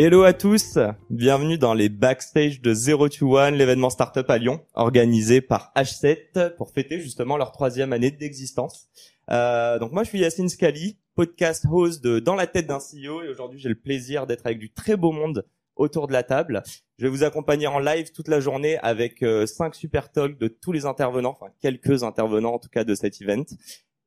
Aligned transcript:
Hello 0.00 0.22
à 0.22 0.32
tous, 0.32 0.78
bienvenue 1.10 1.58
dans 1.58 1.74
les 1.74 1.88
backstage 1.88 2.60
de 2.60 2.72
0 2.72 3.08
to 3.08 3.36
1, 3.36 3.50
l'événement 3.50 3.90
startup 3.90 4.30
à 4.30 4.38
Lyon, 4.38 4.60
organisé 4.74 5.40
par 5.40 5.72
H7 5.74 6.54
pour 6.54 6.70
fêter 6.70 7.00
justement 7.00 7.36
leur 7.36 7.50
troisième 7.50 7.92
année 7.92 8.12
d'existence. 8.12 8.86
Euh, 9.32 9.80
donc 9.80 9.90
moi 9.90 10.04
je 10.04 10.10
suis 10.10 10.20
Yacine 10.20 10.48
Scali, 10.48 11.00
podcast 11.16 11.66
host 11.68 12.00
de 12.04 12.20
Dans 12.20 12.36
la 12.36 12.46
tête 12.46 12.68
d'un 12.68 12.78
CEO 12.78 13.22
et 13.22 13.28
aujourd'hui 13.28 13.58
j'ai 13.58 13.68
le 13.68 13.74
plaisir 13.74 14.28
d'être 14.28 14.46
avec 14.46 14.60
du 14.60 14.72
très 14.72 14.96
beau 14.96 15.10
monde 15.10 15.44
autour 15.74 16.06
de 16.06 16.12
la 16.12 16.22
table. 16.22 16.62
Je 16.98 17.06
vais 17.06 17.10
vous 17.10 17.24
accompagner 17.24 17.66
en 17.66 17.80
live 17.80 18.12
toute 18.12 18.28
la 18.28 18.38
journée 18.38 18.78
avec 18.78 19.24
euh, 19.24 19.46
cinq 19.46 19.74
super 19.74 20.12
talks 20.12 20.38
de 20.38 20.46
tous 20.46 20.70
les 20.70 20.86
intervenants, 20.86 21.36
enfin 21.40 21.52
quelques 21.60 22.04
intervenants 22.04 22.54
en 22.54 22.58
tout 22.60 22.68
cas 22.68 22.84
de 22.84 22.94
cet 22.94 23.20
event. 23.20 23.46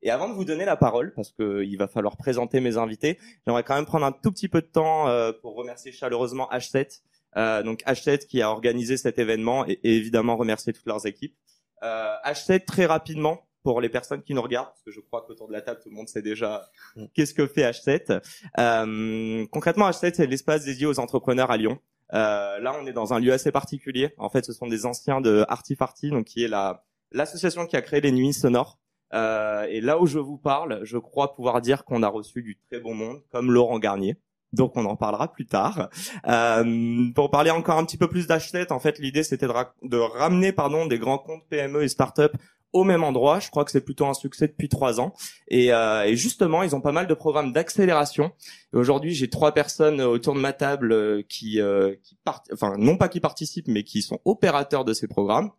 Et 0.02 0.10
avant 0.10 0.28
de 0.28 0.34
vous 0.34 0.44
donner 0.44 0.64
la 0.64 0.76
parole, 0.76 1.12
parce 1.14 1.32
qu'il 1.32 1.76
va 1.78 1.88
falloir 1.88 2.16
présenter 2.16 2.60
mes 2.60 2.76
invités, 2.76 3.18
j'aimerais 3.46 3.62
quand 3.62 3.74
même 3.74 3.86
prendre 3.86 4.04
un 4.06 4.12
tout 4.12 4.32
petit 4.32 4.48
peu 4.48 4.60
de 4.60 4.66
temps 4.66 5.08
euh, 5.08 5.32
pour 5.32 5.54
remercier 5.54 5.92
chaleureusement 5.92 6.48
H7, 6.52 7.02
euh, 7.36 7.62
donc 7.62 7.82
H7 7.84 8.26
qui 8.26 8.42
a 8.42 8.50
organisé 8.50 8.96
cet 8.96 9.18
événement 9.18 9.66
et, 9.66 9.78
et 9.84 9.96
évidemment 9.96 10.36
remercier 10.36 10.72
toutes 10.72 10.86
leurs 10.86 11.06
équipes. 11.06 11.36
Euh, 11.82 12.14
H7 12.24 12.64
très 12.64 12.86
rapidement 12.86 13.46
pour 13.62 13.80
les 13.80 13.88
personnes 13.88 14.22
qui 14.22 14.34
nous 14.34 14.42
regardent, 14.42 14.68
parce 14.68 14.82
que 14.82 14.90
je 14.90 15.00
crois 15.00 15.24
qu'autour 15.26 15.46
de 15.46 15.52
la 15.52 15.62
table 15.62 15.80
tout 15.80 15.88
le 15.88 15.94
monde 15.94 16.08
sait 16.08 16.22
déjà 16.22 16.68
Mm. 16.96 17.06
qu'est-ce 17.14 17.34
que 17.34 17.46
fait 17.46 17.62
H7. 17.62 18.20
Euh, 18.58 19.46
concrètement, 19.50 19.88
H7 19.88 20.14
c'est 20.14 20.26
l'espace 20.26 20.64
dédié 20.64 20.86
aux 20.86 20.98
entrepreneurs 20.98 21.50
à 21.50 21.56
Lyon. 21.56 21.78
Euh, 22.12 22.58
là, 22.58 22.76
on 22.80 22.86
est 22.86 22.92
dans 22.92 23.14
un 23.14 23.20
lieu 23.20 23.32
assez 23.32 23.50
particulier. 23.50 24.12
En 24.18 24.28
fait, 24.28 24.44
ce 24.44 24.52
sont 24.52 24.66
des 24.66 24.84
anciens 24.84 25.20
de 25.20 25.44
Artifarty, 25.48 26.10
donc 26.10 26.24
qui 26.26 26.44
est 26.44 26.48
la 26.48 26.84
l'association 27.14 27.66
qui 27.66 27.76
a 27.76 27.82
créé 27.82 28.00
les 28.00 28.12
nuits 28.12 28.32
sonores. 28.32 28.78
Euh, 29.14 29.66
et 29.68 29.80
là 29.80 30.00
où 30.00 30.06
je 30.06 30.18
vous 30.18 30.38
parle, 30.38 30.80
je 30.84 30.98
crois 30.98 31.34
pouvoir 31.34 31.60
dire 31.60 31.84
qu'on 31.84 32.02
a 32.02 32.08
reçu 32.08 32.42
du 32.42 32.58
très 32.70 32.80
bon 32.80 32.94
monde, 32.94 33.20
comme 33.30 33.50
Laurent 33.50 33.78
Garnier. 33.78 34.16
Donc 34.52 34.76
on 34.76 34.84
en 34.84 34.96
parlera 34.96 35.32
plus 35.32 35.46
tard. 35.46 35.88
Euh, 36.28 37.10
pour 37.14 37.30
parler 37.30 37.50
encore 37.50 37.78
un 37.78 37.84
petit 37.84 37.96
peu 37.96 38.08
plus 38.08 38.26
d'H7, 38.28 38.72
en 38.72 38.80
fait 38.80 38.98
l'idée 38.98 39.22
c'était 39.22 39.46
de, 39.46 39.52
ra- 39.52 39.74
de 39.82 39.96
ramener 39.96 40.52
pardon 40.52 40.84
des 40.86 40.98
grands 40.98 41.18
comptes 41.18 41.44
PME 41.48 41.82
et 41.82 41.88
startups 41.88 42.36
au 42.74 42.84
même 42.84 43.02
endroit. 43.02 43.38
Je 43.40 43.50
crois 43.50 43.64
que 43.64 43.70
c'est 43.70 43.84
plutôt 43.84 44.06
un 44.06 44.14
succès 44.14 44.48
depuis 44.48 44.68
trois 44.68 45.00
ans. 45.00 45.14
Et, 45.48 45.72
euh, 45.72 46.04
et 46.04 46.16
justement, 46.16 46.62
ils 46.62 46.74
ont 46.74 46.80
pas 46.80 46.92
mal 46.92 47.06
de 47.06 47.14
programmes 47.14 47.52
d'accélération. 47.52 48.32
Aujourd'hui, 48.72 49.14
j'ai 49.14 49.28
trois 49.30 49.52
personnes 49.52 50.00
autour 50.02 50.34
de 50.34 50.40
ma 50.40 50.52
table 50.52 50.92
euh, 50.92 51.22
qui, 51.28 51.60
euh, 51.60 51.94
qui 52.02 52.18
enfin 52.52 52.74
non 52.78 52.96
pas 52.96 53.08
qui 53.08 53.20
participent, 53.20 53.68
mais 53.68 53.84
qui 53.84 54.02
sont 54.02 54.20
opérateurs 54.24 54.84
de 54.84 54.92
ces 54.94 55.08
programmes 55.08 55.50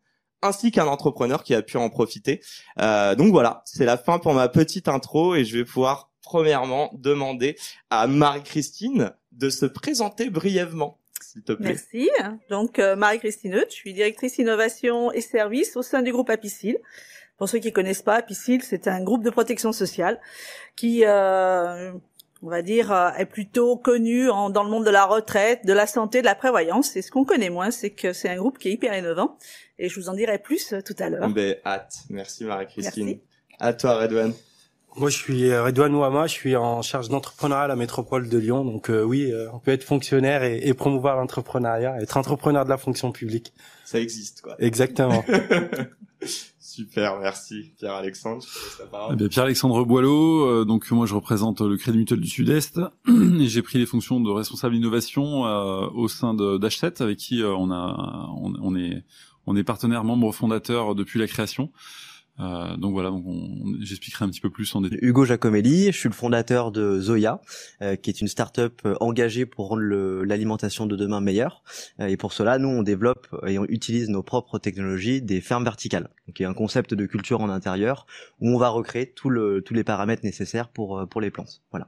ainsi 0.43 0.71
qu'un 0.71 0.87
entrepreneur 0.87 1.43
qui 1.43 1.55
a 1.55 1.61
pu 1.61 1.77
en 1.77 1.89
profiter. 1.89 2.41
Euh, 2.79 3.15
donc 3.15 3.31
voilà, 3.31 3.61
c'est 3.65 3.85
la 3.85 3.97
fin 3.97 4.19
pour 4.19 4.33
ma 4.33 4.47
petite 4.49 4.87
intro 4.87 5.35
et 5.35 5.45
je 5.45 5.57
vais 5.57 5.65
pouvoir 5.65 6.11
premièrement 6.21 6.89
demander 6.93 7.55
à 7.89 8.07
Marie-Christine 8.07 9.11
de 9.31 9.49
se 9.49 9.65
présenter 9.65 10.29
brièvement, 10.29 10.99
s'il 11.21 11.43
te 11.43 11.51
plaît. 11.53 11.69
Merci. 11.93 12.09
Donc, 12.49 12.79
euh, 12.79 12.95
Marie-Christine 12.95 13.63
je 13.69 13.73
suis 13.73 13.93
directrice 13.93 14.37
innovation 14.37 15.11
et 15.11 15.21
services 15.21 15.75
au 15.75 15.81
sein 15.81 16.01
du 16.01 16.11
groupe 16.11 16.29
Apicil. 16.29 16.77
Pour 17.37 17.49
ceux 17.49 17.59
qui 17.59 17.73
connaissent 17.73 18.03
pas, 18.03 18.15
Apicil, 18.17 18.61
c'est 18.63 18.87
un 18.87 19.03
groupe 19.03 19.23
de 19.23 19.29
protection 19.29 19.71
sociale 19.73 20.19
qui, 20.75 21.03
euh, 21.03 21.91
on 22.41 22.49
va 22.49 22.61
dire, 22.61 22.91
euh, 22.91 23.09
est 23.17 23.25
plutôt 23.25 23.75
connu 23.75 24.29
en- 24.29 24.49
dans 24.49 24.63
le 24.63 24.69
monde 24.69 24.85
de 24.85 24.91
la 24.91 25.05
retraite, 25.05 25.65
de 25.65 25.73
la 25.73 25.87
santé, 25.87 26.21
de 26.21 26.25
la 26.25 26.35
prévoyance. 26.35 26.95
Et 26.95 27.01
ce 27.01 27.09
qu'on 27.11 27.25
connaît 27.25 27.49
moins, 27.49 27.71
c'est 27.71 27.89
que 27.89 28.13
c'est 28.13 28.29
un 28.29 28.35
groupe 28.37 28.59
qui 28.59 28.69
est 28.69 28.73
hyper 28.73 28.97
innovant. 28.97 29.37
Et 29.79 29.89
je 29.89 29.99
vous 29.99 30.09
en 30.09 30.13
dirai 30.13 30.39
plus 30.39 30.73
euh, 30.73 30.81
tout 30.81 30.95
à 30.99 31.09
l'heure. 31.09 31.29
Ben, 31.29 31.55
hâte. 31.65 32.03
Merci 32.09 32.45
Marie-Christine. 32.45 33.05
Merci. 33.05 33.21
À 33.59 33.73
toi 33.73 33.97
Redouane. 33.97 34.33
Moi, 34.95 35.09
je 35.09 35.17
suis 35.17 35.49
euh, 35.49 35.63
Redouane 35.63 35.95
Ouama, 35.95 36.27
je 36.27 36.33
suis 36.33 36.55
en 36.55 36.83
charge 36.83 37.09
d'entrepreneuriat 37.09 37.63
à 37.63 37.67
la 37.67 37.75
métropole 37.75 38.29
de 38.29 38.37
Lyon. 38.37 38.63
Donc 38.63 38.89
euh, 38.89 39.01
oui, 39.01 39.31
euh, 39.31 39.49
on 39.51 39.59
peut 39.59 39.71
être 39.71 39.83
fonctionnaire 39.83 40.43
et, 40.43 40.59
et 40.63 40.73
promouvoir 40.75 41.15
l'entrepreneuriat, 41.15 41.99
être 41.99 42.15
entrepreneur 42.17 42.63
de 42.63 42.69
la 42.69 42.77
fonction 42.77 43.11
publique. 43.11 43.53
Ça 43.85 43.99
existe 43.99 44.41
quoi. 44.41 44.55
Exactement. 44.59 45.25
Super, 46.73 47.19
merci 47.19 47.71
Pierre-Alexandre. 47.77 48.43
Eh 49.11 49.15
bien, 49.15 49.27
Pierre-Alexandre 49.27 49.85
Boileau, 49.85 50.47
euh, 50.47 50.65
donc 50.65 50.89
moi 50.89 51.05
je 51.05 51.13
représente 51.13 51.61
le 51.61 51.77
Crédit 51.77 51.99
Mutuel 51.99 52.19
du 52.19 52.27
Sud-Est 52.27 52.79
et 53.07 53.47
j'ai 53.47 53.61
pris 53.61 53.77
les 53.77 53.85
fonctions 53.85 54.19
de 54.19 54.31
responsable 54.31 54.75
innovation 54.75 55.45
euh, 55.45 55.87
au 55.93 56.07
sein 56.07 56.33
de 56.33 56.57
d'H7 56.57 57.03
avec 57.03 57.19
qui 57.19 57.43
euh, 57.43 57.53
on 57.53 57.69
a 57.69 58.27
on, 58.41 58.55
on 58.59 58.75
est 58.75 59.03
on 59.45 59.55
est 59.55 59.63
partenaire 59.63 60.03
membre 60.03 60.31
fondateur 60.31 60.95
depuis 60.95 61.19
la 61.19 61.27
création. 61.27 61.71
Euh, 62.39 62.75
donc 62.77 62.93
voilà, 62.93 63.09
donc 63.09 63.23
on, 63.27 63.31
on- 63.31 63.75
j'expliquerai 63.81 64.25
un 64.25 64.29
petit 64.29 64.41
peu 64.41 64.49
plus 64.49 64.73
en 64.75 64.81
détail. 64.81 64.97
Hugo 65.01 65.23
Giacomelli, 65.23 65.91
je 65.91 65.97
suis 65.97 66.09
le 66.09 66.15
fondateur 66.15 66.71
de 66.71 66.99
Zoya, 66.99 67.41
euh, 67.81 67.95
qui 67.95 68.09
est 68.09 68.21
une 68.21 68.27
start-up 68.27 68.81
euh, 68.85 68.95
engagée 69.01 69.45
pour 69.45 69.67
rendre 69.67 69.83
l'alimentation 70.23 70.87
de 70.87 70.95
demain 70.95 71.21
meilleure. 71.21 71.63
Euh, 71.99 72.07
et 72.07 72.17
pour 72.17 72.33
cela, 72.33 72.57
nous, 72.57 72.69
on 72.69 72.81
développe 72.81 73.27
et 73.45 73.59
on 73.59 73.65
utilise 73.65 74.09
nos 74.09 74.23
propres 74.23 74.57
technologies 74.57 75.21
des 75.21 75.41
fermes 75.41 75.63
verticales, 75.63 76.09
qui 76.33 76.41
est 76.43 76.47
un 76.47 76.55
concept 76.55 76.93
de 76.95 77.05
culture 77.05 77.41
en 77.41 77.49
intérieur 77.49 78.07
où 78.39 78.49
on 78.49 78.57
va 78.57 78.69
recréer 78.69 79.11
tout 79.11 79.29
le, 79.29 79.61
tous 79.61 79.75
les 79.75 79.83
paramètres 79.83 80.23
nécessaires 80.25 80.69
pour, 80.69 80.99
euh, 80.99 81.05
pour 81.05 81.21
les 81.21 81.29
plantes. 81.29 81.61
Voilà. 81.71 81.87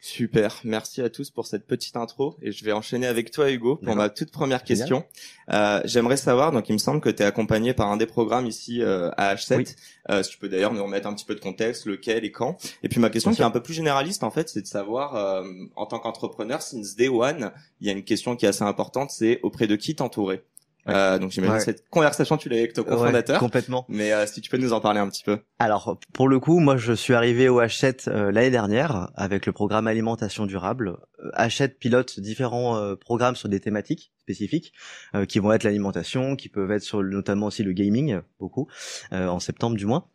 Super, 0.00 0.60
merci 0.64 1.02
à 1.02 1.10
tous 1.10 1.30
pour 1.30 1.46
cette 1.46 1.66
petite 1.66 1.96
intro 1.96 2.36
et 2.40 2.52
je 2.52 2.64
vais 2.64 2.72
enchaîner 2.72 3.06
avec 3.06 3.30
toi 3.30 3.50
Hugo 3.50 3.76
pour 3.76 3.96
ma 3.96 4.08
toute 4.08 4.30
première 4.30 4.62
question. 4.62 5.04
Euh, 5.50 5.80
J'aimerais 5.84 6.16
savoir, 6.16 6.52
donc 6.52 6.68
il 6.68 6.72
me 6.72 6.78
semble 6.78 7.00
que 7.00 7.08
tu 7.08 7.22
es 7.22 7.26
accompagné 7.26 7.74
par 7.74 7.90
un 7.90 7.96
des 7.96 8.06
programmes 8.06 8.46
ici 8.46 8.82
euh, 8.82 9.10
à 9.16 9.34
H7. 9.34 9.56
Oui. 9.56 9.64
Euh, 10.10 10.22
si 10.22 10.30
tu 10.30 10.38
peux 10.38 10.48
d'ailleurs 10.48 10.72
nous 10.72 10.82
remettre 10.82 11.08
un 11.08 11.14
petit 11.14 11.24
peu 11.24 11.34
de 11.34 11.40
contexte, 11.40 11.86
lequel 11.86 12.24
et 12.24 12.30
quand. 12.30 12.56
Et 12.82 12.88
puis 12.88 13.00
ma 13.00 13.10
question 13.10 13.30
Bien 13.30 13.36
qui 13.36 13.42
est 13.42 13.46
un 13.46 13.50
peu 13.50 13.62
plus 13.62 13.74
généraliste 13.74 14.22
en 14.22 14.30
fait, 14.30 14.48
c'est 14.48 14.62
de 14.62 14.66
savoir 14.66 15.16
euh, 15.16 15.44
en 15.74 15.86
tant 15.86 15.98
qu'entrepreneur, 15.98 16.62
since 16.62 16.94
day 16.94 17.08
one, 17.08 17.50
il 17.80 17.86
y 17.86 17.90
a 17.90 17.92
une 17.92 18.04
question 18.04 18.36
qui 18.36 18.46
est 18.46 18.48
assez 18.48 18.64
importante, 18.64 19.10
c'est 19.10 19.40
auprès 19.42 19.66
de 19.66 19.76
qui 19.76 19.94
t'entourer? 19.96 20.42
Euh, 20.88 21.18
donc 21.18 21.30
j'imagine 21.32 21.52
Ouais. 21.54 21.58
que 21.58 21.64
cette 21.64 21.88
conversation 21.90 22.36
tu 22.36 22.48
l'as 22.48 22.56
eu 22.56 22.60
avec 22.60 22.72
ton 22.72 22.82
Ouais, 22.82 22.88
cofondateur, 22.88 23.38
complètement. 23.38 23.84
mais 23.88 24.12
euh, 24.12 24.26
si 24.26 24.40
tu 24.40 24.50
peux 24.50 24.56
nous 24.58 24.72
en 24.72 24.80
parler 24.80 25.00
un 25.00 25.08
petit 25.08 25.22
peu. 25.24 25.38
Alors, 25.58 25.98
pour 26.12 26.28
le 26.28 26.40
coup, 26.40 26.58
moi, 26.60 26.76
je 26.76 26.92
suis 26.92 27.14
arrivé 27.14 27.48
au 27.48 27.60
H7 27.60 28.08
euh, 28.08 28.32
l'année 28.32 28.50
dernière 28.50 29.10
avec 29.14 29.46
le 29.46 29.52
programme 29.52 29.86
alimentation 29.86 30.46
durable. 30.46 30.96
Euh, 31.24 31.30
H7 31.36 31.74
pilote 31.78 32.20
différents 32.20 32.76
euh, 32.76 32.96
programmes 32.96 33.36
sur 33.36 33.48
des 33.48 33.60
thématiques 33.60 34.12
spécifiques 34.20 34.72
euh, 35.14 35.24
qui 35.24 35.38
vont 35.38 35.52
être 35.52 35.64
l'alimentation, 35.64 36.36
qui 36.36 36.48
peuvent 36.48 36.70
être 36.72 36.82
sur 36.82 37.02
le- 37.02 37.10
notamment 37.10 37.46
aussi 37.46 37.62
le 37.62 37.72
gaming, 37.72 38.20
beaucoup, 38.38 38.68
euh, 39.12 39.26
en 39.28 39.40
septembre 39.40 39.76
du 39.76 39.86
moins. 39.86 40.06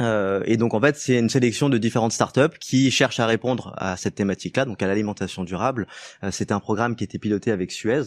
Euh, 0.00 0.42
et 0.46 0.56
donc 0.56 0.72
en 0.72 0.80
fait 0.80 0.96
c'est 0.96 1.18
une 1.18 1.28
sélection 1.28 1.68
de 1.68 1.76
différentes 1.76 2.12
startups 2.12 2.56
qui 2.60 2.92
cherchent 2.92 3.18
à 3.18 3.26
répondre 3.26 3.74
à 3.76 3.96
cette 3.96 4.14
thématique-là, 4.14 4.64
donc 4.64 4.80
à 4.84 4.86
l'alimentation 4.86 5.42
durable. 5.42 5.88
Euh, 6.22 6.30
C'était 6.30 6.52
un 6.52 6.60
programme 6.60 6.94
qui 6.94 7.02
était 7.02 7.18
piloté 7.18 7.50
avec 7.50 7.72
Suez 7.72 8.02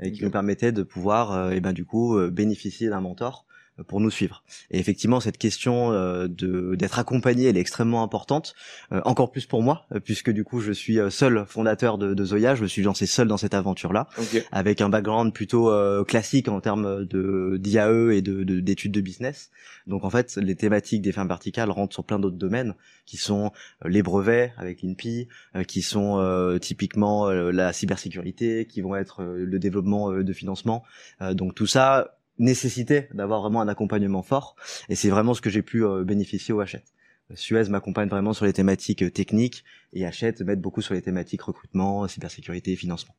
et 0.00 0.12
qui 0.12 0.22
Ok. 0.22 0.24
nous 0.24 0.30
permettait 0.30 0.72
de 0.72 0.82
pouvoir, 0.82 1.32
euh, 1.32 1.50
et 1.50 1.60
ben 1.60 1.72
du 1.72 1.84
coup, 1.84 2.16
euh, 2.16 2.30
bénéficier 2.30 2.88
d'un 2.88 3.00
mentor 3.00 3.46
pour 3.86 4.00
nous 4.00 4.10
suivre. 4.10 4.42
Et 4.70 4.78
effectivement, 4.78 5.20
cette 5.20 5.38
question 5.38 5.92
euh, 5.92 6.28
de 6.28 6.74
d'être 6.76 6.98
accompagné, 6.98 7.48
elle 7.48 7.56
est 7.56 7.60
extrêmement 7.60 8.02
importante, 8.02 8.54
euh, 8.92 9.00
encore 9.04 9.30
plus 9.30 9.46
pour 9.46 9.62
moi, 9.62 9.86
euh, 9.92 10.00
puisque 10.00 10.30
du 10.30 10.44
coup, 10.44 10.60
je 10.60 10.72
suis 10.72 10.98
seul 11.10 11.44
fondateur 11.46 11.98
de, 11.98 12.14
de 12.14 12.24
Zoya, 12.24 12.54
je 12.54 12.62
me 12.62 12.68
suis 12.68 12.82
lancé 12.82 13.06
seul 13.06 13.28
dans 13.28 13.36
cette 13.36 13.54
aventure-là, 13.54 14.08
avec 14.52 14.80
un 14.80 14.88
background 14.88 15.32
plutôt 15.32 15.70
euh, 15.70 16.04
classique 16.04 16.48
en 16.48 16.60
termes 16.60 17.04
de 17.04 17.56
d'IAE 17.58 18.10
et 18.12 18.22
de 18.22 18.44
de- 18.44 18.60
d'études 18.60 18.92
de, 18.92 19.00
business. 19.00 19.50
Donc 19.86 20.04
en 20.04 20.10
fait, 20.10 20.36
les 20.36 20.56
thématiques 20.56 21.02
des 21.02 21.12
fermes 21.12 21.28
verticales 21.28 21.70
rentrent 21.70 21.92
sur 21.94 22.04
plein 22.04 22.18
d'autres 22.18 22.36
domaines, 22.36 22.74
qui 23.04 23.16
sont 23.16 23.52
les 23.84 24.02
brevets 24.02 24.52
avec 24.56 24.82
l'INPI, 24.82 25.28
euh, 25.54 25.62
qui 25.64 25.82
sont 25.82 26.18
euh, 26.18 26.58
typiquement 26.58 27.28
euh, 27.28 27.50
la 27.52 27.72
cybersécurité, 27.72 28.66
qui 28.66 28.80
vont 28.80 28.96
être 28.96 29.22
le 29.22 29.58
développement 29.58 30.10
euh, 30.10 30.24
de 30.24 30.32
financement. 30.32 30.82
Euh, 31.20 31.34
donc 31.34 31.54
tout 31.54 31.66
ça 31.66 32.15
nécessitait 32.38 33.08
d'avoir 33.14 33.40
vraiment 33.42 33.60
un 33.60 33.68
accompagnement 33.68 34.22
fort, 34.22 34.56
et 34.88 34.94
c'est 34.94 35.08
vraiment 35.10 35.34
ce 35.34 35.40
que 35.40 35.50
j'ai 35.50 35.62
pu 35.62 35.84
euh, 35.84 36.04
bénéficier 36.04 36.52
au 36.54 36.60
Hachette. 36.60 36.92
Suez 37.34 37.64
m'accompagne 37.68 38.08
vraiment 38.08 38.32
sur 38.32 38.44
les 38.44 38.52
thématiques 38.52 39.02
euh, 39.02 39.10
techniques 39.10 39.64
et 39.92 40.06
Hachette 40.06 40.42
m'aide 40.42 40.60
beaucoup 40.60 40.80
sur 40.82 40.94
les 40.94 41.02
thématiques 41.02 41.42
recrutement, 41.42 42.06
cybersécurité 42.06 42.72
et 42.72 42.76
financement. 42.76 43.14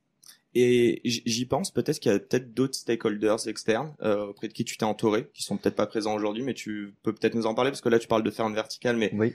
Et 0.55 1.01
j'y 1.03 1.45
pense, 1.45 1.71
peut-être 1.71 1.99
qu'il 1.99 2.11
y 2.11 2.15
a 2.15 2.19
peut-être 2.19 2.53
d'autres 2.53 2.75
stakeholders 2.75 3.47
externes 3.47 3.93
euh, 4.01 4.27
auprès 4.27 4.47
de 4.47 4.53
qui 4.53 4.63
tu 4.63 4.77
t'es 4.77 4.85
entouré, 4.85 5.29
qui 5.33 5.43
sont 5.43 5.57
peut-être 5.57 5.75
pas 5.75 5.87
présents 5.87 6.15
aujourd'hui, 6.15 6.41
mais 6.43 6.53
tu 6.53 6.95
peux 7.03 7.13
peut-être 7.13 7.35
nous 7.35 7.45
en 7.45 7.53
parler, 7.53 7.69
parce 7.69 7.81
que 7.81 7.89
là 7.89 7.99
tu 7.99 8.07
parles 8.07 8.23
de 8.23 8.31
ferme 8.31 8.53
verticale, 8.55 8.95
mais 8.95 9.11
Oui, 9.13 9.33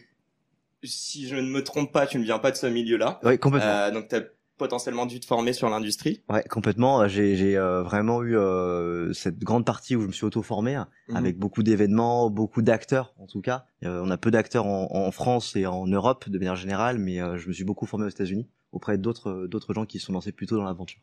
si 0.83 1.29
je 1.29 1.37
ne 1.37 1.49
me 1.49 1.63
trompe 1.63 1.93
pas, 1.93 2.07
tu 2.07 2.19
ne 2.19 2.25
viens 2.25 2.39
pas 2.39 2.51
de 2.51 2.57
ce 2.57 2.67
milieu-là. 2.67 3.21
oui 3.25 3.39
complètement. 3.39 3.69
Euh, 3.71 3.91
donc 3.91 4.09
tu 4.09 4.17
as 4.17 4.25
potentiellement 4.63 5.07
dû 5.07 5.19
te 5.21 5.27
former 5.27 5.53
sur 5.53 5.69
l'industrie. 5.69 6.23
Ouais, 6.29 6.45
complètement. 6.49 7.09
J'ai 7.09 7.37
j'ai 7.37 7.57
euh, 7.57 7.83
vraiment 7.83 8.23
eu 8.23 8.37
euh, 8.37 9.13
cette 9.13 9.39
grande 9.41 9.65
partie 9.67 9.97
où 9.97 10.01
je 10.03 10.07
me 10.07 10.13
suis 10.13 10.25
auto-formé 10.25 10.73
Mhm. 11.09 11.17
avec 11.17 11.39
beaucoup 11.39 11.63
d'événements, 11.63 12.31
beaucoup 12.31 12.63
d'acteurs 12.63 13.13
en 13.19 13.27
tout 13.27 13.41
cas. 13.41 13.65
Euh, 13.85 14.01
on 14.05 14.11
a 14.11 14.17
peu 14.17 14.31
d'acteurs 14.31 14.67
en, 14.67 14.89
en 14.95 15.11
France 15.11 15.57
et 15.57 15.67
en 15.67 15.87
Europe 15.87 16.29
de 16.29 16.39
manière 16.39 16.57
générale, 16.57 16.99
mais 16.99 17.21
euh, 17.21 17.37
je 17.39 17.49
me 17.49 17.53
suis 17.53 17.65
beaucoup 17.65 17.87
formé 17.87 18.05
aux 18.07 18.15
États-Unis 18.17 18.47
auprès 18.71 18.97
d'autres 18.99 19.47
d'autres 19.49 19.75
gens 19.75 19.85
qui 19.85 19.99
se 19.99 20.07
sont 20.07 20.13
lancés 20.13 20.33
plutôt 20.33 20.57
dans 20.57 20.65
l'aventure. 20.65 21.01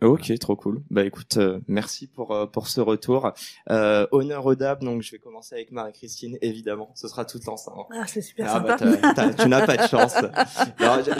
Ok, 0.00 0.32
trop 0.38 0.54
cool. 0.54 0.80
Bah 0.90 1.04
écoute, 1.04 1.38
euh, 1.38 1.58
merci 1.66 2.06
pour 2.06 2.32
euh, 2.32 2.46
pour 2.46 2.68
ce 2.68 2.80
retour. 2.80 3.32
Euh, 3.68 4.06
honneur 4.12 4.46
aux 4.46 4.54
dames, 4.54 4.78
donc 4.80 5.02
je 5.02 5.10
vais 5.10 5.18
commencer 5.18 5.56
avec 5.56 5.72
Marie-Christine, 5.72 6.38
évidemment. 6.40 6.92
Ce 6.94 7.08
sera 7.08 7.24
tout 7.24 7.40
l'ensemble. 7.46 7.82
Ah, 7.90 8.06
c'est 8.06 8.20
super 8.20 8.46
Ah 8.48 8.60
bah, 8.60 8.76
tu 9.38 9.48
n'as 9.48 9.66
pas 9.66 9.76
de 9.76 9.88
chance. 9.88 10.14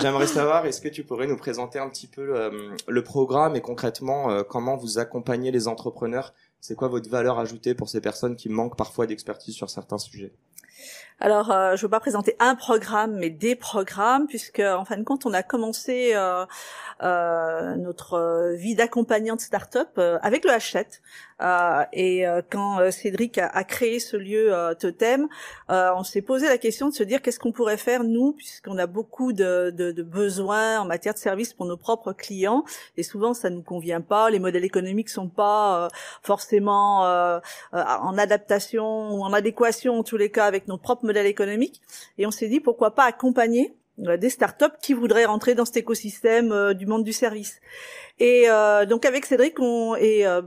J'aimerais 0.00 0.28
savoir, 0.28 0.64
est-ce 0.64 0.80
que 0.80 0.88
tu 0.88 1.02
pourrais 1.02 1.26
nous 1.26 1.36
présenter 1.36 1.80
un 1.80 1.88
petit 1.88 2.06
peu 2.06 2.36
euh, 2.36 2.70
le 2.86 3.02
programme 3.02 3.56
et 3.56 3.60
concrètement 3.60 4.30
euh, 4.30 4.44
comment 4.44 4.76
vous 4.76 5.00
accompagnez 5.00 5.50
les 5.50 5.66
entrepreneurs? 5.66 6.32
C'est 6.60 6.76
quoi 6.76 6.86
votre 6.86 7.10
valeur 7.10 7.40
ajoutée 7.40 7.74
pour 7.74 7.88
ces 7.88 8.00
personnes 8.00 8.36
qui 8.36 8.48
manquent 8.48 8.76
parfois 8.76 9.08
d'expertise 9.08 9.56
sur 9.56 9.70
certains 9.70 9.98
sujets? 9.98 10.32
Alors, 11.20 11.50
euh, 11.50 11.74
je 11.74 11.80
ne 11.80 11.82
veux 11.82 11.90
pas 11.90 11.98
présenter 11.98 12.36
un 12.38 12.54
programme, 12.54 13.16
mais 13.16 13.30
des 13.30 13.56
programmes, 13.56 14.28
puisque 14.28 14.60
en 14.60 14.84
fin 14.84 14.96
de 14.96 15.02
compte, 15.02 15.26
on 15.26 15.32
a 15.32 15.42
commencé 15.42 16.12
euh, 16.14 16.46
euh, 17.02 17.74
notre 17.74 18.54
vie 18.54 18.76
d'accompagnante 18.76 19.40
start-up 19.40 19.98
avec 20.22 20.44
le 20.44 20.52
H7. 20.52 21.00
Euh, 21.40 21.84
et 21.92 22.26
euh, 22.26 22.42
quand 22.48 22.80
euh, 22.80 22.90
Cédric 22.90 23.38
a, 23.38 23.46
a 23.46 23.64
créé 23.64 24.00
ce 24.00 24.16
lieu 24.16 24.52
totem, 24.78 25.28
on 25.68 26.02
s'est 26.04 26.22
posé 26.22 26.48
la 26.48 26.58
question 26.58 26.88
de 26.88 26.94
se 26.94 27.02
dire 27.02 27.22
qu'est-ce 27.22 27.38
qu'on 27.38 27.52
pourrait 27.52 27.76
faire 27.76 28.04
nous, 28.04 28.32
puisqu'on 28.32 28.78
a 28.78 28.86
beaucoup 28.86 29.32
de, 29.32 29.70
de, 29.70 29.92
de 29.92 30.02
besoins 30.02 30.80
en 30.80 30.84
matière 30.84 31.14
de 31.14 31.18
services 31.18 31.52
pour 31.52 31.66
nos 31.66 31.76
propres 31.76 32.12
clients, 32.12 32.64
et 32.96 33.02
souvent 33.02 33.34
ça 33.34 33.50
nous 33.50 33.62
convient 33.62 34.00
pas, 34.00 34.30
les 34.30 34.38
modèles 34.38 34.64
économiques 34.64 35.08
sont 35.08 35.28
pas 35.28 35.88
forcément 36.22 37.00
en 37.72 38.18
adaptation 38.18 39.12
ou 39.12 39.22
en 39.22 39.32
adéquation 39.32 39.98
en 39.98 40.02
tous 40.02 40.16
les 40.16 40.30
cas 40.30 40.46
avec 40.46 40.68
notre 40.68 40.82
propre 40.82 41.04
modèle 41.04 41.26
économique. 41.26 41.80
Et 42.18 42.26
on 42.26 42.30
s'est 42.30 42.48
dit 42.48 42.60
pourquoi 42.60 42.94
pas 42.94 43.04
accompagner 43.04 43.74
des 43.98 44.30
startups 44.30 44.76
qui 44.80 44.94
voudraient 44.94 45.24
rentrer 45.24 45.54
dans 45.54 45.64
cet 45.64 45.78
écosystème 45.78 46.52
euh, 46.52 46.74
du 46.74 46.86
monde 46.86 47.04
du 47.04 47.12
service. 47.12 47.60
Et 48.18 48.44
euh, 48.48 48.86
donc 48.86 49.04
avec 49.04 49.26
Cédric 49.26 49.58
on, 49.58 49.96
et, 49.96 50.26
euh, 50.26 50.40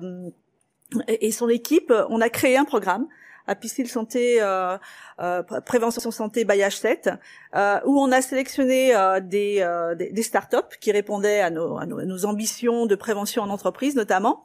et 1.07 1.31
son 1.31 1.49
équipe, 1.49 1.93
on 2.09 2.21
a 2.21 2.29
créé 2.29 2.57
un 2.57 2.65
programme 2.65 3.07
à 3.47 3.55
Piscine 3.55 3.85
Santé, 3.85 4.41
euh, 4.41 4.77
euh, 5.19 5.43
Prévention 5.65 6.11
Santé 6.11 6.45
by 6.45 6.59
H7, 6.59 7.17
euh, 7.55 7.79
où 7.85 7.99
on 7.99 8.11
a 8.11 8.21
sélectionné 8.21 8.95
euh, 8.95 9.19
des, 9.19 9.57
euh, 9.61 9.95
des, 9.95 10.11
des 10.11 10.23
startups 10.23 10.77
qui 10.79 10.91
répondaient 10.91 11.41
à 11.41 11.49
nos, 11.49 11.77
à 11.77 11.85
nos, 11.85 11.99
à 11.99 12.05
nos 12.05 12.25
ambitions 12.25 12.85
de 12.85 12.95
prévention 12.95 13.43
en 13.43 13.49
entreprise 13.49 13.95
notamment. 13.95 14.43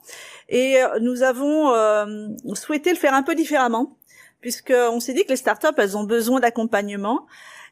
Et 0.49 0.83
euh, 0.83 0.99
nous 1.01 1.23
avons 1.23 1.73
euh, 1.75 2.29
souhaité 2.55 2.91
le 2.91 2.97
faire 2.97 3.15
un 3.15 3.23
peu 3.23 3.35
différemment, 3.35 3.97
puisqu'on 4.41 5.01
s'est 5.01 5.13
dit 5.13 5.25
que 5.25 5.31
les 5.31 5.37
startups, 5.37 5.69
elles 5.77 5.97
ont 5.97 6.05
besoin 6.05 6.41
d'accompagnement. 6.41 7.27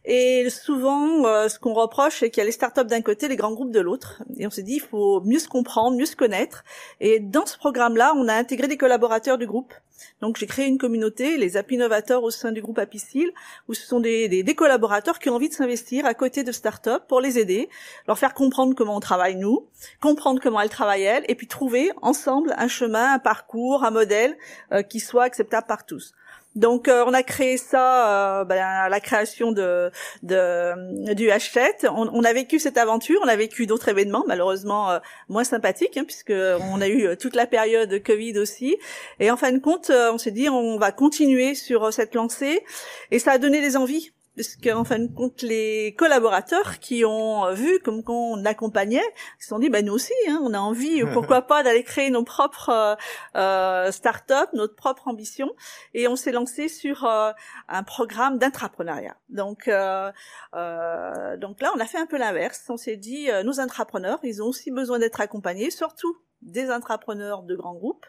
Et 0.04 0.50
souvent, 0.50 1.24
euh, 1.24 1.48
ce 1.48 1.58
qu'on 1.58 1.72
reproche, 1.72 2.18
c'est 2.20 2.30
qu'il 2.30 2.40
y 2.40 2.42
a 2.42 2.44
les 2.44 2.52
startups 2.52 2.84
d'un 2.84 3.00
côté, 3.00 3.26
les 3.26 3.36
grands 3.36 3.52
groupes 3.52 3.70
de 3.70 3.80
l'autre. 3.80 4.22
Et 4.36 4.46
on 4.46 4.50
s'est 4.50 4.62
dit, 4.62 4.74
il 4.74 4.80
faut 4.80 5.22
mieux 5.22 5.38
se 5.38 5.48
comprendre, 5.48 5.96
mieux 5.96 6.04
se 6.04 6.16
connaître. 6.16 6.62
Et 7.00 7.20
dans 7.20 7.46
ce 7.46 7.56
programme-là, 7.56 8.12
on 8.16 8.28
a 8.28 8.34
intégré 8.34 8.68
des 8.68 8.76
collaborateurs 8.76 9.38
du 9.38 9.46
groupe. 9.46 9.72
Donc, 10.20 10.36
j'ai 10.36 10.46
créé 10.46 10.66
une 10.66 10.76
communauté, 10.76 11.38
les 11.38 11.56
App 11.56 11.70
Innovateurs 11.70 12.22
au 12.22 12.30
sein 12.30 12.52
du 12.52 12.60
groupe 12.60 12.78
Apicil, 12.78 13.30
où 13.68 13.74
ce 13.74 13.86
sont 13.86 14.00
des, 14.00 14.28
des, 14.28 14.42
des 14.42 14.54
collaborateurs 14.54 15.18
qui 15.18 15.30
ont 15.30 15.36
envie 15.36 15.48
de 15.48 15.54
s'investir 15.54 16.04
à 16.04 16.14
côté 16.14 16.42
de 16.42 16.52
startups 16.52 16.90
pour 17.08 17.20
les 17.20 17.38
aider, 17.38 17.70
leur 18.06 18.18
faire 18.18 18.34
comprendre 18.34 18.74
comment 18.74 18.96
on 18.96 19.00
travaille 19.00 19.36
nous, 19.36 19.68
comprendre 20.02 20.40
comment 20.42 20.60
elles 20.60 20.68
travaillent 20.68 21.02
elles, 21.02 21.24
et 21.28 21.34
puis 21.34 21.46
trouver 21.46 21.92
ensemble 22.02 22.54
un 22.58 22.68
chemin, 22.68 23.14
un 23.14 23.18
parcours, 23.18 23.84
un 23.84 23.90
modèle 23.90 24.36
euh, 24.72 24.82
qui 24.82 25.00
soit 25.00 25.24
acceptable 25.24 25.66
par 25.66 25.86
tous. 25.86 26.12
Donc 26.54 26.88
euh, 26.88 27.04
on 27.06 27.12
a 27.12 27.22
créé 27.22 27.56
ça 27.56 28.40
euh, 28.40 28.44
ben, 28.44 28.62
à 28.62 28.88
la 28.88 29.00
création 29.00 29.52
de, 29.52 29.90
de 30.22 31.14
du 31.14 31.28
H7. 31.28 31.88
On, 31.88 32.08
on, 32.12 32.22
a 32.22 32.32
vécu 32.32 32.58
cette 32.58 32.78
aventure, 32.78 33.20
on 33.24 33.28
a 33.28 33.36
vécu 33.36 33.66
d'autres 33.66 33.88
événements 33.88 34.24
malheureusement 34.26 34.90
euh, 34.90 34.98
moins 35.28 35.44
sympathiques 35.44 35.96
hein, 35.96 36.04
puisque 36.04 36.32
on 36.72 36.80
a 36.80 36.88
eu 36.88 37.16
toute 37.16 37.34
la 37.34 37.46
période 37.46 37.88
de 37.88 37.98
Covid 37.98 38.38
aussi. 38.38 38.76
Et 39.20 39.30
en 39.30 39.36
fin 39.36 39.52
de 39.52 39.58
compte, 39.58 39.90
on 39.90 40.18
s'est 40.18 40.30
dit 40.30 40.48
on 40.48 40.78
va 40.78 40.92
continuer 40.92 41.54
sur 41.54 41.92
cette 41.92 42.14
lancée 42.14 42.64
et 43.10 43.18
ça 43.18 43.32
a 43.32 43.38
donné 43.38 43.60
des 43.60 43.76
envies 43.76 44.12
parce 44.36 44.56
qu'en 44.56 44.84
fin 44.84 44.98
de 44.98 45.12
compte, 45.12 45.42
les 45.42 45.94
collaborateurs 45.96 46.78
qui 46.80 47.04
ont 47.04 47.52
vu 47.52 47.78
comme 47.80 48.02
qu'on 48.02 48.44
accompagnait, 48.44 49.04
se 49.38 49.48
sont 49.48 49.58
dit, 49.58 49.70
bah, 49.70 49.82
nous 49.82 49.92
aussi, 49.92 50.12
hein, 50.28 50.40
on 50.42 50.54
a 50.54 50.58
envie, 50.58 51.02
pourquoi 51.12 51.42
pas, 51.42 51.62
d'aller 51.62 51.84
créer 51.84 52.10
nos 52.10 52.24
propres 52.24 52.96
euh, 53.36 53.90
start-up, 53.92 54.50
notre 54.52 54.74
propre 54.74 55.08
ambition. 55.08 55.50
Et 55.92 56.08
on 56.08 56.16
s'est 56.16 56.32
lancé 56.32 56.68
sur 56.68 57.04
euh, 57.04 57.30
un 57.68 57.82
programme 57.82 58.38
d'intrapreneuriat. 58.38 59.16
Donc, 59.28 59.68
euh, 59.68 60.10
euh, 60.54 61.36
donc 61.36 61.60
là, 61.60 61.72
on 61.76 61.80
a 61.80 61.86
fait 61.86 61.98
un 61.98 62.06
peu 62.06 62.18
l'inverse. 62.18 62.64
On 62.68 62.76
s'est 62.76 62.96
dit, 62.96 63.30
euh, 63.30 63.42
nos 63.42 63.60
intrapreneurs, 63.60 64.18
ils 64.22 64.42
ont 64.42 64.46
aussi 64.46 64.70
besoin 64.70 64.98
d'être 64.98 65.20
accompagnés, 65.20 65.70
surtout 65.70 66.16
des 66.42 66.70
intrapreneurs 66.70 67.42
de 67.42 67.56
grands 67.56 67.74
groupes. 67.74 68.06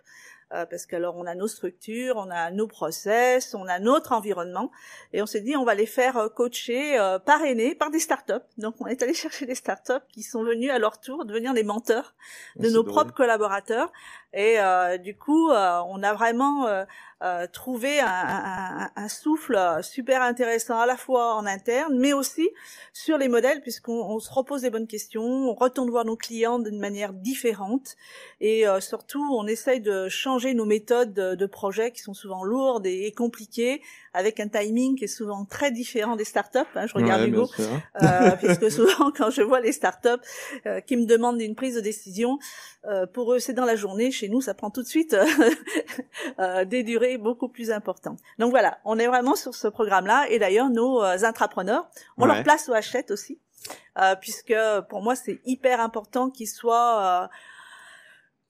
Euh, 0.53 0.68
parce 0.68 0.86
qu'alors 0.86 1.15
on 1.18 1.25
a 1.25 1.33
nos 1.33 1.47
structures, 1.47 2.18
on 2.18 2.30
a 2.30 2.51
nos 2.51 2.68
process, 2.68 3.56
on 3.56 3.65
a 3.65 3.80
notre 3.80 4.12
environnement, 4.12 4.71
et 5.12 5.24
on 5.24 5.25
s'est 5.25 5.42
dit 5.42 5.57
on 5.57 5.65
va 5.65 5.74
les 5.74 5.88
faire 5.88 6.18
euh, 6.18 6.30
coacher, 6.30 7.00
euh, 7.00 7.18
parrainer 7.18 7.74
par 7.74 7.89
des 7.89 7.97
startups. 7.97 8.45
Donc 8.59 8.75
on 8.80 8.86
est 8.86 9.01
allé 9.01 9.13
chercher 9.25 9.47
des 9.47 9.56
startups 9.56 10.06
qui 10.09 10.21
sont 10.21 10.44
venus 10.44 10.69
à 10.69 10.77
leur 10.77 11.00
tour 11.00 11.25
devenir 11.25 11.51
les 11.53 11.63
menteurs 11.63 12.13
de 12.57 12.69
nos 12.69 12.83
drôle. 12.83 12.94
propres 12.94 13.13
collaborateurs, 13.13 13.92
et 14.35 14.59
euh, 14.59 14.99
du 14.99 15.15
coup 15.15 15.49
on 15.49 16.03
a 16.03 16.13
vraiment 16.13 16.67
euh, 17.23 17.47
trouvé 17.47 18.01
un, 18.01 18.07
un, 18.07 18.89
un, 18.97 19.07
souffle 19.07 19.57
super 19.81 20.21
intéressant 20.21 20.77
à 20.77 20.85
la 20.85 20.97
fois 20.97 21.35
en 21.35 21.45
interne, 21.45 21.97
mais 21.97 22.11
aussi 22.11 22.49
sur 22.91 23.17
les 23.17 23.29
modèles, 23.29 23.61
puisqu'on 23.61 24.19
se 24.19 24.29
repose 24.29 24.63
les 24.63 24.69
bonnes 24.69 24.85
questions, 24.85 25.23
on 25.23 25.53
retourne 25.53 25.89
voir 25.89 26.03
nos 26.03 26.17
clients 26.17 26.59
d'une 26.59 26.77
manière 26.77 27.13
différente, 27.13 27.95
et 28.41 28.67
euh, 28.67 28.81
surtout 28.81 29.25
on 29.31 29.47
essaye 29.47 29.79
de 29.79 30.09
changer 30.09 30.53
nos 30.53 30.65
méthodes 30.65 31.13
de, 31.13 31.35
de 31.35 31.45
projet 31.45 31.91
qui 31.91 32.01
sont 32.01 32.13
souvent 32.13 32.43
lourdes 32.43 32.85
et, 32.85 33.05
et, 33.05 33.13
compliquées, 33.13 33.81
avec 34.15 34.39
un 34.39 34.47
timing 34.47 34.95
qui 34.95 35.03
est 35.05 35.07
souvent 35.07 35.45
très 35.45 35.71
différent 35.71 36.15
des 36.15 36.23
startups. 36.23 36.59
Hein, 36.75 36.88
je 36.88 36.93
regarde 36.93 37.21
ouais, 37.21 37.27
Hugo, 37.27 37.49
euh, 38.01 38.31
puisque 38.41 38.71
souvent 38.71 39.11
quand 39.11 39.29
je 39.29 39.41
vois 39.41 39.60
les 39.60 39.71
startups 39.71 40.10
euh, 40.65 40.79
qui 40.79 40.95
me 40.95 41.05
demandent 41.05 41.41
une 41.41 41.55
prise 41.55 41.75
de 41.75 41.81
décision, 41.81 42.39
euh, 42.88 43.05
pour 43.05 43.33
eux 43.33 43.39
c'est 43.39 43.53
dans 43.53 43.65
la 43.65 43.75
journée. 43.75 44.12
Chez 44.12 44.25
nous, 44.29 44.41
ça 44.41 44.53
prend 44.53 44.70
tout 44.70 44.82
de 44.82 44.88
suite 44.88 45.15
euh, 46.39 46.65
des 46.65 46.84
durées 46.84 47.17
beaucoup 47.17 47.48
plus 47.48 47.72
importantes. 47.72 48.20
Donc 48.39 48.51
voilà, 48.51 48.79
on 48.86 48.98
est 49.00 49.08
vraiment 49.08 49.36
sur 49.36 49.55
ce 49.55 49.67
programme-là. 49.67 50.27
Et 50.29 50.39
d'ailleurs, 50.39 50.70
nos 50.70 51.03
euh, 51.03 51.24
intrapreneurs, 51.24 51.89
on 52.17 52.27
ouais. 52.27 52.34
leur 52.34 52.44
place 52.44 52.70
au 52.70 52.74
hachette 52.74 53.12
aussi, 53.12 53.39
euh, 54.00 54.15
puisque 54.15 54.55
pour 54.89 55.01
moi 55.01 55.15
c'est 55.15 55.39
hyper 55.46 55.79
important 55.79 56.29
qu'ils 56.29 56.48
soient, 56.48 57.24
euh, 57.24 57.27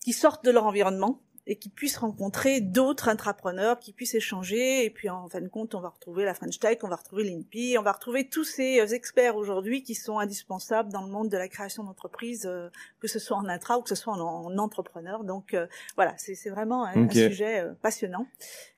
qu'ils 0.01 0.13
sortent 0.13 0.45
de 0.45 0.51
leur 0.51 0.65
environnement 0.65 1.21
et 1.47 1.57
qu'ils 1.57 1.71
puissent 1.71 1.97
rencontrer 1.97 2.59
d'autres 2.61 3.07
intrapreneurs, 3.07 3.79
qui 3.79 3.93
puissent 3.93 4.15
échanger, 4.15 4.83
et 4.83 4.89
puis 4.89 5.09
en 5.09 5.27
fin 5.29 5.41
de 5.41 5.47
compte, 5.47 5.75
on 5.75 5.81
va 5.81 5.89
retrouver 5.89 6.25
la 6.25 6.33
French 6.33 6.59
Tech, 6.59 6.79
on 6.83 6.87
va 6.87 6.95
retrouver 6.95 7.23
l'INPI, 7.23 7.77
on 7.79 7.83
va 7.83 7.91
retrouver 7.91 8.27
tous 8.27 8.43
ces 8.43 8.79
euh, 8.79 8.87
experts 8.87 9.35
aujourd'hui 9.35 9.83
qui 9.83 9.95
sont 9.95 10.19
indispensables 10.19 10.91
dans 10.91 11.01
le 11.01 11.11
monde 11.11 11.29
de 11.29 11.37
la 11.37 11.47
création 11.47 11.83
d'entreprises, 11.83 12.45
euh, 12.45 12.69
que 12.99 13.07
ce 13.07 13.19
soit 13.19 13.37
en 13.37 13.45
intra 13.45 13.77
ou 13.77 13.81
que 13.81 13.89
ce 13.89 13.95
soit 13.95 14.13
en, 14.13 14.19
en 14.19 14.57
entrepreneur. 14.57 15.23
Donc 15.23 15.53
euh, 15.53 15.67
voilà, 15.95 16.13
c'est 16.17 16.49
vraiment 16.49 16.85
un, 16.85 17.05
okay. 17.05 17.25
un 17.25 17.29
sujet 17.29 17.59
euh, 17.59 17.73
passionnant 17.81 18.27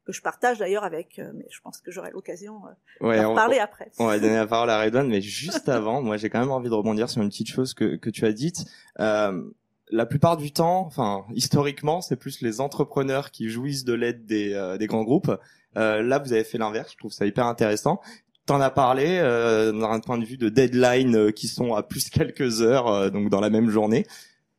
que 0.06 0.14
je 0.14 0.22
partage 0.22 0.60
d'ailleurs 0.60 0.86
avec, 0.86 1.20
mais 1.34 1.46
je 1.50 1.60
pense 1.60 1.82
que 1.82 1.92
j'aurai 1.92 2.12
l'occasion 2.12 2.62
ouais, 3.02 3.22
d'en 3.22 3.36
parler 3.36 3.60
après. 3.60 3.92
On 4.00 4.06
va 4.06 4.18
donner 4.20 4.38
la 4.38 4.48
parole 4.48 4.70
à 4.70 4.82
Redouane, 4.82 5.10
mais 5.10 5.20
juste 5.44 5.68
avant, 5.68 6.02
moi 6.02 6.16
j'ai 6.16 6.30
quand 6.30 6.40
même 6.40 6.52
envie 6.52 6.70
de 6.70 6.74
rebondir 6.74 7.10
sur 7.10 7.22
une 7.22 7.28
petite 7.28 7.50
chose 7.50 7.74
que, 7.74 7.98
que 7.98 8.10
tu 8.10 8.26
as 8.26 8.32
dite. 8.32 8.64
Euh, 9.02 9.44
la 9.90 10.06
plupart 10.06 10.38
du 10.38 10.52
temps, 10.52 10.86
enfin 10.86 11.26
historiquement, 11.34 12.02
c'est 12.02 12.16
plus 12.16 12.42
les 12.42 12.62
entrepreneurs 12.62 13.32
qui 13.32 13.50
jouissent 13.50 13.86
de 13.86 13.94
l'aide 13.94 14.26
des, 14.26 14.54
euh, 14.54 14.78
des 14.78 14.88
grands 14.88 15.04
groupes. 15.04 15.32
Euh, 15.78 16.02
là, 16.02 16.20
vous 16.20 16.34
avez 16.34 16.44
fait 16.44 16.58
l'inverse. 16.58 16.92
Je 16.94 16.98
trouve 16.98 17.12
ça 17.12 17.26
hyper 17.26 17.46
intéressant. 17.46 18.02
T'en 18.46 18.62
as 18.62 18.70
parlé 18.70 19.20
euh, 19.20 19.72
d'un 19.72 20.00
point 20.00 20.18
de 20.18 20.26
vue 20.26 20.38
de 20.38 20.50
deadline 20.50 21.16
euh, 21.16 21.32
qui 21.32 21.48
sont 21.48 21.74
à 21.74 21.84
plus 21.84 22.10
quelques 22.10 22.62
heures, 22.62 22.88
euh, 22.88 23.10
donc 23.10 23.30
dans 23.30 23.42
la 23.42 23.50
même 23.50 23.70
journée. 23.70 24.06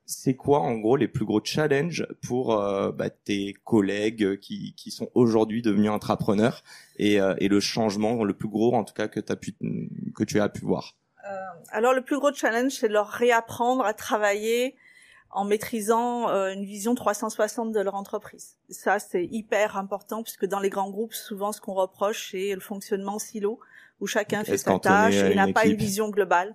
C'est 0.04 0.34
quoi, 0.34 0.60
en 0.60 0.76
gros, 0.76 0.96
les 0.96 1.08
plus 1.08 1.26
gros 1.26 1.40
challenges 1.44 2.06
pour 2.26 2.58
euh, 2.58 2.92
bah, 2.92 3.10
tes 3.10 3.54
collègues 3.64 4.38
qui, 4.40 4.74
qui 4.74 4.90
sont 4.90 5.10
aujourd'hui 5.14 5.60
devenus 5.60 5.90
entrepreneurs 5.90 6.62
et, 6.96 7.18
et 7.38 7.48
le 7.48 7.60
changement, 7.60 8.24
le 8.24 8.32
plus 8.32 8.48
gros, 8.48 8.74
en 8.74 8.84
tout 8.84 8.94
cas, 8.94 9.06
que, 9.06 9.20
pu, 9.34 9.54
que 10.14 10.24
tu 10.24 10.40
as 10.40 10.48
pu 10.48 10.64
voir? 10.64 10.96
Alors, 11.70 11.92
le 11.92 12.00
plus 12.00 12.18
gros 12.18 12.32
challenge, 12.32 12.72
c'est 12.72 12.88
de 12.88 12.94
leur 12.94 13.08
réapprendre 13.08 13.84
à 13.84 13.92
travailler 13.92 14.76
en 15.30 15.44
maîtrisant 15.44 16.28
euh, 16.30 16.52
une 16.52 16.64
vision 16.64 16.94
360 16.94 17.72
de 17.72 17.80
leur 17.80 17.94
entreprise. 17.94 18.56
Ça, 18.70 18.98
c'est 18.98 19.24
hyper 19.24 19.76
important 19.76 20.22
puisque 20.22 20.46
dans 20.46 20.60
les 20.60 20.70
grands 20.70 20.90
groupes, 20.90 21.14
souvent, 21.14 21.52
ce 21.52 21.60
qu'on 21.60 21.74
reproche, 21.74 22.30
c'est 22.32 22.54
le 22.54 22.60
fonctionnement 22.60 23.18
silo 23.18 23.60
où 24.00 24.06
chacun 24.06 24.44
fait 24.44 24.58
sa 24.58 24.78
tâche 24.78 25.14
et 25.14 25.34
n'a 25.34 25.52
pas 25.52 25.66
une 25.66 25.76
vision 25.76 26.08
globale. 26.08 26.54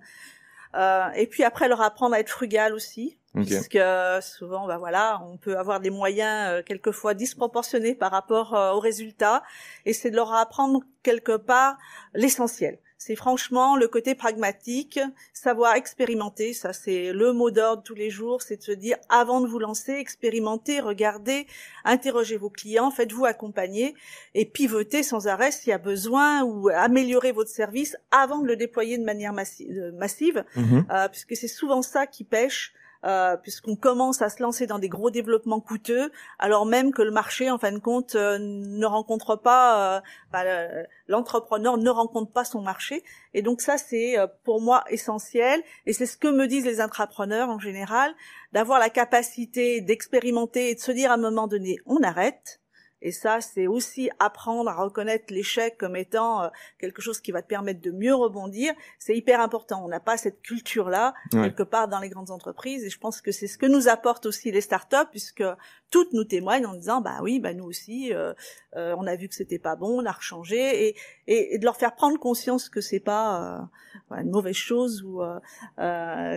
Euh, 0.76 1.10
et 1.16 1.28
puis 1.28 1.44
après, 1.44 1.68
leur 1.68 1.82
apprendre 1.82 2.16
à 2.16 2.20
être 2.20 2.30
frugal 2.30 2.74
aussi, 2.74 3.18
Ok. 3.36 3.46
puisque 3.46 3.80
souvent, 4.22 4.68
bah 4.68 4.78
voilà, 4.78 5.22
on 5.24 5.38
peut 5.38 5.58
avoir 5.58 5.80
des 5.80 5.90
moyens 5.90 6.50
euh, 6.50 6.64
quelquefois 6.64 7.14
disproportionnés 7.14 7.96
par 7.96 8.12
rapport 8.12 8.56
euh, 8.56 8.74
aux 8.74 8.80
résultats, 8.80 9.44
et 9.86 9.94
c'est 9.94 10.10
de 10.10 10.16
leur 10.16 10.34
apprendre 10.34 10.82
quelque 11.04 11.38
part 11.38 11.78
l'essentiel. 12.14 12.80
C'est 13.06 13.18
franchement 13.18 13.76
le 13.76 13.90
côté 13.90 14.16
pragmatique, 14.16 14.98
savoir 15.34 15.76
expérimenter, 15.76 16.54
ça 16.54 16.72
c'est 16.72 17.12
le 17.12 17.34
mot 17.34 17.52
d'ordre 17.52 17.84
tous 17.84 17.96
les 17.96 18.10
jours, 18.10 18.42
c'est 18.42 18.56
de 18.56 18.62
se 18.64 18.72
dire 18.72 18.96
avant 19.10 19.42
de 19.42 19.48
vous 19.48 19.60
lancer, 19.60 19.92
expérimentez, 19.92 20.80
regardez, 20.80 21.46
interrogez 21.84 22.38
vos 22.38 22.50
clients, 22.50 22.92
faites-vous 22.92 23.26
accompagner 23.26 23.94
et 24.36 24.46
pivotez 24.46 25.04
sans 25.04 25.28
arrêt 25.28 25.52
s'il 25.52 25.72
y 25.72 25.74
a 25.74 25.80
besoin 25.80 26.44
ou 26.44 26.70
améliorez 26.70 27.34
votre 27.34 27.50
service 27.50 27.98
avant 28.12 28.40
de 28.40 28.48
le 28.48 28.56
déployer 28.56 28.98
de 28.98 29.04
manière 29.04 29.34
massi- 29.34 29.68
euh, 29.70 29.92
massive 29.92 30.46
Mhm. 30.56 30.86
euh, 30.90 31.10
puisque 31.10 31.36
c'est 31.36 31.50
souvent 31.50 31.82
ça 31.82 32.08
qui 32.08 32.24
pêche, 32.24 32.74
euh, 33.06 33.38
puisqu'on 33.38 33.76
commence 33.76 34.22
à 34.22 34.30
se 34.30 34.42
lancer 34.42 34.68
dans 34.68 34.80
des 34.80 34.90
gros 34.90 35.10
développements 35.10 35.60
coûteux, 35.60 36.12
alors 36.40 36.66
même 36.66 36.92
que 36.92 37.02
le 37.02 37.12
marché, 37.12 37.50
en 37.50 37.58
fin 37.58 37.72
de 37.72 37.80
compte, 37.80 38.16
euh, 38.16 38.38
ne 38.40 38.86
rencontre 38.86 39.36
pas, 39.36 39.98
euh, 39.98 40.02
bah, 40.32 40.44
le- 40.44 40.86
l'entrepreneur 41.08 41.78
ne 41.78 41.90
rencontre 41.90 42.32
pas 42.32 42.46
son 42.46 42.62
marché. 42.62 43.04
Et 43.34 43.42
donc 43.42 43.62
ça, 43.62 43.78
c'est 43.78 44.18
euh, 44.18 44.28
pour 44.44 44.62
moi 44.62 44.84
essentiel, 44.90 45.62
et 45.86 45.94
c'est 45.94 46.06
ce 46.06 46.18
que 46.18 46.28
me 46.28 46.48
disent 46.48 46.66
les 46.66 46.82
intrapreneurs 46.82 47.50
en 47.50 47.60
général, 47.60 48.14
d'avoir 48.54 48.80
la 48.80 48.90
capacité 48.90 49.82
d'expérimenter 49.82 50.70
et 50.70 50.76
de 50.76 50.80
se 50.80 50.92
dire 50.92 51.12
à 51.12 51.16
un 51.16 51.18
moment 51.18 51.48
donné, 51.48 51.78
on 51.86 52.02
arrête. 52.04 52.60
Et 53.06 53.12
ça, 53.12 53.42
c'est 53.42 53.68
aussi 53.68 54.10
apprendre 54.18 54.70
à 54.70 54.76
reconnaître 54.76 55.26
l'échec 55.32 55.78
comme 55.78 55.96
étant 55.96 56.44
euh, 56.44 56.48
quelque 56.80 57.02
chose 57.02 57.20
qui 57.20 57.32
va 57.32 57.42
te 57.42 57.48
permettre 57.48 57.82
de 57.82 57.92
mieux 57.92 58.16
rebondir. 58.16 58.74
C'est 58.98 59.16
hyper 59.16 59.40
important. 59.42 59.84
On 59.86 59.90
n'a 59.90 60.00
pas 60.00 60.18
cette 60.18 60.42
culture-là 60.42 61.14
Ouais. 61.34 61.42
quelque 61.50 61.64
part 61.64 61.88
dans 61.88 62.00
les 62.00 62.10
grandes 62.10 62.32
entreprises. 62.32 62.84
Et 62.86 62.90
je 62.90 62.98
pense 62.98 63.22
que 63.22 63.32
c'est 63.32 63.48
ce 63.48 63.58
que 63.58 63.66
nous 63.66 63.88
apportent 63.90 64.26
aussi 64.26 64.52
les 64.52 64.62
startups, 64.62 65.10
puisque 65.12 65.44
toutes 65.92 66.14
nous 66.14 66.24
témoignent 66.24 66.66
en 66.66 66.74
disant, 66.74 67.02
bah 67.02 67.20
oui, 67.22 67.40
bah 67.40 67.54
nous 67.54 67.66
aussi, 67.66 68.14
euh, 68.14 68.34
euh, 68.78 68.96
on 68.98 69.06
a 69.06 69.16
vu 69.16 69.28
que 69.28 69.36
c'était 69.36 69.60
pas 69.60 69.76
bon, 69.76 70.02
on 70.02 70.06
a 70.06 70.12
rechangé, 70.12 70.88
et, 70.88 70.96
et, 71.28 71.56
et 71.56 71.58
de 71.60 71.66
leur 71.66 71.76
faire 71.76 71.94
prendre 71.96 72.18
conscience 72.20 72.70
que 72.70 72.82
c'est 72.82 73.00
pas 73.02 73.70
euh, 74.12 74.16
une 74.22 74.32
mauvaise 74.32 74.56
chose 74.56 75.04
ou 75.04 75.22
euh, 75.22 75.40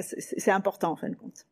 c'est 0.02 0.50
important 0.50 0.90
en 0.92 0.96
fin 0.96 1.08
de 1.08 1.16
compte. 1.16 1.46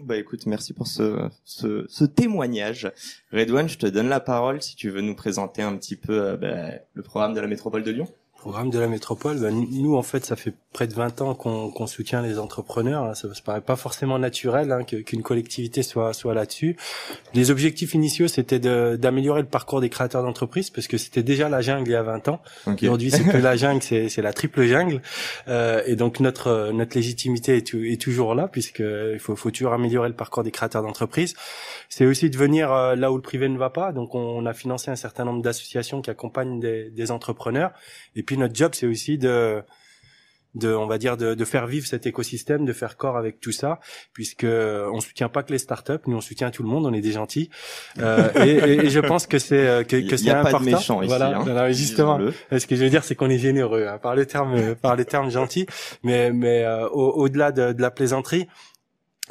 Bah 0.00 0.16
écoute, 0.16 0.46
merci 0.46 0.72
pour 0.72 0.88
ce, 0.88 1.28
ce, 1.44 2.04
témoignage. 2.04 2.90
Redouane, 3.32 3.68
je 3.68 3.78
te 3.78 3.86
donne 3.86 4.08
la 4.08 4.18
parole 4.18 4.60
si 4.60 4.74
tu 4.74 4.90
veux 4.90 5.00
nous 5.00 5.14
présenter 5.14 5.62
un 5.62 5.76
petit 5.76 5.94
peu 5.94 6.20
euh, 6.20 6.36
bah, 6.36 6.80
le 6.94 7.02
programme 7.02 7.32
de 7.32 7.40
la 7.40 7.46
métropole 7.46 7.84
de 7.84 7.92
Lyon. 7.92 8.08
Programme 8.44 8.68
de 8.68 8.78
la 8.78 8.88
métropole, 8.88 9.40
ben, 9.40 9.66
nous 9.70 9.96
en 9.96 10.02
fait 10.02 10.22
ça 10.26 10.36
fait 10.36 10.52
près 10.74 10.86
de 10.86 10.92
20 10.92 11.22
ans 11.22 11.34
qu'on 11.34 11.70
qu'on 11.70 11.86
soutient 11.86 12.20
les 12.20 12.38
entrepreneurs. 12.38 13.04
hein. 13.04 13.14
Ça 13.14 13.26
ne 13.26 13.32
paraît 13.42 13.62
pas 13.62 13.74
forcément 13.74 14.18
naturel 14.18 14.70
hein, 14.70 14.84
qu'une 14.84 15.22
collectivité 15.22 15.82
soit 15.82 16.12
soit 16.12 16.34
là-dessus. 16.34 16.76
Les 17.32 17.50
objectifs 17.50 17.94
initiaux 17.94 18.28
c'était 18.28 18.58
d'améliorer 18.58 19.40
le 19.40 19.48
parcours 19.48 19.80
des 19.80 19.88
créateurs 19.88 20.22
d'entreprises 20.22 20.68
parce 20.68 20.88
que 20.88 20.98
c'était 20.98 21.22
déjà 21.22 21.48
la 21.48 21.62
jungle 21.62 21.88
il 21.88 21.92
y 21.92 21.94
a 21.94 22.02
20 22.02 22.28
ans. 22.28 22.42
Ok. 22.66 22.82
Aujourd'hui 22.82 23.10
c'est 23.10 23.24
plus 23.24 23.40
la 23.40 23.56
jungle, 23.56 23.80
c'est 23.82 24.20
la 24.20 24.34
triple 24.34 24.64
jungle. 24.64 25.00
Euh, 25.48 25.80
et 25.86 25.96
donc 25.96 26.20
notre 26.20 26.70
notre 26.70 26.94
légitimité 26.96 27.56
est, 27.56 27.72
est 27.74 27.98
toujours 27.98 28.34
là 28.34 28.46
puisque 28.48 28.80
il 28.80 29.18
faut 29.20 29.36
faut 29.36 29.52
toujours 29.52 29.72
améliorer 29.72 30.08
le 30.10 30.14
parcours 30.16 30.42
des 30.42 30.50
créateurs 30.50 30.82
d'entreprises. 30.82 31.32
C'est 31.88 32.04
aussi 32.04 32.28
de 32.28 32.36
venir 32.36 32.70
euh, 32.70 32.94
là 32.94 33.10
où 33.10 33.16
le 33.16 33.22
privé 33.22 33.48
ne 33.48 33.56
va 33.56 33.70
pas. 33.70 33.92
Donc 33.92 34.14
on 34.14 34.44
a 34.44 34.52
financé 34.52 34.90
un 34.90 34.96
certain 34.96 35.24
nombre 35.24 35.40
d'associations 35.40 36.02
qui 36.02 36.10
accompagnent 36.10 36.60
des, 36.60 36.90
des 36.90 37.10
entrepreneurs. 37.10 37.70
Et 38.16 38.22
puis 38.22 38.33
notre 38.36 38.54
job, 38.54 38.72
c'est 38.74 38.86
aussi 38.86 39.18
de, 39.18 39.62
de, 40.54 40.72
on 40.72 40.86
va 40.86 40.98
dire, 40.98 41.16
de, 41.16 41.34
de 41.34 41.44
faire 41.44 41.66
vivre 41.66 41.84
cet 41.86 42.06
écosystème, 42.06 42.64
de 42.64 42.72
faire 42.72 42.96
corps 42.96 43.16
avec 43.16 43.40
tout 43.40 43.50
ça, 43.50 43.80
puisque 44.12 44.44
on 44.46 45.00
soutient 45.00 45.28
pas 45.28 45.42
que 45.42 45.50
les 45.52 45.58
startups, 45.58 45.92
nous 46.06 46.16
on 46.16 46.20
soutient 46.20 46.50
tout 46.52 46.62
le 46.62 46.68
monde, 46.68 46.86
on 46.86 46.92
est 46.92 47.00
des 47.00 47.10
gentils. 47.12 47.50
Euh, 47.98 48.28
et, 48.44 48.50
et- 48.50 48.86
et 48.86 48.90
je 48.90 49.00
pense 49.00 49.26
que 49.26 49.38
c'est 49.40 49.66
euh, 49.66 49.82
que, 49.82 49.96
que 50.08 50.16
c'est 50.16 50.30
a 50.30 50.42
pas 50.42 50.50
de 50.52 50.56
important. 50.56 50.64
méchants 50.76 51.02
ici, 51.02 51.08
voilà, 51.08 51.26
hein, 51.38 51.42
voilà, 51.44 51.72
justement. 51.72 52.18
Ce 52.56 52.66
que 52.66 52.76
je 52.76 52.84
veux 52.84 52.90
dire, 52.90 53.02
c'est 53.02 53.16
qu'on 53.16 53.30
est 53.30 53.38
généreux, 53.38 53.86
hein, 53.88 53.98
par 53.98 54.14
le 54.14 54.26
terme, 54.26 54.76
par 54.76 54.94
le 54.94 55.04
terme 55.04 55.28
gentil, 55.30 55.66
mais 56.04 56.30
mais 56.32 56.62
euh, 56.64 56.86
au- 56.88 57.12
au-delà 57.22 57.50
de, 57.50 57.72
de 57.72 57.82
la 57.82 57.90
plaisanterie. 57.90 58.46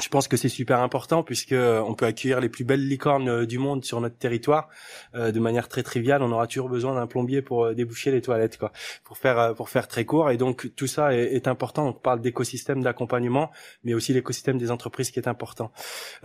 Je 0.02 0.08
pense 0.08 0.28
que 0.28 0.38
c'est 0.38 0.50
super 0.50 0.80
important 0.80 1.22
puisque 1.22 1.52
euh, 1.52 1.80
on 1.80 1.94
peut 1.94 2.08
accueillir 2.08 2.40
les 2.40 2.50
plus 2.50 2.64
belles 2.64 2.88
licornes 2.88 3.30
euh, 3.30 3.46
du 3.46 3.60
monde 3.60 3.86
sur 3.86 4.02
notre 4.02 4.18
territoire 4.18 4.70
euh, 5.14 5.32
de 5.32 5.40
manière 5.40 5.68
très 5.68 5.84
triviale. 5.84 6.24
On 6.24 6.32
aura 6.32 6.48
toujours 6.48 6.68
besoin 6.68 6.96
d'un 6.96 7.06
plombier 7.06 7.44
pour 7.44 7.76
déboucher 7.76 8.10
les 8.10 8.20
toilettes, 8.20 8.58
quoi, 8.58 8.72
pour 9.04 9.20
faire 9.20 9.54
pour 9.54 9.70
faire 9.70 9.88
très 9.88 10.04
court. 10.04 10.32
Et 10.32 10.38
donc 10.38 10.72
tout 10.76 10.88
ça 10.88 11.14
est, 11.14 11.48
important. 11.48 11.90
On 11.90 11.94
parle 11.94 12.22
d'écosystème 12.22 12.82
d'accompagnement, 12.82 13.52
mais 13.84 13.94
aussi 13.94 14.14
l'écosystème 14.14 14.58
des 14.58 14.72
entreprises 14.72 15.12
qui 15.12 15.20
est 15.20 15.28
important. 15.28 15.72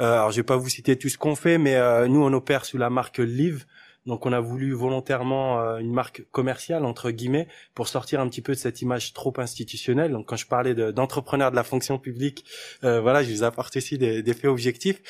Euh, 0.01 0.15
alors 0.15 0.31
je 0.31 0.37
vais 0.37 0.45
pas 0.45 0.57
vous 0.57 0.71
citer 0.71 0.97
tout 0.97 1.11
ce 1.11 1.19
qu'on 1.19 1.35
fait, 1.35 1.59
mais 1.59 2.09
nous 2.09 2.23
on 2.25 2.33
opère 2.33 2.65
sous 2.65 2.79
la 2.79 2.89
marque 2.89 3.19
Live. 3.19 3.67
Donc 4.09 4.27
on 4.27 4.33
a 4.33 4.41
voulu 4.41 4.73
volontairement 4.73 5.61
euh, 5.61 5.79
une 5.79 5.93
marque 5.93 6.25
commerciale 6.33 6.85
entre 6.85 7.11
guillemets 7.13 7.47
pour 7.75 7.87
sortir 7.87 8.21
un 8.21 8.29
petit 8.29 8.43
peu 8.43 8.53
de 8.55 8.59
cette 8.59 8.83
image 8.83 9.13
trop 9.13 9.33
institutionnelle. 9.39 10.11
Donc 10.13 10.27
quand 10.27 10.37
je 10.37 10.47
parlais 10.47 10.75
de- 10.75 10.91
d'entrepreneurs 10.91 11.51
de, 11.53 11.57
la 11.57 11.63
fonction 11.63 11.99
publique, 11.99 12.45
euh, 12.85 13.01
voilà, 13.01 13.23
je 13.23 13.31
vous 13.31 13.43
apporte 13.45 13.77
ici 13.77 13.99
des, 13.99 14.23
des 14.23 14.35
faits 14.35 14.47
objectifs. 14.51 15.01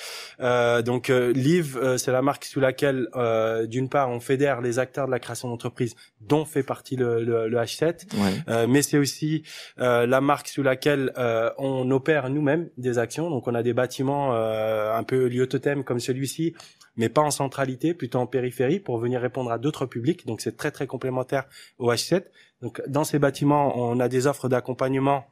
Euh, 0.40 0.82
donc 0.82 1.08
euh, 1.10 1.32
Live, 1.32 1.78
euh, 1.82 1.96
c'est 1.96 2.12
la 2.12 2.22
marque 2.22 2.44
sous 2.44 2.60
laquelle 2.60 3.08
euh, 3.16 3.66
d'une 3.66 3.88
part 3.88 4.10
on 4.10 4.20
fédère 4.20 4.60
les 4.60 4.78
acteurs 4.78 5.06
de 5.06 5.12
la 5.12 5.20
création 5.20 5.48
d'entreprise, 5.48 5.94
dont 6.20 6.44
fait 6.44 6.62
partie 6.64 6.96
le, 6.96 7.22
le, 7.24 7.48
le 7.48 7.56
H7, 7.58 8.06
Ouais. 8.18 8.32
euh, 8.48 8.66
mais 8.68 8.82
c'est 8.82 8.98
aussi 8.98 9.44
euh, 9.78 10.06
la 10.06 10.20
marque 10.20 10.48
sous 10.48 10.62
laquelle 10.62 11.12
euh, 11.18 11.50
on 11.58 11.88
opère 11.90 12.28
nous-mêmes 12.30 12.68
des 12.76 12.98
actions. 12.98 13.30
Donc 13.30 13.46
on 13.46 13.54
a 13.54 13.62
des 13.62 13.74
bâtiments 13.74 14.34
euh, 14.34 14.92
un 14.94 15.04
peu 15.04 15.28
lieu 15.28 15.46
totem 15.46 15.84
comme 15.84 16.00
celui-ci, 16.00 16.54
mais 16.98 17.08
pas 17.08 17.22
en 17.22 17.30
centralité, 17.30 17.94
plutôt 17.94 18.18
en 18.18 18.26
périphérie, 18.26 18.80
pour 18.80 18.98
venir 18.98 19.20
répondre 19.20 19.50
à 19.50 19.58
d'autres 19.58 19.86
publics. 19.86 20.26
Donc 20.26 20.42
c'est 20.42 20.56
très 20.56 20.70
très 20.70 20.86
complémentaire 20.86 21.44
au 21.78 21.90
H7. 21.90 22.24
Donc 22.60 22.82
dans 22.86 23.04
ces 23.04 23.18
bâtiments, 23.18 23.78
on 23.78 23.98
a 24.00 24.08
des 24.08 24.26
offres 24.26 24.48
d'accompagnement 24.48 25.24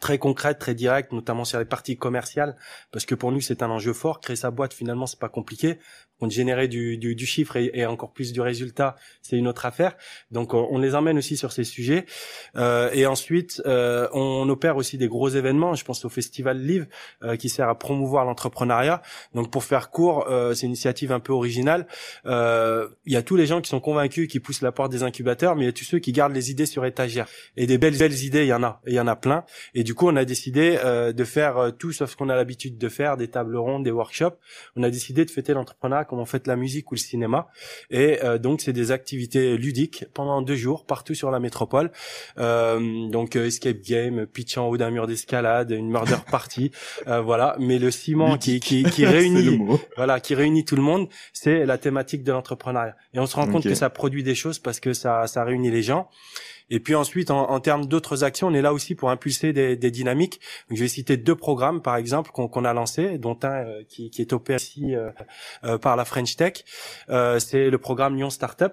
très 0.00 0.18
concrètes, 0.18 0.58
très 0.58 0.74
directes, 0.74 1.12
notamment 1.12 1.44
sur 1.44 1.58
les 1.58 1.64
parties 1.64 1.96
commerciales, 1.96 2.56
parce 2.92 3.04
que 3.04 3.14
pour 3.14 3.32
nous 3.32 3.40
c'est 3.40 3.62
un 3.62 3.70
enjeu 3.70 3.92
fort. 3.92 4.20
Créer 4.20 4.36
sa 4.36 4.50
boîte 4.50 4.72
finalement 4.72 5.06
c'est 5.06 5.18
pas 5.18 5.28
compliqué. 5.28 5.78
On 6.22 6.30
générer 6.30 6.68
du, 6.68 7.26
chiffre 7.26 7.56
et, 7.56 7.84
encore 7.86 8.12
plus 8.12 8.32
du 8.32 8.40
résultat, 8.40 8.96
c'est 9.20 9.36
une 9.36 9.48
autre 9.48 9.66
affaire. 9.66 9.96
Donc 10.30 10.54
on, 10.54 10.68
on 10.70 10.78
les 10.78 10.94
emmène 10.94 11.18
aussi 11.18 11.36
sur 11.36 11.52
ces 11.52 11.64
sujets. 11.64 12.06
Euh, 12.56 12.90
et 12.92 13.06
ensuite, 13.06 13.62
euh, 13.66 14.08
on 14.12 14.48
opère 14.48 14.76
aussi 14.76 14.98
des 14.98 15.08
gros 15.08 15.28
événements. 15.28 15.74
Je 15.74 15.84
pense 15.84 16.04
au 16.04 16.08
festival 16.08 16.58
Live 16.58 16.86
euh, 17.22 17.36
qui 17.36 17.48
sert 17.48 17.68
à 17.68 17.78
promouvoir 17.78 18.24
l'entrepreneuriat. 18.24 19.02
Donc 19.34 19.50
pour 19.50 19.64
faire 19.64 19.90
court, 19.90 20.26
euh, 20.28 20.54
c'est 20.54 20.66
une 20.66 20.72
initiative 20.72 21.12
un 21.12 21.20
peu 21.20 21.32
originale. 21.32 21.86
Euh, 22.26 22.88
Il 23.04 23.12
y 23.12 23.16
a 23.16 23.22
tous 23.22 23.36
les 23.36 23.46
gens 23.46 23.60
qui 23.60 23.68
sont 23.68 23.80
convaincus, 23.80 24.28
qui 24.28 24.40
poussent 24.40 24.62
la 24.62 24.72
porte 24.72 24.90
des 24.90 25.02
incubateurs, 25.02 25.56
mais 25.56 25.62
il 25.62 25.66
y 25.66 25.68
a 25.68 25.72
tous 25.72 25.84
ceux 25.84 25.98
qui 25.98 26.12
gardent 26.12 26.34
les 26.34 26.50
idées 26.50 26.66
sur 26.66 26.84
étagère. 26.84 27.26
Et 27.56 27.66
des 27.66 27.78
belles, 27.78 27.96
belles 27.96 28.24
idées, 28.24 28.44
il 28.44 28.48
y 28.48 28.52
en 28.52 28.62
a, 28.62 28.80
il 28.86 28.94
y 28.94 29.00
en 29.00 29.06
a 29.06 29.16
plein. 29.16 29.44
Et 29.74 29.84
du 29.84 29.94
coup, 29.94 30.08
on 30.08 30.16
a 30.16 30.24
décidé 30.24 30.78
euh, 30.84 31.12
de 31.12 31.24
faire 31.24 31.58
euh, 31.58 31.70
tout 31.70 31.92
sauf 31.92 32.10
ce 32.10 32.16
qu'on 32.16 32.28
a 32.28 32.36
l'habitude 32.36 32.78
de 32.78 32.88
faire, 32.88 33.16
des 33.16 33.28
tables 33.28 33.56
rondes, 33.56 33.84
des 33.84 33.90
workshops. 33.90 34.36
On 34.76 34.82
a 34.82 34.90
décidé 34.90 35.24
de 35.24 35.30
fêter 35.30 35.52
l'entrepreneuriat 35.54 36.04
comme 36.12 36.20
on 36.20 36.26
fête 36.26 36.46
la 36.46 36.56
musique 36.56 36.92
ou 36.92 36.94
le 36.94 37.00
cinéma. 37.00 37.48
Et 37.90 38.22
euh, 38.22 38.36
donc, 38.36 38.60
c'est 38.60 38.74
des 38.74 38.90
activités 38.92 39.56
ludiques 39.56 40.04
pendant 40.12 40.42
deux 40.42 40.56
jours 40.56 40.84
partout 40.84 41.14
sur 41.14 41.30
la 41.30 41.40
métropole. 41.40 41.90
Euh, 42.36 43.08
donc, 43.08 43.34
euh, 43.34 43.46
escape 43.46 43.80
game, 43.80 44.26
pitch 44.26 44.58
en 44.58 44.68
haut 44.68 44.76
d'un 44.76 44.90
mur 44.90 45.06
d'escalade, 45.06 45.70
une 45.70 45.88
murder 45.88 46.16
party, 46.30 46.70
euh, 47.06 47.22
voilà. 47.22 47.56
Mais 47.58 47.78
le 47.78 47.90
ciment 47.90 48.36
qui, 48.36 48.60
qui, 48.60 48.82
qui 48.82 49.06
réunit 49.16 49.58
voilà, 49.96 50.20
qui 50.20 50.34
réunit 50.34 50.66
tout 50.66 50.76
le 50.76 50.82
monde, 50.82 51.08
c'est 51.32 51.64
la 51.64 51.78
thématique 51.78 52.24
de 52.24 52.32
l'entrepreneuriat. 52.32 52.94
Et 53.14 53.18
on 53.18 53.24
se 53.24 53.34
rend 53.34 53.46
compte 53.46 53.62
que 53.62 53.74
ça 53.74 53.88
produit 53.88 54.22
des 54.22 54.34
choses 54.34 54.58
parce 54.58 54.80
que 54.80 54.92
ça, 54.92 55.26
ça 55.26 55.44
réunit 55.44 55.70
les 55.70 55.82
gens. 55.82 56.10
Et 56.72 56.80
puis 56.80 56.94
ensuite, 56.94 57.30
en, 57.30 57.60
termes 57.60 57.84
d'autres 57.84 58.24
actions, 58.24 58.48
on 58.48 58.54
est 58.54 58.62
là 58.62 58.72
aussi 58.72 58.94
pour 58.94 59.10
impulser 59.10 59.52
des, 59.52 59.90
dynamiques. 59.90 60.40
Donc, 60.70 60.78
je 60.78 60.82
vais 60.82 60.88
citer 60.88 61.18
deux 61.18 61.36
programmes, 61.36 61.82
par 61.82 61.96
exemple, 61.96 62.30
qu'on 62.32 62.64
a 62.64 62.72
lancés, 62.72 63.18
dont 63.18 63.38
un 63.42 63.66
euh, 63.66 63.82
qui, 63.86 64.10
est 64.18 64.32
opéré 64.32 64.56
ici 64.56 64.96
euh, 64.96 65.10
euh, 65.64 65.76
par 65.76 65.96
la 65.96 66.06
French 66.06 66.34
Tech. 66.34 66.64
C'est 67.08 67.68
le 67.68 67.76
programme 67.76 68.16
Lyon 68.16 68.30
Startup. 68.30 68.72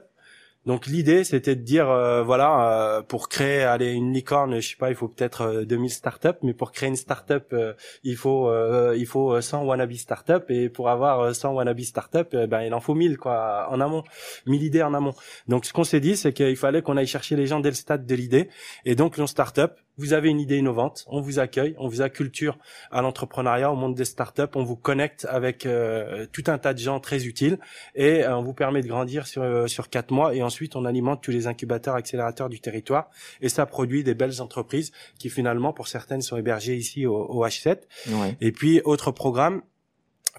Donc 0.65 0.87
l'idée 0.87 1.23
c'était 1.23 1.55
de 1.55 1.61
dire 1.61 1.89
euh, 1.89 2.21
voilà 2.21 2.97
euh, 2.97 3.01
pour 3.01 3.29
créer 3.29 3.63
allez 3.63 3.93
une 3.93 4.11
licorne 4.11 4.59
je 4.59 4.69
sais 4.69 4.75
pas 4.75 4.89
il 4.89 4.95
faut 4.95 5.07
peut-être 5.07 5.41
euh, 5.41 5.65
2000 5.65 5.89
startups 5.89 6.27
mais 6.43 6.53
pour 6.53 6.73
créer 6.73 6.89
une 6.89 6.97
startup 6.97 7.45
euh, 7.53 7.73
il 8.03 8.17
faut 8.17 8.49
euh, 8.49 8.95
il 8.97 9.05
faut 9.05 9.33
euh, 9.33 9.41
100 9.41 9.63
wannabe 9.63 9.93
startups. 9.93 10.45
Et 10.49 10.69
pour 10.69 10.89
avoir 10.89 11.21
euh, 11.21 11.33
100 11.33 11.53
wannabe 11.53 11.79
startups 11.81 12.17
euh, 12.33 12.47
ben 12.47 12.61
il 12.61 12.73
en 12.73 12.81
faut 12.81 12.93
1000 12.93 13.17
quoi 13.17 13.67
en 13.71 13.79
amont. 13.79 14.03
1000 14.47 14.63
idées 14.63 14.83
en 14.83 14.93
amont. 14.93 15.13
Donc 15.47 15.65
ce 15.65 15.73
qu'on 15.73 15.83
s'est 15.83 15.99
dit 16.01 16.17
c'est 16.17 16.33
qu'il 16.33 16.57
fallait 16.57 16.81
qu'on 16.81 16.97
aille 16.97 17.07
chercher 17.07 17.35
les 17.35 17.47
gens 17.47 17.59
dès 17.59 17.69
le 17.69 17.75
stade 17.75 18.05
de 18.05 18.15
l'idée. 18.15 18.49
Et 18.85 18.95
donc 18.95 19.17
Lyon 19.17 19.27
Startup 19.27 19.71
vous 19.99 20.13
avez 20.13 20.29
une 20.29 20.39
idée 20.39 20.57
innovante, 20.57 21.05
on 21.07 21.19
vous 21.19 21.39
accueille, 21.39 21.75
on 21.77 21.89
vous 21.89 22.01
acculture 22.01 22.57
à 22.89 23.01
l'entrepreneuriat, 23.01 23.69
au 23.69 23.75
monde 23.75 23.95
des 23.95 24.05
startups, 24.05 24.43
on 24.55 24.63
vous 24.63 24.77
connecte 24.77 25.27
avec 25.29 25.65
euh, 25.65 26.25
tout 26.31 26.45
un 26.47 26.57
tas 26.57 26.73
de 26.73 26.79
gens 26.79 27.01
très 27.01 27.25
utiles 27.25 27.59
et 27.95 28.23
euh, 28.23 28.37
on 28.37 28.41
vous 28.41 28.53
permet 28.53 28.81
de 28.81 28.87
grandir 28.87 29.27
sur 29.27 29.43
euh, 29.43 29.67
sur 29.67 29.89
quatre 29.89 30.11
mois 30.11 30.33
et 30.33 30.41
ensuite 30.41 30.77
on 30.77 30.85
alimente 30.85 31.21
tous 31.21 31.31
les 31.31 31.47
incubateurs, 31.47 31.95
accélérateurs 31.95 32.47
du 32.47 32.61
territoire, 32.61 33.09
et 33.41 33.49
ça 33.49 33.65
produit 33.65 34.03
des 34.05 34.13
belles 34.13 34.41
entreprises 34.41 34.93
qui 35.17 35.29
finalement, 35.29 35.73
pour 35.73 35.89
certaines, 35.89 36.21
sont 36.21 36.37
hébergées 36.37 36.77
ici 36.77 37.05
au, 37.05 37.15
au 37.15 37.45
H7. 37.45 37.79
Ouais. 38.07 38.37
Et 38.39 38.53
puis 38.53 38.81
autre 38.85 39.11
programme 39.11 39.61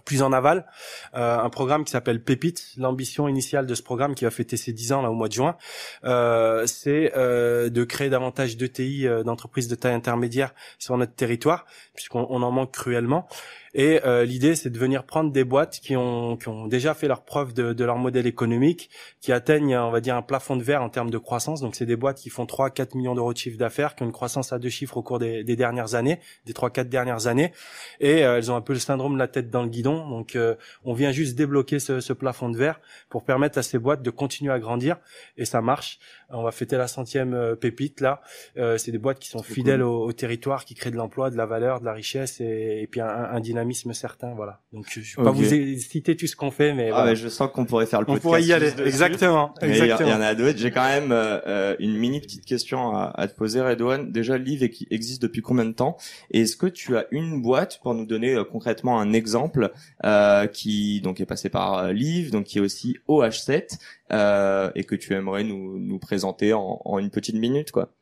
plus 0.05 0.23
en 0.23 0.33
aval, 0.33 0.67
euh, 1.15 1.39
un 1.39 1.51
programme 1.51 1.85
qui 1.85 1.93
s'appelle 1.93 2.23
Pépite. 2.23 2.73
L'ambition 2.77 3.29
initiale 3.29 3.67
de 3.67 3.75
ce 3.75 3.83
programme, 3.83 4.15
qui 4.15 4.25
va 4.25 4.31
fêter 4.31 4.57
ses 4.57 4.73
10 4.73 4.93
ans 4.93 5.03
là 5.03 5.11
au 5.11 5.15
mois 5.15 5.29
de 5.29 5.33
juin, 5.33 5.57
euh, 6.05 6.67
c'est 6.67 7.13
euh, 7.17 7.71
de 7.71 7.85
créer 7.85 8.09
davantage 8.09 8.57
d'ETI, 8.57 9.07
euh, 9.07 9.23
d'entreprises 9.23 9.69
de 9.69 9.75
taille 9.75 9.95
intermédiaire 9.95 10.55
sur 10.79 10.97
notre 10.97 11.15
territoire, 11.15 11.67
puisqu'on 11.95 12.27
on 12.31 12.43
en 12.43 12.51
manque 12.51 12.73
cruellement. 12.73 13.29
Et 13.75 14.01
euh, 14.05 14.25
l'idée, 14.25 14.57
c'est 14.57 14.71
de 14.71 14.79
venir 14.79 15.05
prendre 15.05 15.31
des 15.31 15.45
boîtes 15.45 15.81
qui 15.81 15.97
ont, 15.97 16.37
qui 16.37 16.49
ont 16.49 16.67
déjà 16.67 16.95
fait 16.95 17.09
leur 17.09 17.25
preuve 17.25 17.55
de, 17.55 17.73
de 17.73 17.85
leur 17.85 17.99
modèle 17.99 18.27
économique, 18.27 18.91
qui 19.21 19.33
atteignent, 19.33 19.77
on 19.77 19.91
va 19.91 20.01
dire, 20.01 20.17
un 20.17 20.23
plafond 20.23 20.57
de 20.57 20.63
verre 20.63 20.83
en 20.83 20.89
termes 20.89 21.11
de 21.11 21.19
croissance. 21.19 21.61
Donc, 21.61 21.77
c'est 21.77 21.87
des 21.87 21.97
boîtes 21.97 22.19
qui 22.19 22.31
font 22.31 22.45
3-4 22.45 22.97
millions 22.97 23.15
d'euros 23.15 23.33
de 23.33 23.39
chiffre 23.39 23.59
d'affaires, 23.59 23.95
qui 23.95 24.03
ont 24.03 24.07
une 24.07 24.13
croissance 24.13 24.53
à 24.53 24.59
deux 24.59 24.69
chiffres 24.69 24.97
au 24.97 25.03
cours 25.03 25.19
des, 25.19 25.45
des 25.45 25.57
dernières 25.57 25.95
années, 25.95 26.19
des 26.47 26.53
3-4 26.53 26.89
dernières 26.89 27.27
années. 27.27 27.53
Et 28.01 28.25
euh, 28.25 28.39
elles 28.39 28.51
ont 28.51 28.57
un 28.57 28.61
peu 28.61 28.73
le 28.73 28.79
syndrome 28.79 29.15
de 29.15 29.19
la 29.19 29.29
tête 29.29 29.51
dans 29.51 29.63
le 29.63 29.69
guidon. 29.69 30.09
Donc, 30.09 30.35
euh, 30.37 30.57
on 30.85 30.93
vient 30.93 31.13
juste 31.13 31.37
débloquer 31.37 31.79
ce, 31.79 32.01
ce 32.01 32.13
plafond 32.13 32.49
de 32.49 32.57
verre 32.57 32.81
pour 33.09 33.25
permettre 33.25 33.59
à 33.59 33.63
ces 33.63 33.79
boîtes 33.79 34.03
de 34.03 34.11
continuer 34.11 34.53
à 34.53 34.59
grandir. 34.59 34.97
Et 35.37 35.45
ça 35.45 35.61
marche. 35.61 35.99
On 36.33 36.43
va 36.43 36.51
fêter 36.53 36.77
la 36.77 36.87
centième 36.89 37.35
euh, 37.35 37.55
pépite 37.57 38.01
là. 38.01 38.21
Euh, 38.57 38.79
c'est 38.79 38.93
des 38.93 38.99
boîtes 38.99 39.19
qui 39.19 39.29
sont 39.29 39.43
fidèles 39.43 39.81
cool. 39.81 39.89
au, 39.89 40.05
au 40.05 40.13
territoire, 40.13 40.65
qui 40.65 40.75
créent 40.75 40.91
de 40.91 40.97
l'emploi, 40.97 41.31
de 41.31 41.37
la 41.37 41.47
valeur, 41.47 41.81
de 41.81 41.85
la 41.85 41.93
richesse 41.93 42.41
et, 42.41 42.81
et 42.83 42.87
puis 42.87 43.01
un, 43.01 43.07
un 43.09 43.41
dynamisme 43.41 43.93
certain. 43.93 44.35
Voilà. 44.35 44.61
Donc 44.73 44.87
je 44.91 45.01
ne 45.01 45.05
vais 45.05 45.23
pas 45.25 45.31
vous 45.31 45.45
citer 45.45 46.17
tout 46.17 46.27
ce 46.27 46.37
qu'on 46.37 46.51
fait, 46.51 46.73
mais 46.73 46.89
Ah 46.89 46.95
voilà. 46.97 47.11
ouais, 47.11 47.17
je 47.17 47.29
sens 47.29 47.51
qu'on 47.53 47.65
pourrait 47.65 47.87
faire 47.87 48.01
le 48.01 48.05
on 48.05 48.15
podcast. 48.15 48.23
pourrait 48.23 48.43
y 48.45 48.53
aller. 48.53 48.73
Exactement. 48.85 49.55
Mais 49.63 49.69
Il 49.69 49.75
y, 49.77 49.81
Exactement. 49.81 50.09
il 50.09 50.13
y 50.13 50.15
en 50.15 50.21
a 50.21 50.35
d'autres. 50.35 50.59
J'ai 50.59 50.71
quand 50.71 50.85
même 50.85 51.13
euh, 51.13 51.41
euh, 51.47 51.77
une 51.79 51.97
mini 51.97 52.21
petite 52.21 52.45
question 52.45 52.95
à, 52.97 53.13
à 53.17 53.29
te 53.29 53.35
poser, 53.37 53.61
Redouane. 53.61 54.13
Déjà, 54.13 54.39
Live 54.39 54.69
qui 54.71 54.87
existe 54.91 55.23
depuis 55.23 55.43
combien 55.43 55.65
de 55.65 55.73
temps? 55.73 55.97
Et 56.31 56.43
est-ce 56.43 56.57
que 56.57 56.67
tu 56.67 56.97
as 56.97 57.07
une 57.11 57.43
boîte 57.43 57.81
pour 57.83 57.95
nous 57.95 58.07
donner 58.07 58.35
euh, 58.35 58.45
concrètement 58.45 59.01
un 59.01 59.13
exemple 59.13 59.73
euh, 60.05 60.47
qui 60.47 61.01
donc 61.01 61.21
est 61.21 61.27
passé 61.27 61.49
par 61.49 61.93
Live, 61.93 62.31
donc 62.31 62.45
qui 62.45 62.59
est 62.59 62.61
aussi 62.61 62.99
OH7 63.09 63.51
euh, 63.51 63.67
et 64.11 64.85
que 64.85 64.95
tu 64.95 65.15
aimerais 65.15 65.45
nous, 65.45 65.79
nous 65.79 65.99
présenter 65.99 66.53
en, 66.53 66.81
en 66.85 66.99
une 66.99 67.11
petite 67.11 67.37
minute, 67.37 67.71
quoi. 67.73 67.93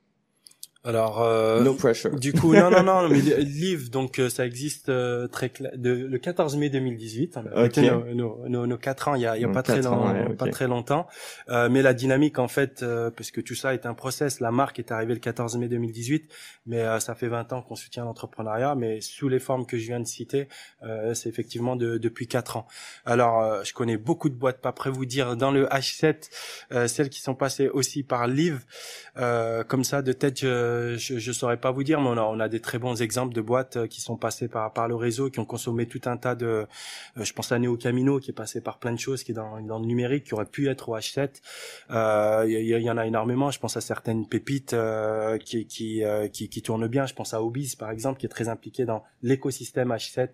Alors. 0.84 1.22
Euh... 1.22 1.60
no 1.62 1.74
pressure. 1.74 2.14
Du 2.18 2.32
coup, 2.32 2.54
non, 2.54 2.70
non, 2.70 2.82
non, 2.82 3.08
mais 3.10 3.20
le 3.20 3.36
livre, 3.38 3.90
donc 3.90 4.18
euh, 4.18 4.28
ça 4.28 4.46
existe 4.46 4.88
euh, 4.88 5.26
très 5.26 5.52
de, 5.74 5.90
le 5.90 6.18
14 6.18 6.56
mai 6.56 6.70
2018. 6.70 7.36
On 7.36 7.40
a 7.40 7.64
Ok. 7.64 7.74
fêté 7.74 7.90
nos, 7.90 8.04
nos, 8.14 8.48
nos, 8.48 8.66
nos 8.66 8.78
quatre 8.78 9.08
ans 9.08 9.14
il 9.14 9.22
y 9.22 9.26
a, 9.26 9.36
y 9.36 9.44
a 9.44 9.48
pas 9.48 9.62
très 9.62 9.86
ans, 9.86 10.12
ouais, 10.12 10.34
pas 10.36 10.48
très 10.48 10.68
longtemps. 10.68 11.06
Euh, 11.48 11.68
mais 11.68 11.82
la 11.82 11.94
dynamique, 11.94 12.38
en 12.38 12.48
fait, 12.48 12.82
euh, 12.82 13.10
parce 13.10 13.30
que 13.30 13.40
tout 13.40 13.54
ça 13.54 13.74
est 13.74 13.86
un 13.86 13.94
process. 13.94 14.40
La 14.40 14.50
marque 14.50 14.78
est 14.78 14.92
arrivée 14.92 15.14
le 15.14 15.20
14 15.20 15.56
mai 15.56 15.68
2018, 15.68 16.30
mais 16.66 16.80
euh, 16.82 17.00
ça 17.00 17.14
fait 17.14 17.28
20 17.28 17.52
ans 17.52 17.62
qu'on 17.62 17.74
soutient 17.76 18.04
l'entrepreneuriat, 18.04 18.74
mais 18.74 19.00
sous 19.00 19.28
les 19.28 19.40
formes 19.40 19.66
que 19.66 19.78
je 19.78 19.86
viens 19.86 20.00
de 20.00 20.06
citer, 20.06 20.48
euh, 20.84 21.12
c'est 21.14 21.28
effectivement 21.28 21.74
de, 21.76 21.98
depuis 21.98 22.28
quatre 22.28 22.56
ans. 22.56 22.66
Alors, 23.04 23.40
euh, 23.42 23.62
je 23.64 23.72
connais 23.74 23.96
beaucoup 23.96 24.28
de 24.28 24.34
boîtes, 24.34 24.60
pas 24.60 24.72
près 24.72 24.90
vous 24.90 25.06
dire 25.06 25.36
dans 25.36 25.50
le 25.50 25.66
H7, 25.66 26.30
euh, 26.72 26.86
celles 26.86 27.10
qui 27.10 27.20
sont 27.20 27.34
passées 27.34 27.68
aussi 27.68 28.02
par 28.04 28.26
Live. 28.28 28.64
Euh, 29.16 29.64
comme 29.64 29.82
ça, 29.84 30.02
de 30.02 30.12
tête, 30.12 30.38
je, 30.40 30.67
je, 30.96 31.18
je 31.18 31.32
saurais 31.32 31.56
pas 31.56 31.70
vous 31.70 31.82
dire, 31.84 32.00
mais 32.00 32.08
on 32.08 32.16
a, 32.18 32.22
on 32.22 32.40
a 32.40 32.48
des 32.48 32.60
très 32.60 32.78
bons 32.78 33.00
exemples 33.02 33.34
de 33.34 33.40
boîtes 33.40 33.76
euh, 33.76 33.86
qui 33.86 34.00
sont 34.00 34.16
passées 34.16 34.48
par, 34.48 34.72
par 34.72 34.88
le 34.88 34.94
réseau, 34.94 35.30
qui 35.30 35.38
ont 35.40 35.44
consommé 35.44 35.86
tout 35.86 36.00
un 36.06 36.16
tas 36.16 36.34
de. 36.34 36.46
euh, 36.46 36.66
je 37.16 37.32
pense 37.32 37.52
à 37.52 37.58
Neo 37.58 37.76
Camino, 37.76 38.18
qui 38.20 38.30
est 38.30 38.34
passé 38.34 38.60
par 38.60 38.78
plein 38.78 38.92
de 38.92 38.98
choses, 38.98 39.22
qui 39.24 39.32
est 39.32 39.34
dans, 39.34 39.60
dans 39.60 39.78
le 39.78 39.86
numérique, 39.86 40.24
qui 40.24 40.34
aurait 40.34 40.46
pu 40.46 40.68
être 40.68 40.88
au 40.88 40.96
H7. 40.96 41.30
Euh, 41.90 42.44
Il 42.48 42.66
y, 42.66 42.90
en 42.90 42.96
a 42.98 43.06
énormément. 43.06 43.50
Je 43.50 43.58
pense 43.58 43.76
à 43.76 43.80
certaines 43.80 44.26
pépites 44.26 44.72
euh, 44.74 45.38
qui, 45.38 45.66
qui, 45.66 46.04
euh, 46.04 46.28
qui, 46.28 46.48
qui 46.48 46.62
tournent 46.62 46.86
bien. 46.88 47.06
Je 47.06 47.14
pense 47.14 47.34
à 47.34 47.42
Obiz, 47.42 47.74
par 47.76 47.90
exemple, 47.90 48.18
qui 48.20 48.26
est 48.26 48.28
très 48.30 48.48
impliqué 48.48 48.84
dans 48.84 49.04
l'écosystème 49.22 49.90
H7 49.92 50.28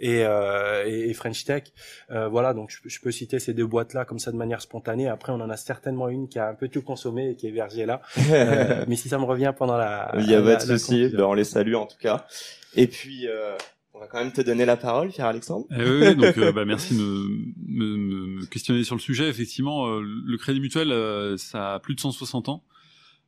et, 0.00 0.24
euh, 0.24 0.84
et, 0.86 1.10
et 1.10 1.14
French 1.14 1.44
Tech. 1.44 1.64
Euh, 2.10 2.28
voilà, 2.28 2.54
donc 2.54 2.70
je, 2.70 2.82
peux- 2.82 2.88
je 2.88 3.00
peux 3.00 3.10
citer 3.10 3.38
ces 3.38 3.54
deux 3.54 3.66
boîtes-là 3.66 4.04
comme 4.04 4.18
ça 4.18 4.32
de 4.32 4.36
manière 4.36 4.60
spontanée. 4.60 5.08
Après, 5.08 5.32
on 5.32 5.40
en 5.40 5.50
a 5.50 5.56
certainement 5.56 6.08
une 6.08 6.28
qui 6.28 6.38
a 6.38 6.48
un 6.48 6.54
peu 6.54 6.68
tout 6.68 6.82
consommé 6.82 7.30
et 7.30 7.36
qui 7.36 7.46
est 7.46 7.50
hébergée 7.50 7.86
là. 7.86 8.00
Euh, 8.30 8.84
mais 8.86 8.96
si 8.96 9.08
ça 9.08 9.18
me 9.18 9.24
revient 9.24 9.52
pendant 9.56 9.76
la, 9.78 10.12
Il 10.18 10.30
y 10.30 10.34
a 10.34 10.42
pas 10.42 10.56
de 10.56 10.78
souci. 10.78 11.08
Ben, 11.08 11.24
on 11.24 11.34
les 11.34 11.44
salue 11.44 11.74
en 11.74 11.86
tout 11.86 11.96
cas. 12.00 12.26
Et 12.74 12.86
puis, 12.86 13.26
euh, 13.26 13.56
on 13.94 14.00
va 14.00 14.06
quand 14.06 14.18
même 14.18 14.32
te 14.32 14.40
donner 14.40 14.64
la 14.64 14.76
parole, 14.76 15.08
Pierre 15.08 15.26
Alexandre. 15.26 15.66
Eh 15.70 15.82
oui, 15.82 16.08
oui, 16.08 16.14
donc 16.16 16.36
euh, 16.38 16.52
bah, 16.54 16.64
merci 16.64 16.94
de 16.94 17.00
me, 17.00 17.28
me, 17.66 17.96
me 17.96 18.46
questionner 18.46 18.84
sur 18.84 18.94
le 18.94 19.00
sujet. 19.00 19.28
Effectivement, 19.28 19.88
euh, 19.88 20.02
le 20.02 20.36
Crédit 20.36 20.60
Mutuel, 20.60 20.92
euh, 20.92 21.36
ça 21.36 21.74
a 21.74 21.78
plus 21.80 21.94
de 21.94 22.00
160 22.00 22.48
ans. 22.48 22.62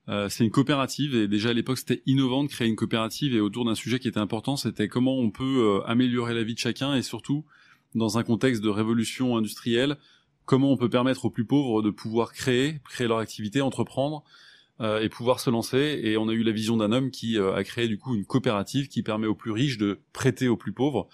Euh, 0.08 0.28
c'est 0.28 0.44
une 0.44 0.50
coopérative 0.50 1.14
et 1.14 1.28
déjà 1.28 1.50
à 1.50 1.52
l'époque 1.52 1.78
c'était 1.78 2.02
innovant 2.06 2.42
de 2.42 2.48
créer 2.48 2.66
une 2.66 2.74
coopérative 2.74 3.34
et 3.34 3.40
autour 3.40 3.64
d'un 3.64 3.76
sujet 3.76 4.00
qui 4.00 4.08
était 4.08 4.18
important, 4.18 4.56
c'était 4.56 4.88
comment 4.88 5.16
on 5.16 5.30
peut 5.30 5.80
euh, 5.84 5.86
améliorer 5.86 6.34
la 6.34 6.42
vie 6.42 6.54
de 6.54 6.58
chacun 6.58 6.94
et 6.94 7.02
surtout 7.02 7.44
dans 7.94 8.18
un 8.18 8.24
contexte 8.24 8.62
de 8.62 8.70
révolution 8.70 9.36
industrielle, 9.36 9.98
comment 10.46 10.72
on 10.72 10.76
peut 10.76 10.88
permettre 10.88 11.26
aux 11.26 11.30
plus 11.30 11.44
pauvres 11.44 11.82
de 11.82 11.90
pouvoir 11.90 12.32
créer, 12.32 12.80
créer 12.88 13.06
leur 13.06 13.18
activité, 13.18 13.60
entreprendre 13.60 14.24
euh, 14.24 14.30
et 14.80 15.08
pouvoir 15.08 15.40
se 15.40 15.50
lancer. 15.50 16.00
Et 16.02 16.16
on 16.16 16.28
a 16.28 16.32
eu 16.32 16.42
la 16.42 16.52
vision 16.52 16.76
d'un 16.76 16.92
homme 16.92 17.10
qui 17.10 17.38
euh, 17.38 17.54
a 17.54 17.64
créé 17.64 17.88
du 17.88 17.98
coup 17.98 18.14
une 18.14 18.24
coopérative 18.24 18.88
qui 18.88 19.02
permet 19.02 19.26
aux 19.26 19.34
plus 19.34 19.52
riches 19.52 19.78
de 19.78 20.00
prêter 20.12 20.48
aux 20.48 20.56
plus 20.56 20.72
pauvres 20.72 21.08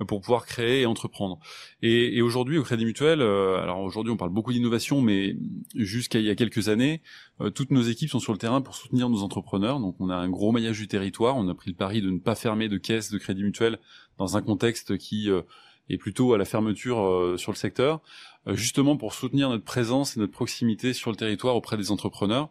euh, 0.00 0.04
pour 0.04 0.20
pouvoir 0.20 0.46
créer 0.46 0.82
et 0.82 0.86
entreprendre. 0.86 1.38
Et, 1.82 2.16
et 2.16 2.22
aujourd'hui, 2.22 2.58
au 2.58 2.62
Crédit 2.62 2.84
Mutuel, 2.84 3.20
euh, 3.20 3.60
alors 3.60 3.80
aujourd'hui 3.80 4.12
on 4.12 4.16
parle 4.16 4.30
beaucoup 4.30 4.52
d'innovation, 4.52 5.02
mais 5.02 5.36
jusqu'à 5.74 6.18
il 6.18 6.24
y 6.24 6.30
a 6.30 6.34
quelques 6.34 6.68
années, 6.68 7.02
euh, 7.40 7.50
toutes 7.50 7.70
nos 7.70 7.82
équipes 7.82 8.10
sont 8.10 8.20
sur 8.20 8.32
le 8.32 8.38
terrain 8.38 8.60
pour 8.60 8.74
soutenir 8.74 9.08
nos 9.08 9.22
entrepreneurs. 9.22 9.80
Donc 9.80 9.96
on 10.00 10.10
a 10.10 10.16
un 10.16 10.28
gros 10.28 10.52
maillage 10.52 10.78
du 10.78 10.88
territoire. 10.88 11.36
On 11.36 11.48
a 11.48 11.54
pris 11.54 11.70
le 11.70 11.76
pari 11.76 12.00
de 12.00 12.10
ne 12.10 12.18
pas 12.18 12.34
fermer 12.34 12.68
de 12.68 12.78
caisse 12.78 13.10
de 13.10 13.18
Crédit 13.18 13.42
Mutuel 13.42 13.78
dans 14.18 14.36
un 14.36 14.42
contexte 14.42 14.96
qui 14.98 15.30
euh, 15.30 15.42
est 15.92 15.98
plutôt 15.98 16.34
à 16.34 16.38
la 16.38 16.44
fermeture 16.44 17.00
euh, 17.00 17.36
sur 17.36 17.52
le 17.52 17.56
secteur, 17.56 18.00
euh, 18.46 18.54
justement 18.54 18.96
pour 18.96 19.12
soutenir 19.12 19.48
notre 19.48 19.64
présence 19.64 20.16
et 20.16 20.20
notre 20.20 20.32
proximité 20.32 20.92
sur 20.92 21.10
le 21.10 21.16
territoire 21.16 21.56
auprès 21.56 21.76
des 21.76 21.90
entrepreneurs. 21.90 22.48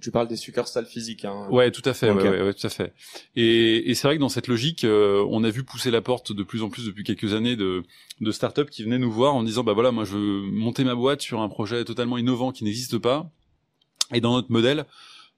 Tu 0.00 0.10
parles 0.10 0.28
des 0.28 0.36
succursales 0.36 0.86
physiques. 0.86 1.24
Hein. 1.24 1.48
Ouais, 1.50 1.70
tout 1.70 1.82
à 1.84 1.94
fait. 1.94 2.10
Ouais, 2.10 2.22
ouais, 2.22 2.42
ouais, 2.42 2.54
tout 2.54 2.66
à 2.66 2.70
fait. 2.70 2.92
Et, 3.34 3.90
et 3.90 3.94
c'est 3.94 4.06
vrai 4.06 4.16
que 4.16 4.20
dans 4.20 4.28
cette 4.28 4.48
logique, 4.48 4.84
euh, 4.84 5.26
on 5.30 5.42
a 5.44 5.50
vu 5.50 5.64
pousser 5.64 5.90
la 5.90 6.02
porte 6.02 6.32
de 6.32 6.42
plus 6.42 6.62
en 6.62 6.68
plus 6.68 6.86
depuis 6.86 7.04
quelques 7.04 7.34
années 7.34 7.56
de, 7.56 7.82
de 8.20 8.30
startups 8.30 8.70
qui 8.70 8.84
venaient 8.84 8.98
nous 8.98 9.10
voir 9.10 9.34
en 9.34 9.42
disant 9.42 9.64
bah 9.64 9.72
voilà, 9.72 9.90
moi 9.90 10.04
je 10.04 10.16
veux 10.16 10.42
monter 10.42 10.84
ma 10.84 10.94
boîte 10.94 11.22
sur 11.22 11.40
un 11.40 11.48
projet 11.48 11.84
totalement 11.84 12.18
innovant 12.18 12.52
qui 12.52 12.64
n'existe 12.64 12.98
pas. 12.98 13.30
Et 14.14 14.20
dans 14.20 14.34
notre 14.34 14.52
modèle, 14.52 14.86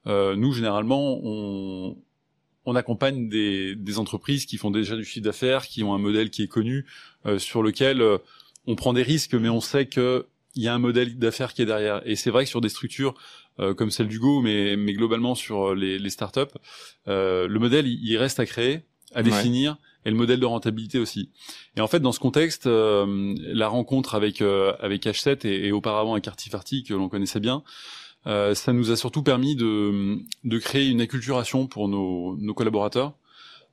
euh, 0.06 0.36
nous 0.36 0.52
généralement 0.52 1.18
on 1.22 1.96
on 2.68 2.76
accompagne 2.76 3.28
des, 3.28 3.74
des 3.74 3.98
entreprises 3.98 4.46
qui 4.46 4.56
font 4.58 4.70
déjà 4.70 4.96
du 4.96 5.04
chiffre 5.04 5.24
d'affaires, 5.24 5.66
qui 5.66 5.82
ont 5.82 5.94
un 5.94 5.98
modèle 5.98 6.30
qui 6.30 6.42
est 6.42 6.48
connu, 6.48 6.86
euh, 7.26 7.38
sur 7.38 7.62
lequel 7.62 8.00
euh, 8.00 8.18
on 8.66 8.74
prend 8.76 8.92
des 8.92 9.02
risques, 9.02 9.34
mais 9.34 9.48
on 9.48 9.60
sait 9.60 9.86
que 9.86 10.26
il 10.54 10.62
y 10.62 10.68
a 10.68 10.74
un 10.74 10.78
modèle 10.78 11.18
d'affaires 11.18 11.54
qui 11.54 11.62
est 11.62 11.66
derrière. 11.66 12.02
Et 12.04 12.16
c'est 12.16 12.30
vrai 12.30 12.44
que 12.44 12.50
sur 12.50 12.60
des 12.60 12.68
structures 12.68 13.14
euh, 13.60 13.74
comme 13.74 13.90
celle 13.90 14.08
du 14.08 14.18
Go, 14.18 14.40
mais, 14.40 14.76
mais 14.76 14.92
globalement 14.92 15.34
sur 15.34 15.74
les, 15.74 15.98
les 15.98 16.10
startups, 16.10 16.40
euh, 17.06 17.46
le 17.48 17.58
modèle 17.58 17.86
il, 17.86 17.98
il 18.04 18.16
reste 18.16 18.40
à 18.40 18.46
créer, 18.46 18.82
à 19.14 19.18
Ouais. 19.18 19.22
définir, 19.24 19.76
et 20.04 20.10
le 20.10 20.16
modèle 20.16 20.40
de 20.40 20.46
rentabilité 20.46 20.98
aussi. 20.98 21.30
Et 21.76 21.80
en 21.80 21.86
fait, 21.86 22.00
dans 22.00 22.12
ce 22.12 22.20
contexte, 22.20 22.66
euh, 22.66 23.34
la 23.38 23.68
rencontre 23.68 24.14
avec 24.14 24.40
euh, 24.42 24.72
avec 24.80 25.04
H7 25.06 25.46
et, 25.46 25.66
et 25.68 25.72
auparavant 25.72 26.12
avec 26.12 26.26
Artifarty 26.28 26.82
que 26.84 26.94
l'on 26.94 27.08
connaissait 27.08 27.40
bien, 27.40 27.62
euh, 28.26 28.54
ça 28.54 28.72
nous 28.72 28.90
a 28.90 28.96
surtout 28.96 29.22
permis 29.22 29.56
de 29.56 30.18
de 30.44 30.58
créer 30.58 30.88
une 30.88 31.00
acculturation 31.00 31.66
pour 31.66 31.88
nos, 31.88 32.36
nos 32.38 32.54
collaborateurs. 32.54 33.14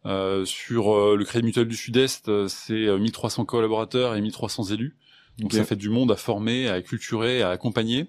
Euh, 0.06 0.46
sur 0.46 0.96
euh, 0.96 1.16
le 1.16 1.26
Crédit 1.26 1.46
Mutuel 1.46 1.68
du 1.68 1.76
Sud-Est, 1.76 2.30
euh, 2.30 2.48
c'est 2.48 2.86
euh, 2.86 3.00
1300 3.00 3.46
collaborateurs 3.46 4.16
et 4.16 4.22
1300 4.22 4.66
élus. 4.66 4.96
Donc 5.40 5.52
ça 5.52 5.66
fait 5.66 5.76
du 5.76 5.90
monde 5.90 6.12
à 6.12 6.16
former, 6.16 6.68
à 6.68 6.74
acculturer, 6.74 7.42
à 7.42 7.50
accompagner. 7.50 8.06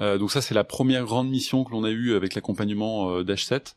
Euh, 0.00 0.18
donc 0.18 0.32
ça 0.32 0.40
c'est 0.40 0.54
la 0.54 0.64
première 0.64 1.04
grande 1.04 1.28
mission 1.28 1.62
que 1.64 1.70
l'on 1.70 1.84
a 1.84 1.90
eue 1.90 2.14
avec 2.14 2.34
l'accompagnement 2.34 3.12
euh, 3.12 3.22
d'H7. 3.22 3.74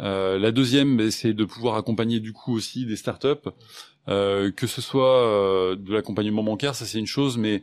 Euh, 0.00 0.38
la 0.38 0.50
deuxième, 0.50 0.96
ben, 0.96 1.10
c'est 1.10 1.34
de 1.34 1.44
pouvoir 1.44 1.76
accompagner 1.76 2.20
du 2.20 2.32
coup 2.32 2.54
aussi 2.54 2.86
des 2.86 2.96
startups, 2.96 3.50
euh, 4.08 4.50
que 4.50 4.66
ce 4.66 4.80
soit 4.80 5.26
euh, 5.26 5.76
de 5.76 5.92
l'accompagnement 5.92 6.42
bancaire, 6.42 6.74
ça 6.74 6.86
c'est 6.86 6.98
une 6.98 7.06
chose, 7.06 7.36
mais 7.36 7.62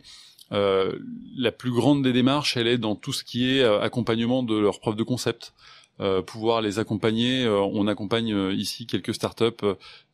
la 0.52 1.52
plus 1.52 1.72
grande 1.72 2.04
des 2.04 2.14
démarches, 2.14 2.58
elle 2.58 2.68
est 2.68 2.78
dans 2.78 2.96
tout 2.96 3.14
ce 3.14 3.24
qui 3.24 3.50
est 3.50 3.62
euh, 3.62 3.82
accompagnement 3.82 4.44
de 4.44 4.58
leurs 4.58 4.80
preuves 4.80 4.96
de 4.96 5.04
concept. 5.04 5.54
Euh, 6.00 6.22
pouvoir 6.22 6.62
les 6.62 6.78
accompagner. 6.78 7.44
Euh, 7.44 7.60
on 7.60 7.88
accompagne 7.88 8.32
euh, 8.32 8.54
ici 8.54 8.86
quelques 8.86 9.16
startups 9.16 9.66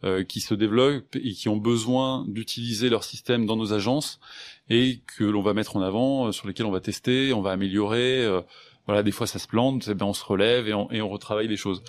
euh, 0.06 0.24
qui 0.24 0.40
se 0.40 0.54
développent 0.54 1.18
et 1.18 1.34
qui 1.34 1.50
ont 1.50 1.58
besoin 1.58 2.24
d'utiliser 2.30 2.88
leur 2.88 3.04
système 3.04 3.46
dans 3.46 3.58
nos 3.58 3.74
agences 3.74 4.22
et 4.70 5.02
que 5.18 5.26
l'on 5.26 5.42
va 5.42 5.54
mettre 5.54 5.76
en 5.76 5.82
avant, 5.82 6.28
euh, 6.28 6.32
sur 6.32 6.48
lesquels 6.48 6.66
on 6.68 6.72
va 6.72 6.80
tester, 6.80 7.34
on 7.34 7.42
va 7.42 7.52
améliorer. 7.52 8.24
euh, 8.24 8.40
voilà, 8.86 9.04
des 9.04 9.12
fois 9.12 9.28
ça 9.28 9.40
se 9.40 9.48
plante, 9.48 9.88
eh 9.90 9.94
ben 9.94 10.06
on 10.06 10.14
se 10.14 10.24
relève 10.24 10.68
et 10.68 10.74
on, 10.74 10.90
et 10.92 11.02
on 11.02 11.10
retravaille 11.10 11.48
les 11.50 11.58
choses. 11.58 11.84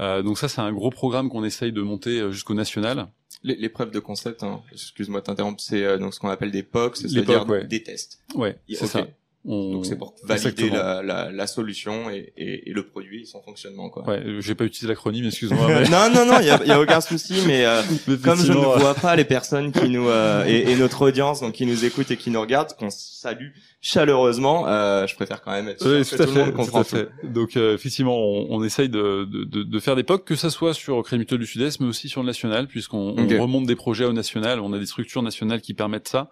Euh, 0.00 0.22
donc 0.22 0.38
ça, 0.38 0.48
c'est 0.48 0.60
un 0.60 0.72
gros 0.72 0.90
programme 0.90 1.28
qu'on 1.28 1.44
essaye 1.44 1.72
de 1.72 1.82
monter 1.82 2.20
euh, 2.20 2.30
jusqu'au 2.32 2.54
national. 2.54 3.08
Les, 3.46 3.68
preuves 3.68 3.92
de 3.92 4.00
concept, 4.00 4.42
hein, 4.42 4.60
excuse-moi 4.72 5.20
de 5.20 5.26
t'interrompre, 5.26 5.60
c'est 5.60 5.84
euh, 5.84 5.98
donc 5.98 6.12
ce 6.14 6.18
qu'on 6.20 6.28
appelle 6.28 6.50
des 6.50 6.64
POC, 6.64 6.98
Les 6.98 7.08
c'est-à-dire 7.08 7.48
ouais. 7.48 7.64
des 7.64 7.82
tests. 7.82 8.20
Ouais, 8.34 8.58
c'est 8.68 8.86
ça. 8.86 9.06
On, 9.48 9.72
Donc 9.74 9.86
c'est 9.86 9.96
pour 9.96 10.14
valider 10.24 10.70
la, 10.70 11.02
la, 11.02 11.30
la 11.30 11.46
solution 11.46 12.10
et, 12.10 12.32
et, 12.36 12.68
et 12.68 12.72
le 12.72 12.84
produit, 12.84 13.22
et 13.22 13.24
son 13.24 13.40
fonctionnement 13.42 13.88
quoi. 13.90 14.04
Ouais, 14.08 14.22
j'ai 14.40 14.54
pas 14.56 14.64
utilisé 14.64 14.88
l'acronyme, 14.88 15.26
excuse-moi. 15.26 15.66
mais- 15.68 15.88
non 15.88 16.10
non 16.12 16.26
non, 16.26 16.40
il 16.40 16.46
y 16.46 16.50
a, 16.50 16.64
y 16.64 16.70
a 16.72 16.80
aucun 16.80 17.00
souci, 17.00 17.34
mais 17.46 17.64
euh, 17.64 17.80
mais 18.08 18.16
comme 18.16 18.38
je 18.44 18.52
ne 18.52 18.58
vois 18.58 18.94
pas 18.94 19.14
les 19.14 19.24
personnes 19.24 19.70
qui 19.72 19.88
nous 19.88 20.08
euh, 20.08 20.44
et, 20.46 20.72
et 20.72 20.76
notre 20.76 21.02
audience 21.06 21.40
donc 21.40 21.52
qui 21.52 21.64
nous 21.66 21.84
écoute 21.84 22.10
et 22.10 22.16
qui 22.16 22.30
nous 22.30 22.40
regarde, 22.40 22.72
qu'on 22.76 22.90
salue 22.90 23.50
chaleureusement, 23.80 24.66
euh, 24.66 25.06
je 25.06 25.14
préfère 25.14 25.40
quand 25.42 25.52
même 25.52 25.68
être 25.68 25.80
sûr 25.80 25.90
Oui, 25.90 26.02
que 26.02 26.08
tout 26.10 26.16
tout 26.16 26.22
le 26.22 26.26
fait, 26.28 26.38
monde 26.40 26.50
tout 26.50 26.56
comprend 26.56 26.80
à 26.80 26.84
fait. 26.84 27.08
Donc 27.22 27.56
euh, 27.56 27.74
effectivement, 27.74 28.18
on, 28.18 28.46
on 28.50 28.64
essaye 28.64 28.88
de, 28.88 29.24
de, 29.30 29.62
de, 29.62 29.78
faire 29.80 29.94
des 29.96 30.02
POC, 30.02 30.24
que 30.24 30.34
ça 30.34 30.50
soit 30.50 30.74
sur 30.74 31.02
Mutuel 31.12 31.38
du 31.38 31.46
Sud-Est, 31.46 31.80
mais 31.80 31.86
aussi 31.86 32.08
sur 32.08 32.20
le 32.20 32.26
national, 32.26 32.66
puisqu'on 32.66 33.14
on 33.16 33.24
Ok. 33.24 33.30
remonte 33.40 33.66
des 33.66 33.76
projets 33.76 34.04
au 34.04 34.12
national. 34.12 34.60
On 34.60 34.72
a 34.72 34.78
des 34.78 34.86
structures 34.86 35.22
nationales 35.22 35.60
qui 35.60 35.72
permettent 35.72 36.08
ça, 36.08 36.30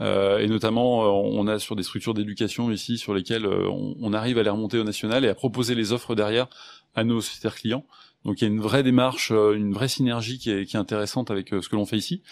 et 0.00 0.48
notamment 0.48 1.04
euh, 1.04 1.08
on 1.08 1.46
a 1.46 1.58
sur 1.58 1.76
des 1.76 1.82
structures 1.82 2.14
d'éducation 2.14 2.70
ici 2.70 2.98
sur 2.98 3.14
lesquelles 3.14 3.46
euh, 3.46 3.68
on, 3.70 4.12
arrive 4.12 4.38
à 4.38 4.42
les 4.42 4.50
remonter 4.50 4.78
au 4.78 4.84
national 4.84 5.24
et 5.24 5.28
à 5.28 5.34
proposer 5.34 5.74
les 5.74 5.92
offres 5.92 6.14
derrière 6.14 6.48
à 6.94 7.04
nos 7.04 7.20
clients. 7.54 7.84
Donc 8.24 8.40
il 8.40 8.44
y 8.44 8.46
a 8.46 8.50
une 8.50 8.60
vraie 8.60 8.82
démarche, 8.82 9.30
euh, 9.32 9.54
une 9.54 9.72
vraie 9.72 9.88
synergie 9.88 10.38
qui 10.38 10.50
est, 10.50 10.64
qui 10.64 10.76
est 10.76 10.78
intéressante 10.78 11.30
avec 11.30 11.52
euh, 11.52 11.60
ce 11.60 11.68
que 11.68 11.76
l'on 11.76 11.86
fait 11.86 11.96
ici. 11.96 12.22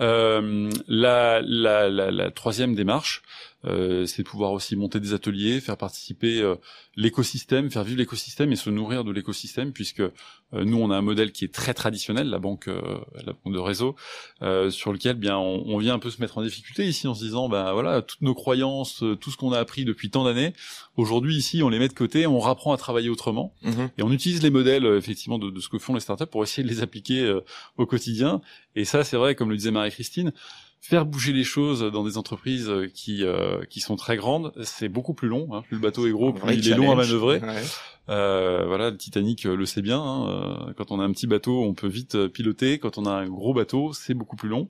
Euh, 0.00 0.70
la, 0.88 1.40
la, 1.42 1.88
la, 1.88 2.10
la 2.10 2.30
troisième 2.30 2.74
démarche, 2.74 3.22
euh, 3.64 4.06
c'est 4.06 4.22
de 4.22 4.28
pouvoir 4.28 4.52
aussi 4.52 4.74
monter 4.76 4.98
des 4.98 5.14
ateliers, 5.14 5.60
faire 5.60 5.76
participer 5.76 6.40
euh, 6.40 6.56
l'écosystème, 6.96 7.70
faire 7.70 7.84
vivre 7.84 7.98
l'écosystème 7.98 8.50
et 8.52 8.56
se 8.56 8.70
nourrir 8.70 9.04
de 9.04 9.12
l'écosystème, 9.12 9.72
puisque 9.72 10.00
euh, 10.00 10.10
nous 10.52 10.78
on 10.78 10.90
a 10.90 10.96
un 10.96 11.02
modèle 11.02 11.30
qui 11.32 11.44
est 11.44 11.54
très 11.54 11.72
traditionnel, 11.72 12.28
la 12.28 12.38
banque, 12.38 12.68
euh, 12.68 12.98
la 13.24 13.32
banque 13.32 13.54
de 13.54 13.58
réseau, 13.58 13.94
euh, 14.42 14.70
sur 14.70 14.92
lequel 14.92 15.14
bien 15.14 15.38
on, 15.38 15.64
on 15.66 15.78
vient 15.78 15.94
un 15.94 15.98
peu 16.00 16.10
se 16.10 16.20
mettre 16.20 16.38
en 16.38 16.42
difficulté 16.42 16.86
ici 16.86 17.06
en 17.06 17.14
se 17.14 17.22
disant 17.24 17.48
ben 17.48 17.72
voilà 17.72 18.02
toutes 18.02 18.22
nos 18.22 18.34
croyances, 18.34 19.04
tout 19.20 19.30
ce 19.30 19.36
qu'on 19.36 19.52
a 19.52 19.58
appris 19.58 19.84
depuis 19.84 20.10
tant 20.10 20.24
d'années, 20.24 20.54
aujourd'hui 20.96 21.36
ici 21.36 21.62
on 21.62 21.68
les 21.68 21.78
met 21.78 21.88
de 21.88 21.94
côté, 21.94 22.26
on 22.26 22.40
rapprend 22.40 22.72
à 22.72 22.76
travailler 22.76 23.10
autrement. 23.10 23.54
Mhm. 23.62 23.90
Et 23.96 24.02
on 24.02 24.10
utilise 24.10 24.42
les 24.42 24.50
modèles 24.50 24.86
euh, 24.86 25.00
effectivement 25.32 25.38
de, 25.38 25.50
de 25.54 25.60
ce 25.60 25.68
que 25.68 25.78
font 25.78 25.94
les 25.94 26.00
startups 26.00 26.26
pour 26.26 26.42
essayer 26.42 26.62
de 26.62 26.68
les 26.72 26.82
appliquer 26.82 27.20
euh, 27.22 27.40
au 27.76 27.86
quotidien. 27.86 28.40
Et 28.76 28.84
ça, 28.84 29.04
c'est 29.04 29.16
vrai, 29.16 29.34
comme 29.34 29.50
le 29.50 29.56
disait 29.56 29.70
Marie-Christine, 29.70 30.32
faire 30.80 31.06
bouger 31.06 31.32
les 31.32 31.44
choses 31.44 31.80
dans 31.92 32.04
des 32.04 32.16
entreprises 32.18 32.68
euh, 32.68 32.88
qui 32.92 33.22
euh, 33.24 33.64
qui 33.70 33.80
sont 33.80 33.96
très 33.96 34.16
grandes, 34.16 34.52
c'est 34.62 34.88
beaucoup 34.88 35.14
plus 35.14 35.28
long. 35.28 35.48
Hein. 35.52 35.62
Plus 35.62 35.76
le 35.76 35.82
bateau 35.82 36.06
est 36.06 36.10
gros, 36.12 36.32
plus 36.32 36.54
il 36.54 36.68
est 36.70 36.74
long 36.76 36.90
à 36.92 36.96
manœuvrer. 36.96 37.38
Ouais. 37.40 37.62
Euh, 38.08 38.64
voilà, 38.66 38.90
le 38.90 38.96
Titanic 38.96 39.46
euh, 39.46 39.54
le 39.56 39.64
sait 39.66 39.82
bien. 39.82 40.00
hein, 40.00 40.26
euh, 40.68 40.72
quand 40.76 40.90
on 40.90 40.98
a 41.00 41.04
un 41.04 41.12
petit 41.12 41.28
bateau, 41.28 41.62
on 41.62 41.74
peut 41.74 41.86
vite 41.88 42.26
piloter. 42.28 42.78
Quand 42.78 42.98
on 42.98 43.06
a 43.06 43.12
un 43.12 43.28
gros 43.28 43.54
bateau, 43.54 43.92
c'est 43.92 44.14
beaucoup 44.14 44.34
plus 44.36 44.48
long. 44.48 44.68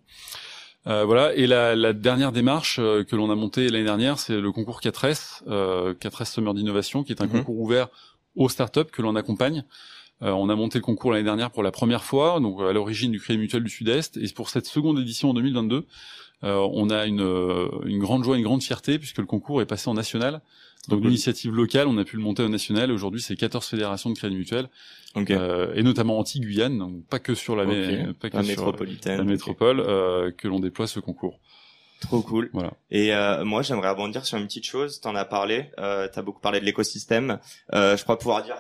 Euh, 0.87 1.05
voilà. 1.05 1.33
Et 1.35 1.47
la, 1.47 1.75
la 1.75 1.93
dernière 1.95 2.33
démarche 2.33 2.77
que 2.77 3.17
l'on 3.17 3.31
a 3.31 3.35
montée 3.35 3.69
l'année 3.71 3.85
dernière, 3.85 4.19
c'est 4.19 4.39
le 4.39 4.53
concours 4.53 4.81
4S, 4.83 5.43
euh, 5.47 5.95
4S 5.95 6.33
Summer 6.35 6.53
d'innovation, 6.55 7.05
qui 7.05 7.13
est 7.13 7.23
un 7.23 7.27
Mhm. 7.27 7.33
concours 7.33 7.59
ouvert 7.61 7.89
aux 8.35 8.49
startups 8.51 8.91
que 8.93 9.01
l'on 9.01 9.15
accompagne. 9.17 9.65
Euh, 10.23 10.31
on 10.31 10.49
a 10.49 10.55
monté 10.55 10.79
le 10.79 10.83
concours 10.85 11.11
l'année 11.13 11.25
dernière 11.25 11.51
pour 11.51 11.63
la 11.63 11.73
première 11.73 12.05
fois, 12.05 12.39
donc 12.41 12.61
à 12.61 12.73
l'origine 12.73 13.11
du 13.11 13.21
Crédit 13.21 13.39
Mutuel 13.41 13.65
du 13.65 13.71
Sud-Est. 13.71 14.17
Et 14.17 14.33
pour 14.35 14.51
cette 14.51 14.67
seconde 14.67 14.99
édition 15.01 15.31
en 15.31 15.35
2022, 15.35 15.87
euh, 16.45 16.69
on 16.73 16.91
a 16.91 17.07
une, 17.07 17.21
euh, 17.23 17.69
une 17.87 17.99
grande 17.99 18.23
joie, 18.25 18.37
une 18.37 18.45
grande 18.45 18.63
fierté, 18.63 18.99
puisque 18.99 19.19
le 19.19 19.27
concours 19.27 19.63
est 19.63 19.67
passé 19.67 19.89
en 19.89 19.95
national. 19.95 20.41
Donc 20.89 20.99
Cool. 21.01 21.09
d'initiative 21.11 21.55
locale, 21.55 21.87
on 21.87 21.97
a 21.99 22.05
pu 22.05 22.17
le 22.17 22.23
monter 22.23 22.43
au 22.43 22.49
national. 22.49 22.91
Aujourd'hui, 22.91 23.21
c'est 23.21 23.37
14 23.37 23.65
fédérations 23.67 24.11
de 24.11 24.17
Crédit 24.17 24.35
Mutuel, 24.37 24.69
Ok. 25.15 25.31
euh, 25.31 25.73
et 25.77 25.83
notamment 25.85 26.19
anti-Guyane, 26.19 26.77
donc 26.79 27.05
pas 27.07 27.21
que 27.21 27.35
sur 27.37 27.55
la, 27.55 27.65
mé- 27.67 28.09
Ok. 28.11 28.17
pas 28.19 28.31
que 28.31 28.37
La 28.37 28.43
sur 28.43 28.49
métropolitaine. 28.51 29.17
la 29.19 29.23
ok. 29.23 29.29
métropole, 29.29 29.81
euh, 29.81 30.33
que 30.33 30.49
l'on 30.49 30.59
déploie 30.59 30.89
ce 30.89 30.99
concours. 30.99 31.39
Trop 32.01 32.21
cool. 32.23 32.51
Voilà. 32.53 32.73
Et 32.91 33.15
euh, 33.15 33.45
moi, 33.45 33.63
j'aimerais 33.63 33.91
rebondir 33.91 34.27
sur 34.27 34.37
une 34.39 34.47
petite 34.47 34.67
chose. 34.67 35.01
T'en 35.01 35.15
as 35.15 35.25
parlé. 35.25 35.67
Euh, 35.79 36.09
T'as 36.13 36.23
beaucoup 36.23 36.41
parlé 36.41 36.59
de 36.59 36.65
l'écosystème. 36.65 37.39
Euh, 37.75 37.97
je 37.97 38.03
crois 38.03 38.19
pouvoir 38.19 38.43
dire 38.43 38.57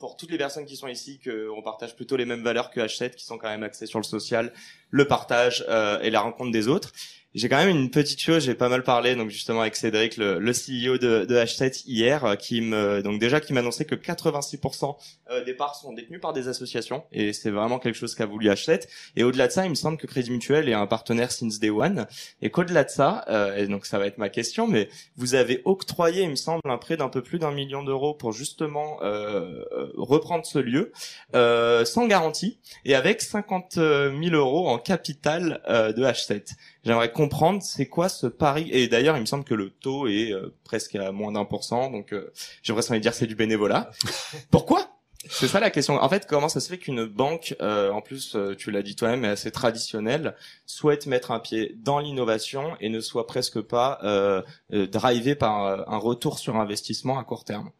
pour 0.00 0.16
toutes 0.16 0.30
les 0.30 0.38
personnes 0.38 0.64
qui 0.64 0.76
sont 0.76 0.88
ici 0.88 1.20
qu'on 1.22 1.62
partage 1.62 1.94
plutôt 1.94 2.16
les 2.16 2.24
mêmes 2.24 2.42
valeurs 2.42 2.70
que 2.70 2.80
H7, 2.80 3.14
qui 3.14 3.24
sont 3.24 3.36
quand 3.36 3.50
même 3.50 3.62
axées 3.62 3.86
sur 3.86 3.98
le 3.98 4.04
social, 4.04 4.50
le 4.90 5.04
partage 5.04 5.64
euh, 5.68 6.00
et 6.00 6.10
la 6.10 6.22
rencontre 6.22 6.50
des 6.50 6.68
autres. 6.68 6.90
J'ai 7.34 7.48
quand 7.48 7.58
même 7.58 7.68
une 7.68 7.90
petite 7.90 8.20
chose. 8.20 8.44
J'ai 8.44 8.54
pas 8.54 8.68
mal 8.68 8.82
parlé 8.82 9.14
donc 9.14 9.30
justement 9.30 9.60
avec 9.60 9.76
Cédric, 9.76 10.16
le, 10.16 10.38
le 10.38 10.52
CEO 10.52 10.98
de, 10.98 11.24
de 11.24 11.36
H7 11.36 11.84
hier, 11.86 12.24
euh, 12.24 12.34
qui 12.34 12.60
me 12.60 13.02
donc 13.02 13.20
déjà 13.20 13.40
qui 13.40 13.52
m'annonçait 13.52 13.84
que 13.84 13.94
86% 13.94 14.96
euh, 15.30 15.44
des 15.44 15.54
parts 15.54 15.76
sont 15.76 15.92
détenues 15.92 16.18
par 16.18 16.32
des 16.32 16.48
associations 16.48 17.04
et 17.12 17.32
c'est 17.32 17.50
vraiment 17.50 17.78
quelque 17.78 17.94
chose 17.94 18.14
qu'a 18.14 18.26
voulu 18.26 18.48
H7. 18.48 18.88
Et 19.16 19.24
au-delà 19.24 19.46
de 19.46 19.52
ça, 19.52 19.64
il 19.64 19.70
me 19.70 19.74
semble 19.74 19.96
que 19.96 20.06
Crédit 20.06 20.30
Mutuel 20.30 20.68
est 20.68 20.74
un 20.74 20.86
partenaire 20.86 21.30
since 21.30 21.60
day 21.60 21.70
one 21.70 22.06
et 22.42 22.50
qu'au-delà 22.50 22.84
de 22.84 22.90
ça, 22.90 23.24
euh, 23.28 23.56
et 23.56 23.66
donc 23.68 23.86
ça 23.86 23.98
va 23.98 24.06
être 24.06 24.18
ma 24.18 24.28
question, 24.28 24.66
mais 24.66 24.88
vous 25.16 25.34
avez 25.34 25.62
octroyé, 25.64 26.22
il 26.22 26.30
me 26.30 26.36
semble, 26.36 26.62
un 26.64 26.78
prêt 26.78 26.96
d'un 26.96 27.08
peu 27.08 27.22
plus 27.22 27.38
d'un 27.38 27.52
million 27.52 27.82
d'euros 27.82 28.14
pour 28.14 28.32
justement 28.32 29.02
euh, 29.02 29.64
euh, 29.72 29.90
reprendre 29.96 30.44
ce 30.46 30.58
lieu 30.58 30.92
euh, 31.34 31.84
sans 31.84 32.06
garantie 32.06 32.58
et 32.84 32.94
avec 32.94 33.20
50 33.22 33.74
000 33.74 34.14
euros 34.32 34.68
en 34.68 34.78
capital 34.78 35.60
de 35.68 36.02
H7. 36.04 36.54
J'aimerais 36.84 37.12
comprendre 37.12 37.62
c'est 37.62 37.86
quoi 37.86 38.08
ce 38.08 38.26
pari? 38.26 38.70
Et 38.72 38.88
d'ailleurs 38.88 39.16
il 39.16 39.20
me 39.20 39.26
semble 39.26 39.44
que 39.44 39.54
le 39.54 39.70
taux 39.70 40.06
est 40.06 40.32
euh, 40.32 40.54
presque 40.64 40.94
à 40.94 41.12
moins 41.12 41.32
d'un 41.32 41.44
pour 41.44 41.64
cent 41.64 41.90
donc 41.90 42.12
euh, 42.12 42.32
j'aimerais 42.62 42.82
s'en 42.82 42.96
dire 42.98 43.14
c'est 43.14 43.26
du 43.26 43.34
bénévolat. 43.34 43.90
Pourquoi? 44.50 44.90
C'est 45.28 45.48
ça 45.48 45.60
la 45.60 45.70
question. 45.70 45.96
En 45.96 46.08
fait, 46.08 46.26
comment 46.26 46.48
ça 46.48 46.60
se 46.60 46.68
fait 46.68 46.78
qu'une 46.78 47.04
banque, 47.04 47.54
euh, 47.60 47.90
en 47.90 48.00
plus, 48.00 48.34
euh, 48.36 48.54
tu 48.56 48.70
l'as 48.70 48.82
dit 48.82 48.96
toi-même, 48.96 49.24
est 49.24 49.28
assez 49.28 49.50
traditionnelle, 49.50 50.34
souhaite 50.64 51.06
mettre 51.06 51.30
un 51.30 51.40
pied 51.40 51.76
dans 51.76 51.98
l'innovation 51.98 52.74
et 52.80 52.88
ne 52.88 53.00
soit 53.00 53.26
presque 53.26 53.60
pas 53.60 53.98
euh, 54.02 54.40
euh, 54.72 54.86
drivé 54.86 55.34
par 55.34 55.66
euh, 55.66 55.82
un 55.86 55.98
retour 55.98 56.38
sur 56.38 56.56
investissement 56.56 57.18
à 57.18 57.24
court 57.24 57.44
terme? 57.44 57.70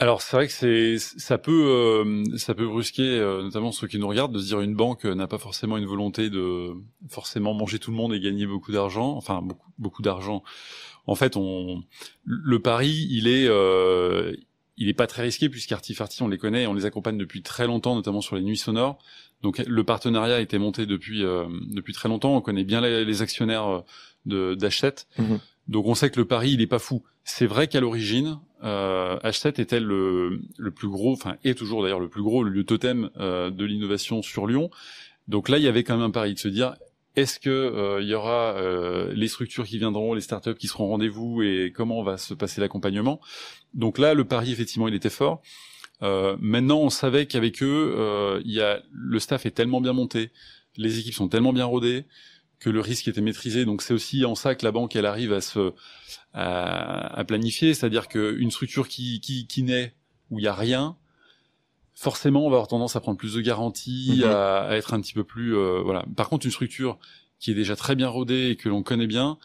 Alors 0.00 0.22
c'est 0.22 0.34
vrai 0.34 0.46
que 0.46 0.52
c'est 0.54 0.98
ça 0.98 1.36
peut 1.36 1.52
euh, 1.52 2.24
ça 2.38 2.54
peut 2.54 2.66
brusquer 2.66 3.02
euh, 3.02 3.42
notamment 3.42 3.70
ceux 3.70 3.86
qui 3.86 3.98
nous 3.98 4.08
regardent 4.08 4.32
de 4.32 4.38
se 4.38 4.46
dire 4.46 4.62
une 4.62 4.74
banque 4.74 5.04
n'a 5.04 5.26
pas 5.26 5.36
forcément 5.36 5.76
une 5.76 5.84
volonté 5.84 6.30
de 6.30 6.72
forcément 7.10 7.52
manger 7.52 7.78
tout 7.78 7.90
le 7.90 7.98
monde 7.98 8.14
et 8.14 8.18
gagner 8.20 8.46
beaucoup 8.46 8.72
d'argent. 8.72 9.14
Enfin 9.16 9.42
beaucoup 9.42 9.70
beaucoup 9.78 10.00
d'argent. 10.00 10.42
En 11.06 11.16
fait 11.16 11.36
on 11.36 11.84
le 12.24 12.58
pari 12.60 13.08
il 13.10 13.28
est 13.28 13.46
euh, 13.46 14.34
il 14.78 14.88
est 14.88 14.94
pas 14.94 15.06
très 15.06 15.20
risqué 15.20 15.50
puisqu'Artifarty 15.50 16.22
on 16.22 16.28
les 16.28 16.38
connaît 16.38 16.62
et 16.62 16.66
on 16.66 16.72
les 16.72 16.86
accompagne 16.86 17.18
depuis 17.18 17.42
très 17.42 17.66
longtemps 17.66 17.94
notamment 17.94 18.22
sur 18.22 18.36
les 18.36 18.42
nuits 18.42 18.56
sonores. 18.56 18.98
Donc 19.42 19.58
le 19.58 19.84
partenariat 19.84 20.36
a 20.36 20.40
été 20.40 20.58
monté 20.58 20.86
depuis 20.86 21.24
euh, 21.24 21.46
depuis 21.70 21.92
très 21.92 22.08
longtemps. 22.08 22.36
On 22.36 22.40
connaît 22.40 22.64
bien 22.64 22.80
les, 22.80 23.22
actionnaires 23.22 23.68
euh, 23.68 23.80
de 24.24 24.54
d'H7 24.54 25.06
Mhm. 25.18 25.40
Donc 25.70 25.86
on 25.86 25.94
sait 25.94 26.10
que 26.10 26.20
le 26.20 26.26
pari 26.26 26.52
il 26.52 26.60
est 26.60 26.66
pas 26.66 26.78
fou 26.78 27.02
c'est 27.24 27.46
vrai 27.46 27.66
qu'à 27.66 27.80
l'origine 27.80 28.38
euh, 28.62 29.18
H7 29.20 29.60
était 29.60 29.80
le, 29.80 30.42
le 30.58 30.70
plus 30.70 30.88
gros, 30.88 31.12
enfin 31.12 31.36
est 31.44 31.56
toujours 31.56 31.82
d'ailleurs 31.82 32.00
le 32.00 32.08
plus 32.08 32.22
gros, 32.22 32.42
le 32.42 32.50
lieu 32.50 32.64
totem 32.64 33.10
euh, 33.18 33.50
de 33.50 33.64
l'innovation 33.64 34.20
sur 34.20 34.46
Lyon. 34.46 34.70
Donc 35.28 35.48
là, 35.48 35.58
il 35.58 35.64
y 35.64 35.68
avait 35.68 35.84
quand 35.84 35.96
même 35.96 36.04
un 36.04 36.10
pari 36.10 36.34
de 36.34 36.38
se 36.38 36.48
dire 36.48 36.76
est-ce 37.16 37.40
que 37.40 37.50
euh, 37.50 38.00
il 38.02 38.08
y 38.08 38.14
aura 38.14 38.54
euh, 38.54 39.12
les 39.14 39.28
structures 39.28 39.66
qui 39.66 39.78
viendront, 39.78 40.14
les 40.14 40.20
startups 40.20 40.54
qui 40.54 40.68
seront 40.68 40.84
au 40.84 40.88
rendez-vous 40.88 41.42
et 41.42 41.72
comment 41.74 42.02
va 42.02 42.18
se 42.18 42.34
passer 42.34 42.60
l'accompagnement? 42.60 43.20
Donc 43.74 43.98
là, 43.98 44.14
le 44.14 44.24
pari 44.24 44.52
effectivement, 44.52 44.88
il 44.88 44.94
était 44.94 45.10
fort. 45.10 45.42
Euh, 46.02 46.36
maintenant, 46.40 46.78
on 46.78 46.90
savait 46.90 47.26
qu'avec 47.26 47.62
eux, 47.62 47.94
euh, 47.96 48.40
il 48.44 48.52
y 48.52 48.60
a 48.60 48.82
le 48.92 49.18
staff 49.18 49.44
est 49.44 49.50
tellement 49.50 49.80
bien 49.80 49.92
monté, 49.92 50.30
les 50.76 50.98
équipes 50.98 51.14
sont 51.14 51.28
tellement 51.28 51.52
bien 51.52 51.64
rodées 51.64 52.04
que 52.60 52.70
le 52.70 52.80
risque 52.80 53.08
était 53.08 53.20
maîtrisé. 53.22 53.64
Donc 53.64 53.82
c'est 53.82 53.94
aussi 53.94 54.24
en 54.24 54.34
ça 54.36 54.54
que 54.54 54.64
la 54.64 54.72
banque 54.72 54.94
elle 54.96 55.06
arrive 55.06 55.32
à 55.32 55.40
se 55.40 55.72
à, 56.34 57.18
à 57.18 57.24
planifier, 57.24 57.74
c'est-à-dire 57.74 58.06
qu'une 58.08 58.50
structure 58.52 58.86
qui, 58.88 59.20
qui, 59.20 59.46
qui 59.48 59.62
naît 59.64 59.94
où 60.30 60.38
il 60.38 60.44
y 60.44 60.48
a 60.48 60.54
rien, 60.54 60.96
forcément 61.94 62.40
on 62.46 62.50
va 62.50 62.56
avoir 62.56 62.68
tendance 62.68 62.96
à 62.96 63.00
prendre 63.00 63.18
plus 63.18 63.34
de 63.34 63.40
garanties, 63.40 64.20
Mhm. 64.24 64.30
à, 64.30 64.60
à 64.68 64.76
être 64.76 64.94
un 64.94 65.00
petit 65.00 65.14
peu 65.14 65.24
plus 65.24 65.56
euh, 65.56 65.80
voilà. 65.82 66.04
Par 66.16 66.28
contre 66.28 66.46
une 66.46 66.52
structure 66.52 66.98
qui 67.38 67.50
est 67.50 67.54
déjà 67.54 67.76
très 67.76 67.96
bien 67.96 68.08
rodée 68.08 68.50
et 68.50 68.56
que 68.56 68.68
l'on 68.68 68.82
connaît 68.82 69.06
bien, 69.06 69.38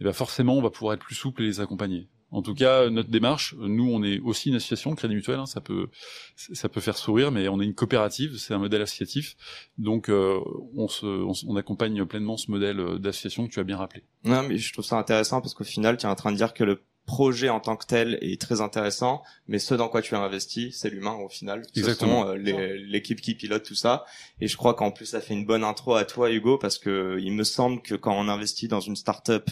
eh 0.00 0.04
ben 0.04 0.12
forcément 0.12 0.56
on 0.56 0.62
va 0.62 0.70
pouvoir 0.70 0.94
être 0.94 1.04
plus 1.04 1.14
souple 1.14 1.42
et 1.42 1.46
les 1.46 1.60
accompagner. 1.60 2.08
En 2.32 2.40
tout 2.40 2.54
cas, 2.54 2.88
notre 2.88 3.10
démarche, 3.10 3.54
nous, 3.58 3.88
on 3.92 4.02
est 4.02 4.18
aussi 4.20 4.48
une 4.48 4.54
association 4.54 4.94
crédit 4.94 5.14
mutuel. 5.14 5.38
hein, 5.38 5.46
ça 5.46 5.60
peut, 5.60 5.88
ça 6.34 6.68
peut 6.70 6.80
faire 6.80 6.96
sourire, 6.96 7.30
mais 7.30 7.46
on 7.48 7.60
est 7.60 7.64
une 7.64 7.74
coopérative. 7.74 8.38
C'est 8.38 8.54
un 8.54 8.58
modèle 8.58 8.80
associatif, 8.80 9.36
donc 9.76 10.08
euh, 10.08 10.40
on, 10.74 10.88
se, 10.88 11.06
on, 11.06 11.56
accompagne 11.56 12.04
pleinement 12.06 12.38
ce 12.38 12.50
modèle 12.50 12.80
euh, 12.80 12.98
d'association 12.98 13.46
que 13.46 13.52
tu 13.52 13.60
as 13.60 13.64
bien 13.64 13.76
rappelé. 13.76 14.02
Non, 14.24 14.42
mais 14.42 14.56
je 14.56 14.72
trouve 14.72 14.84
ça 14.84 14.96
intéressant 14.96 15.42
parce 15.42 15.52
qu'au 15.52 15.64
final, 15.64 15.98
tu 15.98 16.06
es 16.06 16.08
en 16.08 16.14
train 16.14 16.32
de 16.32 16.36
dire 16.36 16.54
que 16.54 16.64
le 16.64 16.82
projet 17.04 17.48
en 17.48 17.60
tant 17.60 17.76
que 17.76 17.84
tel 17.84 18.18
est 18.22 18.40
très 18.40 18.60
intéressant, 18.60 19.22
mais 19.48 19.58
ce 19.58 19.74
dans 19.74 19.88
quoi 19.88 20.02
tu 20.02 20.14
as 20.14 20.20
investi, 20.20 20.72
c'est 20.72 20.88
l'humain 20.88 21.14
au 21.14 21.28
final. 21.28 21.62
Ce 21.74 21.78
Exactement. 21.78 22.28
euh, 22.28 22.36
l'équipe 22.36 23.20
qui 23.20 23.34
pilote 23.34 23.64
tout 23.64 23.74
ça. 23.74 24.04
Et 24.40 24.48
je 24.48 24.56
crois 24.56 24.74
qu'en 24.74 24.90
plus, 24.90 25.06
ça 25.06 25.20
fait 25.20 25.34
une 25.34 25.44
bonne 25.44 25.64
intro 25.64 25.94
à 25.96 26.04
toi, 26.04 26.30
Hugo, 26.30 26.58
parce 26.58 26.78
que 26.78 27.18
il 27.20 27.32
me 27.32 27.44
semble 27.44 27.82
que 27.82 27.94
quand 27.94 28.16
on 28.16 28.28
investit 28.28 28.68
dans 28.68 28.80
une 28.80 28.96
startup 28.96 29.50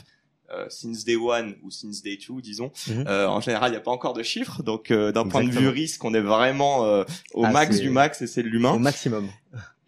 since 0.69 1.05
day 1.05 1.17
one 1.17 1.55
ou 1.63 1.71
since 1.71 2.03
day 2.03 2.17
two, 2.19 2.41
disons, 2.41 2.71
euh, 2.89 3.27
en 3.27 3.41
général, 3.41 3.71
il 3.71 3.73
n'y 3.73 3.79
a 3.79 3.81
pas 3.81 3.91
encore 3.91 4.13
de 4.15 4.23
chiffres. 4.23 4.63
Donc, 4.63 4.91
euh, 4.91 5.13
d'un 5.13 5.27
point 5.27 5.45
de 5.45 5.51
vue 5.51 5.69
risque, 5.69 6.05
on 6.05 6.15
est 6.15 6.21
vraiment 6.21 6.85
euh, 6.85 7.05
au 7.35 7.45
Ah, 7.45 7.51
max 7.51 7.79
du 7.81 7.91
max 7.91 8.23
et 8.23 8.27
c'est 8.27 8.43
de 8.43 8.49
l'humain. 8.49 8.73
Au 8.73 8.79
maximum. 8.79 9.29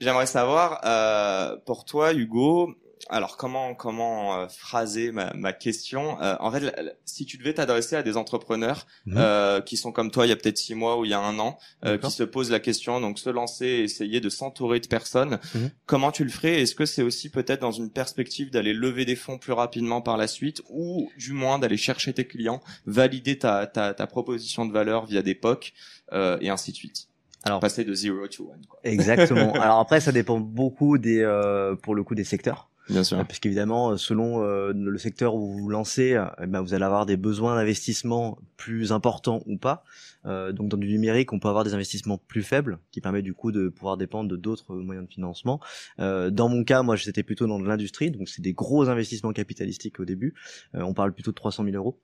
J'aimerais 0.01 0.27
savoir, 0.27 0.81
euh, 0.85 1.57
pour 1.64 1.85
toi, 1.85 2.12
Hugo, 2.12 2.75
alors 3.10 3.36
comment 3.36 3.74
comment 3.74 4.36
euh, 4.38 4.46
phraser 4.48 5.10
ma, 5.12 5.32
ma 5.34 5.52
question? 5.52 6.20
Euh, 6.22 6.36
En 6.40 6.50
fait, 6.52 6.74
si 7.04 7.26
tu 7.26 7.36
devais 7.36 7.52
t'adresser 7.54 7.96
à 7.96 8.02
des 8.02 8.16
entrepreneurs 8.16 8.86
Mhm. 9.06 9.14
euh, 9.18 9.60
qui 9.60 9.76
sont 9.76 9.92
comme 9.92 10.10
toi 10.10 10.24
il 10.26 10.28
y 10.28 10.32
a 10.32 10.36
peut-être 10.36 10.56
six 10.58 10.74
mois 10.74 10.98
ou 10.98 11.04
il 11.04 11.10
y 11.10 11.14
a 11.14 11.20
un 11.20 11.38
an, 11.38 11.58
euh, 11.84 11.98
qui 11.98 12.10
se 12.10 12.22
posent 12.22 12.50
la 12.50 12.60
question, 12.60 13.00
donc 13.00 13.18
se 13.18 13.28
lancer, 13.30 13.66
et 13.66 13.82
essayer 13.82 14.20
de 14.20 14.28
s'entourer 14.28 14.78
de 14.80 14.86
personnes, 14.86 15.38
Mhm. 15.54 15.70
comment 15.86 16.12
tu 16.12 16.22
le 16.24 16.30
ferais? 16.30 16.60
Est-ce 16.62 16.74
que 16.74 16.86
c'est 16.86 17.02
aussi 17.02 17.28
peut-être 17.28 17.60
dans 17.60 17.72
une 17.72 17.90
perspective 17.90 18.50
d'aller 18.50 18.72
lever 18.72 19.04
des 19.04 19.16
fonds 19.16 19.38
plus 19.38 19.52
rapidement 19.52 20.00
par 20.00 20.16
la 20.16 20.26
suite, 20.28 20.62
ou 20.70 21.10
du 21.18 21.32
moins 21.32 21.58
d'aller 21.58 21.76
chercher 21.76 22.12
tes 22.12 22.26
clients, 22.26 22.62
valider 22.86 23.36
ta 23.38 23.66
ta, 23.66 23.94
ta 23.94 24.06
proposition 24.06 24.64
de 24.64 24.72
valeur 24.72 25.06
via 25.06 25.22
des 25.22 25.34
POC 25.34 25.72
euh, 26.12 26.38
et 26.40 26.48
ainsi 26.50 26.70
de 26.72 26.76
suite? 26.76 27.08
Alors, 27.44 27.58
Passer 27.58 27.82
de 27.84 27.92
zero 27.92 28.28
to 28.28 28.44
one. 28.52 28.64
Quoi. 28.68 28.78
exactement. 28.84 29.52
Alors 29.60 29.80
après, 29.80 30.00
ça 30.00 30.12
dépend 30.12 30.38
beaucoup 30.38 30.96
des, 30.98 31.18
euh, 31.20 31.74
pour 31.74 31.96
le 31.96 32.04
coup, 32.04 32.14
des 32.14 32.22
secteurs. 32.22 32.68
Bien 32.88 33.04
sûr. 33.04 33.18
Euh, 33.18 33.24
Parce 33.24 33.38
qu'évidemment, 33.38 33.96
selon 33.96 34.42
euh, 34.42 34.72
le 34.74 34.98
secteur 34.98 35.34
où 35.34 35.52
vous 35.52 35.58
vous 35.58 35.68
lancez, 35.68 36.14
euh, 36.14 36.26
eh 36.42 36.46
ben, 36.46 36.60
vous 36.60 36.74
allez 36.74 36.84
avoir 36.84 37.06
des 37.06 37.16
besoins 37.16 37.56
d'investissement 37.56 38.38
plus 38.56 38.92
importants 38.92 39.42
ou 39.46 39.56
pas. 39.56 39.84
Euh, 40.26 40.52
donc 40.52 40.68
dans 40.68 40.76
du 40.76 40.88
numérique, 40.88 41.32
on 41.32 41.38
peut 41.38 41.48
avoir 41.48 41.64
des 41.64 41.74
investissements 41.74 42.18
plus 42.18 42.42
faibles, 42.42 42.78
qui 42.90 43.00
permettent 43.00 43.24
du 43.24 43.34
coup 43.34 43.52
de 43.52 43.68
pouvoir 43.68 43.96
dépendre 43.96 44.28
de 44.28 44.36
d'autres 44.36 44.74
moyens 44.74 45.06
de 45.06 45.12
financement. 45.12 45.60
Euh, 46.00 46.30
dans 46.30 46.48
mon 46.48 46.64
cas, 46.64 46.82
moi, 46.82 46.96
j'étais 46.96 47.22
plutôt 47.22 47.46
dans 47.46 47.58
de 47.58 47.66
l'industrie, 47.66 48.10
donc 48.10 48.28
c'est 48.28 48.42
des 48.42 48.52
gros 48.52 48.88
investissements 48.88 49.32
capitalistiques 49.32 50.00
au 50.00 50.04
début. 50.04 50.34
Euh, 50.74 50.82
on 50.82 50.94
parle 50.94 51.12
plutôt 51.12 51.30
de 51.30 51.36
300 51.36 51.64
000 51.64 51.76
euros. 51.76 51.98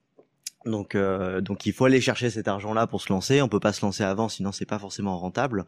Donc, 0.65 0.95
euh, 0.95 1.39
donc 1.39 1.65
il 1.65 1.71
faut 1.71 1.85
aller 1.85 2.01
chercher 2.01 2.29
cet 2.29 2.47
argent-là 2.47 2.85
pour 2.87 3.01
se 3.01 3.11
lancer. 3.11 3.41
On 3.41 3.47
peut 3.47 3.61
pas 3.61 3.71
se 3.71 3.85
lancer 3.85 4.03
avant, 4.03 4.27
sinon 4.27 4.51
c'est 4.51 4.65
pas 4.65 4.79
forcément 4.79 5.17
rentable. 5.17 5.65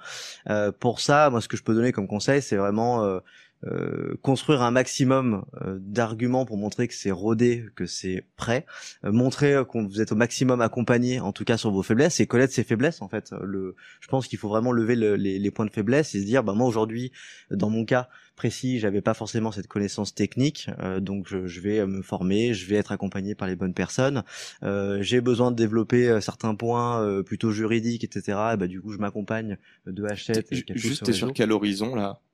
Euh, 0.50 0.72
pour 0.72 1.00
ça, 1.00 1.30
moi, 1.30 1.40
ce 1.40 1.48
que 1.48 1.56
je 1.56 1.64
peux 1.64 1.74
donner 1.74 1.94
comme 1.94 2.08
conseil, 2.08 2.42
c'est 2.42 2.58
vraiment 2.58 3.04
euh, 3.06 3.20
euh, 3.66 4.16
construire 4.22 4.62
un 4.62 4.72
maximum 4.72 5.46
euh, 5.62 5.78
d'arguments 5.80 6.46
pour 6.46 6.58
montrer 6.58 6.88
que 6.88 6.94
c'est 6.94 7.12
rodé, 7.12 7.66
que 7.76 7.86
c'est 7.86 8.26
prêt, 8.36 8.66
Euh, 9.06 9.12
montrer 9.12 9.54
euh, 9.54 9.64
qu'on 9.64 9.86
vous 9.88 10.02
êtes 10.02 10.12
au 10.12 10.16
maximum 10.16 10.62
accompagné, 10.62 11.20
en 11.20 11.32
tout 11.32 11.44
cas 11.46 11.58
sur 11.58 11.72
vos 11.72 11.84
faiblesses, 11.84 12.20
et 12.20 12.28
connaître 12.28 12.54
ses 12.54 12.64
faiblesses 12.64 13.02
en 13.02 13.08
fait. 13.08 13.32
Le, 13.44 13.76
je 14.00 14.08
pense 14.08 14.28
qu'il 14.28 14.40
faut 14.40 14.50
vraiment 14.50 14.72
lever 14.72 14.96
le- 14.96 15.16
les, 15.16 15.40
les 15.40 15.52
points 15.52 15.66
de 15.66 15.72
faiblesse 15.72 16.16
et 16.16 16.20
se 16.22 16.26
dire, 16.26 16.44
bah 16.44 16.54
moi 16.54 16.68
aujourd'hui, 16.68 17.12
dans 17.52 17.70
mon 17.70 17.86
cas 17.86 18.10
précis, 18.36 18.80
j'avais 18.80 19.02
pas 19.02 19.14
forcément 19.14 19.52
cette 19.52 19.68
connaissance 19.68 20.16
technique, 20.16 20.68
euh, 20.80 21.00
donc 21.00 21.28
je, 21.28 21.46
je 21.46 21.62
vais 21.62 21.86
me 21.86 22.02
former, 22.02 22.54
je 22.56 22.68
vais 22.68 22.78
être 22.78 22.92
accompagné 22.92 23.36
par 23.36 23.48
les 23.48 23.56
bonnes 23.56 23.74
personnes. 23.76 24.24
Euh, 24.64 25.02
J'ai 25.02 25.22
besoin 25.22 25.52
de 25.52 25.56
développer 25.56 26.10
euh, 26.10 26.22
certains 26.22 26.56
points 26.56 27.04
euh, 27.04 27.22
plutôt 27.24 27.52
juridiques, 27.52 28.04
etc. 28.04 28.38
Et 28.54 28.58
bah 28.58 28.68
du 28.68 28.82
coup, 28.82 28.92
je 28.92 28.98
m'accompagne 28.98 29.58
de 29.86 30.04
Hachette. 30.06 30.48
Juste, 30.76 31.04
t'es 31.06 31.14
sur 31.14 31.28
quel 31.34 31.52
horizon 31.52 31.94
là 31.96 32.20
Euh, 32.20 32.31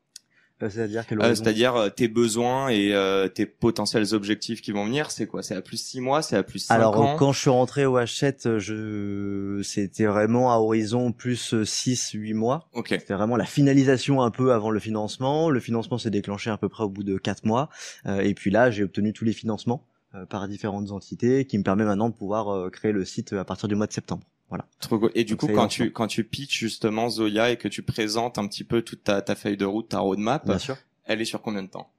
C'est-à-dire 0.60 1.04
Euh, 1.12 1.16
horizon 1.20 1.44
C'est-à-dire 1.44 1.76
euh, 1.76 1.90
tes 1.90 2.08
besoins 2.08 2.70
et 2.70 2.94
euh, 2.94 3.28
tes 3.28 3.46
potentiels 3.46 4.14
objectifs 4.14 4.62
qui 4.62 4.72
vont 4.72 4.86
venir, 4.86 5.12
c'est 5.12 5.28
quoi? 5.28 5.44
C'est 5.44 5.56
à 5.56 5.62
plus 5.62 5.78
6 5.78 6.02
mois, 6.02 6.22
c'est 6.22 6.36
à 6.36 6.44
plus 6.44 6.60
5 6.60 6.74
Alors 6.74 7.00
ans? 7.00 7.16
quand 7.18 7.32
je 7.32 7.40
suis 7.40 7.50
rentré 7.50 7.86
au 7.86 7.98
Hachette, 7.98 8.58
je 8.58 9.62
c'était 9.64 10.06
vraiment 10.06 10.52
à 10.52 10.58
horizon 10.58 11.12
plus 11.12 11.64
6 11.64 12.12
8 12.14 12.34
mois. 12.34 12.70
Ok, 12.74 12.88
C'était 12.90 13.14
vraiment 13.14 13.36
la 13.38 13.46
finalisation 13.46 14.22
un 14.22 14.32
peu 14.32 14.52
avant 14.54 14.72
le 14.72 14.80
financement. 14.80 15.50
Le 15.50 15.60
financement 15.60 15.98
s'est 15.98 16.10
déclenché 16.10 16.50
à 16.50 16.58
peu 16.58 16.70
près 16.70 16.84
au 16.84 16.90
bout 16.90 17.04
de 17.04 17.18
4 17.18 17.46
mois 17.46 17.70
Euh, 18.06 18.20
et 18.22 18.34
puis 18.34 18.52
là, 18.52 18.72
j'ai 18.72 18.84
obtenu 18.84 19.14
tous 19.14 19.26
les 19.26 19.34
financements 19.34 19.84
euh, 20.16 20.26
par 20.26 20.48
différentes 20.48 20.92
entités 20.92 21.46
qui 21.46 21.58
me 21.58 21.64
permet 21.64 21.84
maintenant 21.86 22.10
de 22.10 22.16
pouvoir 22.16 22.50
euh, 22.50 22.70
créer 22.70 22.92
le 22.92 23.06
site 23.06 23.34
à 23.34 23.44
partir 23.46 23.68
du 23.68 23.76
mois 23.76 23.88
de 23.88 23.94
septembre. 23.94 24.24
Voilà. 24.50 24.66
trop 24.80 24.98
cool. 25.00 25.12
Et 25.16 25.24
du 25.26 25.34
Donc, 25.34 25.42
coup, 25.42 25.48
quand 25.48 25.68
tu 25.68 25.92
quand 25.92 26.08
tu 26.08 26.24
pitches 26.24 26.60
justement 26.60 27.10
Zoya 27.10 27.52
et 27.52 27.58
que 27.58 27.68
tu 27.68 27.82
présentes 27.84 28.38
un 28.38 28.48
petit 28.48 28.64
peu 28.64 28.82
toute 28.82 29.04
ta, 29.04 29.22
ta 29.22 29.36
feuille 29.36 29.58
de 29.58 29.66
route, 29.66 29.90
ta 29.90 30.00
roadmap, 30.00 30.46
Bien 30.46 30.58
sûr. 30.58 30.78
elle 31.06 31.20
est 31.22 31.26
sur 31.26 31.42
combien 31.42 31.64
de 31.64 31.68
temps? 31.70 31.90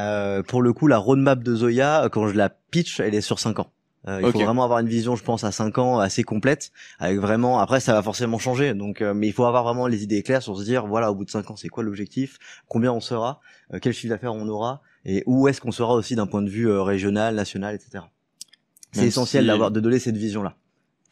Euh, 0.00 0.42
pour 0.42 0.62
le 0.62 0.72
coup, 0.72 0.86
la 0.86 0.98
roadmap 0.98 1.42
de 1.42 1.54
Zoya, 1.54 2.08
quand 2.10 2.26
je 2.28 2.34
la 2.34 2.48
pitch, 2.48 2.98
elle 3.00 3.14
est 3.14 3.20
sur 3.20 3.38
5 3.38 3.58
ans. 3.60 3.70
Euh, 4.08 4.20
il 4.20 4.32
faut 4.32 4.38
vraiment 4.40 4.64
avoir 4.64 4.80
une 4.80 4.88
vision, 4.88 5.14
je 5.14 5.22
pense, 5.22 5.44
à 5.44 5.52
5 5.52 5.78
ans 5.78 6.00
assez 6.00 6.24
complète, 6.24 6.72
avec 6.98 7.20
vraiment. 7.20 7.60
Après, 7.60 7.78
ça 7.78 7.92
va 7.92 8.02
forcément 8.02 8.38
changer, 8.38 8.74
donc, 8.74 9.00
euh, 9.00 9.14
mais 9.14 9.28
il 9.28 9.32
faut 9.32 9.44
avoir 9.44 9.62
vraiment 9.62 9.86
les 9.86 10.02
idées 10.02 10.24
claires 10.24 10.42
sur 10.42 10.58
se 10.58 10.64
dire, 10.64 10.86
voilà, 10.88 11.12
au 11.12 11.14
bout 11.14 11.24
de 11.24 11.30
5 11.30 11.48
ans, 11.52 11.56
c'est 11.56 11.68
quoi 11.68 11.84
l'objectif, 11.84 12.38
combien 12.66 12.92
on 12.92 12.98
sera, 13.00 13.40
euh, 13.72 13.78
quel 13.80 13.92
chiffre 13.92 14.12
d'affaires 14.12 14.34
on 14.34 14.48
aura, 14.48 14.82
et 15.04 15.22
où 15.26 15.46
est-ce 15.46 15.60
qu'on 15.60 15.70
sera 15.70 15.94
aussi 15.94 16.16
d'un 16.16 16.26
point 16.26 16.42
de 16.42 16.50
vue 16.50 16.68
euh, 16.68 16.82
régional, 16.82 17.36
national, 17.36 17.76
etc. 17.76 18.02
C'est 18.90 19.06
essentiel 19.06 19.44
si- 19.44 19.46
d'avoir, 19.46 19.70
de 19.70 19.78
donner 19.78 20.00
cette 20.00 20.16
vision-là, 20.16 20.56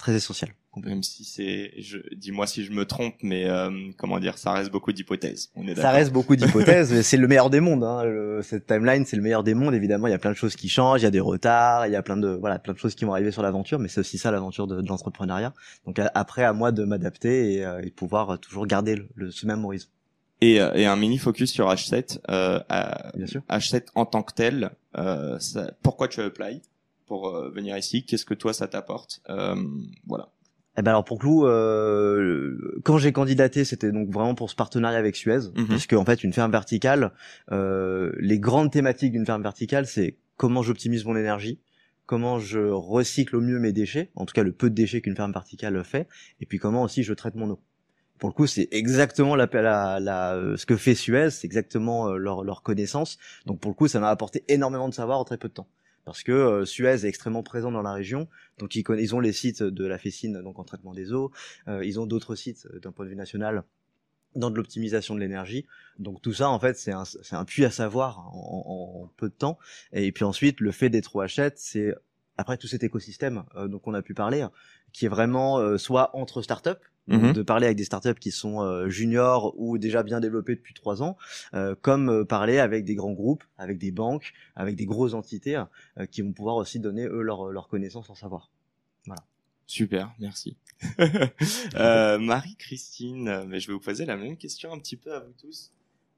très 0.00 0.14
essentiel. 0.14 0.50
Même 0.76 1.02
si 1.02 1.24
c'est, 1.24 1.72
je, 1.78 1.98
dis-moi 2.14 2.46
si 2.46 2.64
je 2.64 2.70
me 2.72 2.84
trompe, 2.84 3.14
mais 3.22 3.44
euh, 3.48 3.70
comment 3.98 4.18
dire, 4.20 4.38
ça 4.38 4.52
reste 4.52 4.70
beaucoup 4.70 4.92
d'hypothèses. 4.92 5.50
On 5.56 5.66
est 5.66 5.74
Ça 5.74 5.90
reste 5.90 6.12
beaucoup 6.12 6.36
d'hypothèses, 6.36 6.92
mais 6.94 7.02
c'est 7.02 7.16
le 7.16 7.26
meilleur 7.28 7.50
des 7.50 7.58
mondes. 7.60 7.82
Hein. 7.84 8.04
Le- 8.04 8.40
cette 8.42 8.66
timeline, 8.66 9.04
c'est 9.04 9.16
le 9.16 9.22
meilleur 9.22 9.42
des 9.42 9.54
mondes. 9.54 9.74
Évidemment, 9.74 10.06
il 10.06 10.10
y 10.10 10.14
a 10.14 10.18
plein 10.18 10.30
de 10.30 10.36
choses 10.36 10.54
qui 10.56 10.68
changent, 10.68 11.00
il 11.00 11.04
y 11.04 11.08
a 11.08 11.10
des 11.10 11.20
retards, 11.20 11.86
il 11.86 11.92
y 11.92 11.96
a 11.96 12.02
plein 12.02 12.16
de 12.16 12.28
voilà, 12.28 12.58
plein 12.60 12.72
de 12.72 12.78
choses 12.78 12.94
qui 12.94 13.04
vont 13.04 13.12
arriver 13.12 13.32
sur 13.32 13.42
l'aventure, 13.42 13.78
mais 13.80 13.88
c'est 13.88 14.00
aussi 14.00 14.16
ça 14.18 14.30
l'aventure 14.30 14.66
de, 14.68 14.80
de 14.80 14.88
l'entrepreneuriat. 14.88 15.52
Donc 15.86 15.98
à- 15.98 16.10
après, 16.14 16.44
à 16.44 16.52
moi 16.52 16.70
de 16.72 16.84
m'adapter 16.84 17.54
et, 17.54 17.64
euh, 17.64 17.80
et 17.82 17.90
pouvoir 17.90 18.30
euh, 18.30 18.36
toujours 18.36 18.66
garder 18.66 18.94
le, 18.96 19.08
le- 19.16 19.30
ce 19.30 19.46
même 19.46 19.64
horizon. 19.64 19.88
Et, 20.40 20.60
euh, 20.60 20.72
et 20.74 20.86
un 20.86 20.96
mini 20.96 21.18
focus 21.18 21.50
sur 21.52 21.68
H7. 21.68 22.20
Euh, 22.30 22.60
à- 22.70 23.10
Bien 23.16 23.26
sûr. 23.26 23.42
H7 23.50 23.88
en 23.96 24.06
tant 24.06 24.22
que 24.22 24.32
tel, 24.32 24.70
euh, 24.96 25.38
ça- 25.40 25.72
pourquoi 25.82 26.08
tu 26.08 26.20
as 26.20 26.24
apply? 26.24 26.62
Pour 27.10 27.28
euh, 27.34 27.50
venir 27.50 27.76
ici 27.76 28.04
Qu'est-ce 28.04 28.24
que 28.24 28.34
toi 28.34 28.52
ça 28.52 28.68
t'apporte? 28.68 29.20
Euh, 29.28 29.56
Voilà. 30.06 30.28
Eh 30.78 30.82
ben 30.82 30.92
alors 30.92 31.04
pour 31.04 31.18
Clou, 31.18 31.44
euh, 31.46 32.80
quand 32.84 32.98
j'ai 32.98 33.12
candidaté, 33.12 33.64
c'était 33.64 33.90
donc 33.90 34.08
vraiment 34.10 34.36
pour 34.36 34.48
ce 34.48 34.54
partenariat 34.54 34.96
avec 34.98 35.16
Suez, 35.16 35.40
Mhm. 35.56 35.66
parce 35.66 35.86
qu'en 35.88 36.04
fait 36.04 36.22
une 36.22 36.32
ferme 36.32 36.52
verticale, 36.52 37.10
euh, 37.50 38.12
les 38.20 38.38
grandes 38.38 38.70
thématiques 38.70 39.10
d'une 39.12 39.26
ferme 39.26 39.42
verticale, 39.42 39.86
c'est 39.86 40.16
comment 40.36 40.62
j'optimise 40.62 41.04
mon 41.04 41.16
énergie, 41.16 41.58
comment 42.06 42.38
je 42.38 42.60
recycle 42.60 43.34
au 43.36 43.40
mieux 43.40 43.58
mes 43.58 43.72
déchets, 43.72 44.10
en 44.14 44.24
tout 44.24 44.32
cas 44.32 44.44
le 44.44 44.52
peu 44.52 44.70
de 44.70 44.74
déchets 44.76 45.00
qu'une 45.00 45.16
ferme 45.16 45.32
verticale 45.32 45.82
fait, 45.82 46.06
et 46.40 46.46
puis 46.46 46.58
comment 46.58 46.84
aussi 46.84 47.02
je 47.02 47.12
traite 47.14 47.34
mon 47.34 47.50
eau. 47.50 47.60
Pour 48.20 48.28
le 48.28 48.34
coup, 48.34 48.46
c'est 48.46 48.68
exactement 48.70 49.34
la, 49.34 49.48
la, 49.52 49.98
la- 49.98 50.56
ce 50.56 50.66
que 50.66 50.76
fait 50.76 50.94
Suez, 50.94 51.30
c'est 51.30 51.46
exactement 51.46 52.08
euh, 52.10 52.16
leur, 52.16 52.44
leur 52.44 52.62
connaissance. 52.62 53.18
Donc 53.46 53.58
pour 53.60 53.70
le 53.72 53.74
coup, 53.74 53.88
ça 53.88 53.98
m'a 53.98 54.10
apporté 54.10 54.44
énormément 54.48 54.88
de 54.88 54.94
savoir 54.94 55.18
en 55.18 55.24
très 55.24 55.38
peu 55.38 55.48
de 55.48 55.54
temps. 55.54 55.66
Parce 56.10 56.24
que 56.24 56.32
euh, 56.32 56.64
Suez 56.64 56.88
est 56.88 57.04
extrêmement 57.04 57.44
présent 57.44 57.70
dans 57.70 57.82
la 57.82 57.92
région, 57.92 58.28
donc 58.58 58.74
ils, 58.74 58.84
ils 58.98 59.14
ont 59.14 59.20
les 59.20 59.32
sites 59.32 59.62
de 59.62 59.86
la 59.86 59.96
Fessine, 59.96 60.42
donc 60.42 60.58
en 60.58 60.64
traitement 60.64 60.92
des 60.92 61.12
eaux, 61.12 61.30
euh, 61.68 61.84
ils 61.84 62.00
ont 62.00 62.06
d'autres 62.06 62.34
sites 62.34 62.66
euh, 62.66 62.80
d'un 62.80 62.90
point 62.90 63.04
de 63.04 63.10
vue 63.10 63.16
national 63.16 63.62
dans 64.34 64.50
de 64.50 64.56
l'optimisation 64.56 65.14
de 65.14 65.20
l'énergie. 65.20 65.66
Donc 66.00 66.20
tout 66.20 66.32
ça, 66.32 66.48
en 66.48 66.58
fait, 66.58 66.76
c'est 66.76 66.90
un, 66.90 67.04
un 67.30 67.44
puits 67.44 67.64
à 67.64 67.70
savoir 67.70 68.28
en, 68.34 69.04
en 69.04 69.06
peu 69.16 69.28
de 69.28 69.34
temps. 69.34 69.56
Et 69.92 70.10
puis 70.10 70.24
ensuite, 70.24 70.58
le 70.58 70.72
fait 70.72 70.90
d'être 70.90 71.14
au 71.14 71.20
Hachette, 71.20 71.60
c'est 71.60 71.94
après 72.36 72.56
tout 72.56 72.66
cet 72.66 72.82
écosystème 72.82 73.44
euh, 73.54 73.68
dont 73.68 73.80
on 73.84 73.94
a 73.94 74.02
pu 74.02 74.14
parler, 74.14 74.44
qui 74.92 75.06
est 75.06 75.08
vraiment 75.08 75.58
euh, 75.58 75.78
soit 75.78 76.10
entre 76.16 76.42
startups, 76.42 76.70
Mhm. 77.10 77.32
de 77.32 77.42
parler 77.42 77.66
avec 77.66 77.76
des 77.76 77.84
startups 77.84 78.14
qui 78.14 78.30
sont 78.30 78.62
euh, 78.62 78.88
juniors 78.88 79.54
ou 79.58 79.78
déjà 79.78 80.02
bien 80.02 80.20
développées 80.20 80.54
depuis 80.54 80.74
trois 80.74 81.02
ans, 81.02 81.16
euh, 81.54 81.74
comme 81.80 82.08
euh, 82.08 82.24
parler 82.24 82.58
avec 82.58 82.84
des 82.84 82.94
grands 82.94 83.12
groupes, 83.12 83.44
avec 83.58 83.78
des 83.78 83.90
banques, 83.90 84.32
avec 84.54 84.76
des 84.76 84.86
grosses 84.86 85.14
entités 85.14 85.56
euh, 85.56 86.06
qui 86.06 86.22
vont 86.22 86.32
pouvoir 86.32 86.56
aussi 86.56 86.78
donner 86.78 87.06
eux 87.06 87.22
leur, 87.22 87.50
leur 87.50 87.68
connaissance, 87.68 88.06
leur 88.08 88.16
savoir. 88.16 88.50
Super, 89.66 90.12
merci. 90.18 90.56
euh, 91.76 92.18
Marie-Christine, 92.18 93.44
mais 93.46 93.60
je 93.60 93.68
vais 93.68 93.72
vous 93.72 93.78
poser 93.78 94.04
la 94.04 94.16
même 94.16 94.36
question 94.36 94.72
un 94.72 94.80
petit 94.80 94.96
peu 94.96 95.14
à 95.14 95.20
vous 95.20 95.32
tous. 95.38 95.70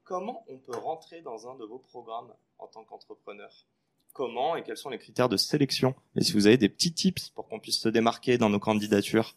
Comment 0.05 0.43
on 0.49 0.57
peut 0.57 0.75
rentrer 0.75 1.21
dans 1.21 1.47
un 1.47 1.55
de 1.55 1.63
vos 1.63 1.77
programmes 1.77 2.33
en 2.57 2.65
tant 2.65 2.83
qu'entrepreneur? 2.83 3.67
Comment 4.13 4.55
et 4.55 4.63
quels 4.63 4.77
sont 4.77 4.89
les 4.89 4.99
critères 4.99 5.27
de 5.27 5.37
sélection 5.37 5.95
Et 6.15 6.23
si 6.23 6.33
vous 6.33 6.45
avez 6.45 6.57
des 6.57 6.69
petits 6.69 6.93
tips 6.93 7.29
pour 7.31 7.47
qu'on 7.47 7.59
puisse 7.59 7.79
se 7.79 7.89
démarquer 7.89 8.37
dans 8.37 8.49
nos 8.49 8.59
candidatures, 8.59 9.35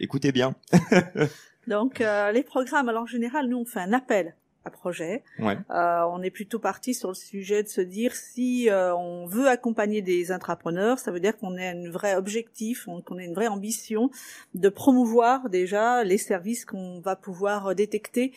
écoutez 0.00 0.32
bien. 0.32 0.56
Donc 1.68 2.00
euh, 2.00 2.32
les 2.32 2.42
programmes, 2.42 2.88
alors 2.88 3.04
en 3.04 3.06
général, 3.06 3.48
nous 3.48 3.58
on 3.58 3.64
fait 3.64 3.80
un 3.80 3.92
appel 3.92 4.34
à 4.64 4.70
projet. 4.70 5.22
Ouais. 5.38 5.58
Euh, 5.70 6.02
on 6.10 6.22
est 6.22 6.30
plutôt 6.30 6.58
parti 6.58 6.94
sur 6.94 7.08
le 7.08 7.14
sujet 7.14 7.62
de 7.62 7.68
se 7.68 7.80
dire 7.80 8.14
si 8.14 8.70
euh, 8.70 8.94
on 8.96 9.26
veut 9.26 9.48
accompagner 9.48 10.00
des 10.02 10.32
intrapreneurs, 10.32 10.98
ça 10.98 11.10
veut 11.10 11.20
dire 11.20 11.36
qu'on 11.36 11.56
a 11.58 11.62
un 11.70 11.90
vrai 11.90 12.14
objectif, 12.16 12.88
on- 12.88 13.02
qu'on 13.02 13.18
a 13.18 13.22
une 13.24 13.34
vraie 13.34 13.48
ambition 13.48 14.10
de 14.54 14.68
promouvoir 14.68 15.50
déjà 15.50 16.02
les 16.04 16.18
services 16.18 16.64
qu'on 16.64 17.00
va 17.00 17.16
pouvoir 17.16 17.68
euh, 17.68 17.74
détecter 17.74 18.32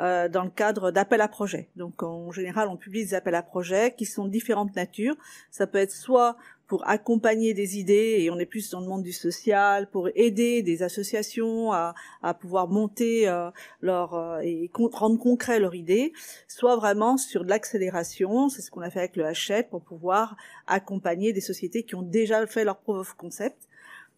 euh, 0.00 0.28
dans 0.28 0.44
le 0.44 0.50
cadre 0.50 0.90
d'appels 0.90 1.20
à 1.20 1.28
projet. 1.28 1.68
Donc 1.76 2.02
en 2.02 2.30
général, 2.30 2.68
on 2.68 2.76
publie 2.76 3.04
des 3.04 3.14
appels 3.14 3.34
à 3.34 3.42
projet 3.42 3.94
qui 3.96 4.06
sont 4.06 4.24
de 4.24 4.30
différentes 4.30 4.76
natures. 4.76 5.16
Ça 5.50 5.66
peut 5.66 5.78
être 5.78 5.92
soit 5.92 6.36
pour 6.72 6.88
accompagner 6.88 7.52
des 7.52 7.78
idées 7.78 8.16
et 8.20 8.30
on 8.30 8.38
est 8.38 8.46
plus 8.46 8.70
dans 8.70 8.80
le 8.80 8.86
monde 8.86 9.02
du 9.02 9.12
social, 9.12 9.90
pour 9.90 10.08
aider 10.14 10.62
des 10.62 10.82
associations 10.82 11.70
à, 11.70 11.94
à 12.22 12.32
pouvoir 12.32 12.66
monter 12.66 13.28
euh, 13.28 13.50
leur 13.82 14.14
euh, 14.14 14.40
et 14.40 14.70
rendre 14.94 15.18
concret 15.18 15.60
leur 15.60 15.74
idée, 15.74 16.14
soit 16.48 16.76
vraiment 16.76 17.18
sur 17.18 17.44
de 17.44 17.50
l'accélération, 17.50 18.48
c'est 18.48 18.62
ce 18.62 18.70
qu'on 18.70 18.80
a 18.80 18.88
fait 18.88 19.00
avec 19.00 19.16
le 19.16 19.26
Hachette 19.26 19.68
pour 19.68 19.82
pouvoir 19.82 20.38
accompagner 20.66 21.34
des 21.34 21.42
sociétés 21.42 21.82
qui 21.82 21.94
ont 21.94 22.00
déjà 22.00 22.46
fait 22.46 22.64
leur 22.64 22.78
proof 22.78 23.00
of 23.00 23.14
concept. 23.18 23.68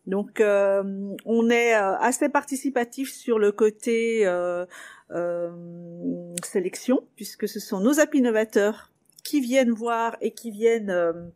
Donc 0.07 0.41
euh, 0.41 1.17
on 1.25 1.51
est 1.51 1.75
euh, 1.75 1.97
assez 1.97 2.29
participatif 2.29 3.13
sur 3.13 3.41
le 3.41 3.51
côté 3.51 4.25
euh, 4.27 4.65
euh, 5.11 5.51
sélection 6.45 7.03
puisque 7.17 7.49
ce 7.49 7.59
sont 7.59 7.81
nos 7.81 7.99
app 7.99 8.15
innovateurs 8.15 8.93
qui 9.25 9.41
viennent 9.41 9.73
voir 9.73 10.17
et 10.21 10.31
qui 10.31 10.53
viennent 10.53 11.33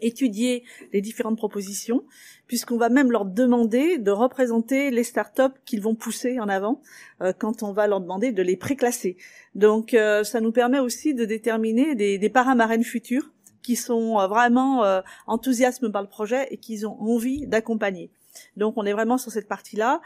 étudier 0.00 0.64
les 0.92 1.00
différentes 1.00 1.36
propositions, 1.36 2.04
puisqu'on 2.46 2.76
va 2.76 2.88
même 2.88 3.10
leur 3.10 3.24
demander 3.24 3.98
de 3.98 4.10
représenter 4.10 4.90
les 4.90 5.04
startups 5.04 5.56
qu'ils 5.64 5.82
vont 5.82 5.94
pousser 5.94 6.40
en 6.40 6.48
avant 6.48 6.80
euh, 7.22 7.32
quand 7.36 7.62
on 7.62 7.72
va 7.72 7.86
leur 7.86 8.00
demander 8.00 8.32
de 8.32 8.42
les 8.42 8.56
préclasser. 8.56 9.16
Donc 9.54 9.94
euh, 9.94 10.24
ça 10.24 10.40
nous 10.40 10.52
permet 10.52 10.78
aussi 10.78 11.14
de 11.14 11.24
déterminer 11.24 11.94
des, 11.94 12.18
des 12.18 12.30
paramarènes 12.30 12.84
futurs 12.84 13.30
qui 13.62 13.76
sont 13.76 14.18
euh, 14.18 14.26
vraiment 14.26 15.02
enthousiasmes 15.26 15.90
par 15.92 16.02
le 16.02 16.08
projet 16.08 16.48
et 16.50 16.56
qu'ils 16.56 16.86
ont 16.86 17.00
envie 17.00 17.46
d'accompagner. 17.46 18.10
Donc 18.56 18.74
on 18.76 18.84
est 18.84 18.92
vraiment 18.92 19.18
sur 19.18 19.32
cette 19.32 19.48
partie-là. 19.48 20.00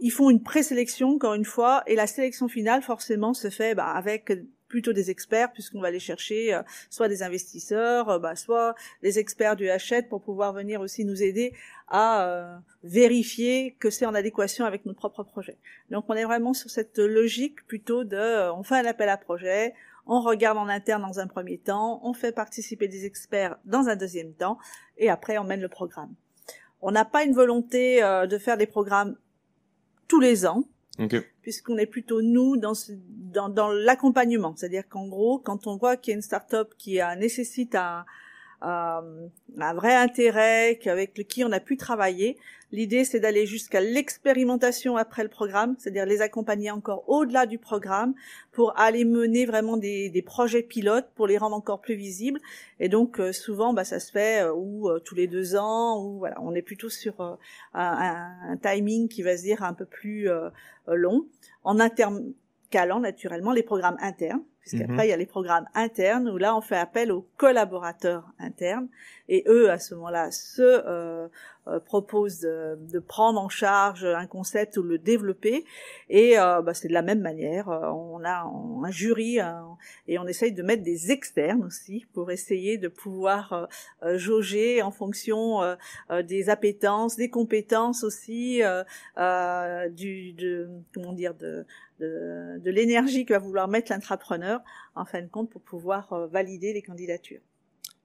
Ils 0.00 0.10
font 0.10 0.30
une 0.30 0.42
présélection 0.42 1.10
encore 1.10 1.34
une 1.34 1.44
fois 1.44 1.82
et 1.86 1.94
la 1.94 2.06
sélection 2.06 2.48
finale 2.48 2.82
forcément 2.82 3.34
se 3.34 3.50
fait 3.50 3.74
bah, 3.74 3.90
avec 3.90 4.32
plutôt 4.72 4.94
des 4.94 5.10
experts 5.10 5.52
puisqu'on 5.52 5.80
va 5.80 5.88
aller 5.88 6.00
chercher 6.00 6.54
euh, 6.54 6.62
soit 6.88 7.08
des 7.08 7.22
investisseurs, 7.22 8.08
euh, 8.08 8.18
bah, 8.18 8.34
soit 8.34 8.74
des 9.02 9.18
experts 9.18 9.54
du 9.54 9.68
Hachette 9.68 10.08
pour 10.08 10.22
pouvoir 10.22 10.54
venir 10.54 10.80
aussi 10.80 11.04
nous 11.04 11.22
aider 11.22 11.52
à 11.88 12.26
euh, 12.26 12.56
vérifier 12.82 13.76
que 13.78 13.90
c'est 13.90 14.06
en 14.06 14.14
adéquation 14.14 14.64
avec 14.64 14.86
notre 14.86 14.98
propre 14.98 15.24
projet. 15.24 15.58
Donc 15.90 16.06
on 16.08 16.14
est 16.14 16.24
vraiment 16.24 16.54
sur 16.54 16.70
cette 16.70 16.98
logique 16.98 17.66
plutôt 17.66 18.02
de 18.02 18.50
on 18.50 18.62
fait 18.62 18.76
un 18.76 18.86
appel 18.86 19.10
à 19.10 19.18
projet, 19.18 19.74
on 20.06 20.22
regarde 20.22 20.56
en 20.56 20.68
interne 20.68 21.02
dans 21.02 21.20
un 21.20 21.26
premier 21.26 21.58
temps, 21.58 22.00
on 22.02 22.14
fait 22.14 22.32
participer 22.32 22.88
des 22.88 23.04
experts 23.04 23.58
dans 23.66 23.88
un 23.88 23.96
deuxième 23.96 24.32
temps 24.32 24.56
et 24.96 25.10
après 25.10 25.36
on 25.36 25.44
mène 25.44 25.60
le 25.60 25.68
programme. 25.68 26.14
On 26.80 26.92
n'a 26.92 27.04
pas 27.04 27.24
une 27.24 27.34
volonté 27.34 28.00
de 28.00 28.38
faire 28.38 28.56
des 28.56 28.66
programmes 28.66 29.16
tous 30.08 30.18
les 30.18 30.46
ans. 30.46 30.64
Puisqu'on 31.40 31.78
est 31.78 31.86
plutôt 31.86 32.20
nous 32.22 32.56
dans, 32.56 32.74
dans, 33.32 33.48
dans 33.48 33.68
l'accompagnement, 33.68 34.54
c'est-à-dire 34.56 34.88
qu'en 34.88 35.08
gros, 35.08 35.38
quand 35.38 35.66
on 35.66 35.76
voit 35.76 35.96
qu'il 35.96 36.12
y 36.12 36.14
a 36.14 36.16
une 36.16 36.22
start-up 36.22 36.74
qui 36.76 37.00
a, 37.00 37.16
nécessite 37.16 37.74
un, 37.74 38.04
un 38.62 39.74
vrai 39.74 39.94
intérêt, 39.94 40.78
avec 40.86 41.14
qui 41.28 41.44
on 41.44 41.52
a 41.52 41.60
pu 41.60 41.76
travailler. 41.76 42.38
L'idée, 42.72 43.04
c'est 43.04 43.20
d'aller 43.20 43.44
jusqu'à 43.44 43.82
l'expérimentation 43.82 44.96
après 44.96 45.22
le 45.22 45.28
programme, 45.28 45.74
c'est-à-dire 45.78 46.06
les 46.06 46.22
accompagner 46.22 46.70
encore 46.70 47.04
au-delà 47.06 47.44
du 47.44 47.58
programme 47.58 48.14
pour 48.50 48.78
aller 48.78 49.04
mener 49.04 49.44
vraiment 49.44 49.76
des, 49.76 50.08
des, 50.08 50.22
projets 50.22 50.62
pilotes 50.62 51.06
pour 51.14 51.26
les 51.26 51.36
rendre 51.36 51.54
encore 51.54 51.82
plus 51.82 51.96
visibles. 51.96 52.40
Et 52.80 52.88
donc, 52.88 53.20
euh, 53.20 53.32
souvent, 53.32 53.74
bah, 53.74 53.84
ça 53.84 54.00
se 54.00 54.10
fait 54.10 54.42
euh, 54.42 54.54
ou 54.54 54.88
tous 55.00 55.14
les 55.14 55.26
deux 55.26 55.54
ans, 55.54 56.02
ou 56.02 56.18
voilà, 56.18 56.40
on 56.40 56.54
est 56.54 56.62
plutôt 56.62 56.88
sur 56.88 57.20
un, 57.20 57.38
un, 57.74 58.56
timing 58.56 59.08
qui 59.08 59.22
va 59.22 59.36
se 59.36 59.42
dire 59.42 59.62
un 59.62 59.74
peu 59.74 59.84
plus 59.84 60.28
long. 60.86 61.26
En 61.64 61.78
intercalant 61.78 63.00
naturellement 63.00 63.52
les 63.52 63.62
programmes 63.62 63.98
internes 64.00 64.42
puisqu'après 64.62 64.94
mhm. 64.94 65.04
il 65.04 65.08
y 65.08 65.12
a 65.12 65.16
les 65.16 65.26
programmes 65.26 65.66
internes 65.74 66.28
où 66.28 66.38
là 66.38 66.56
on 66.56 66.60
fait 66.60 66.76
appel 66.76 67.10
aux 67.10 67.26
collaborateurs 67.36 68.32
internes. 68.38 68.88
Et 69.28 69.44
eux 69.48 69.70
à 69.70 69.78
ce 69.78 69.94
moment-là 69.94 70.30
se 70.30 70.62
euh, 70.62 71.26
euh, 71.66 71.80
proposent 71.80 72.40
de, 72.40 72.98
prendre 72.98 73.40
en 73.40 73.48
charge 73.48 74.04
un 74.04 74.26
concept 74.26 74.76
ou 74.76 74.82
le 74.82 74.98
développer. 74.98 75.64
Et 76.08 76.38
euh, 76.38 76.62
bah, 76.62 76.74
c'est 76.74 76.88
de 76.88 76.92
la 76.92 77.02
même 77.02 77.20
manière. 77.20 77.68
On 77.68 78.22
a 78.24 78.42
un 78.44 78.90
jury 78.90 79.38
et 80.06 80.18
on 80.18 80.26
essaye 80.26 80.52
de 80.52 80.62
mettre 80.62 80.82
des 80.82 81.10
externes 81.10 81.64
aussi 81.64 82.06
pour 82.12 82.30
essayer 82.30 82.78
de 82.78 82.88
pouvoir 82.88 83.68
jauger 84.14 84.82
en 84.82 84.90
fonction 84.90 85.60
des 86.24 86.50
appétences 86.50 87.16
des 87.16 87.30
compétences 87.30 88.04
aussi 88.04 88.60
du 89.90 90.32
de 90.32 90.68
comment 90.92 91.12
dire 91.12 91.34
de 91.34 91.64
de, 92.02 92.58
de 92.58 92.70
l'énergie 92.70 93.24
que 93.24 93.32
va 93.32 93.38
vouloir 93.38 93.68
mettre 93.68 93.92
l'entrepreneur 93.92 94.60
en 94.94 95.04
fin 95.04 95.22
de 95.22 95.28
compte 95.28 95.50
pour 95.50 95.62
pouvoir 95.62 96.12
euh, 96.12 96.26
valider 96.26 96.72
les 96.72 96.82
candidatures. 96.82 97.40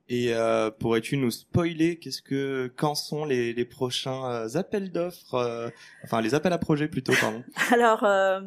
Et 0.09 0.33
euh, 0.33 0.71
pourrais-tu 0.71 1.17
nous 1.17 1.31
spoiler 1.31 1.99
qu'est-ce 1.99 2.21
que 2.21 2.71
quand 2.77 2.95
sont 2.95 3.25
les, 3.25 3.51
les 3.51 3.65
prochains 3.65 4.25
euh, 4.31 4.55
appels 4.55 4.91
d'offres, 4.91 5.33
euh, 5.33 5.69
enfin 6.05 6.21
les 6.21 6.33
appels 6.33 6.53
à 6.53 6.57
projets 6.57 6.87
plutôt, 6.87 7.11
pardon? 7.19 7.43
Alors 7.73 8.05
euh, 8.05 8.39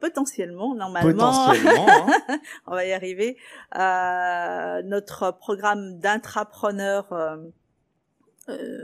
potentiellement, 0.00 0.74
normalement, 0.74 1.12
potentiellement, 1.12 1.86
hein. 1.88 2.38
on 2.66 2.72
va 2.72 2.84
y 2.84 2.92
arriver. 2.92 3.36
notre 3.74 5.36
programme 5.38 5.98
d'intrapreneur 6.00 7.14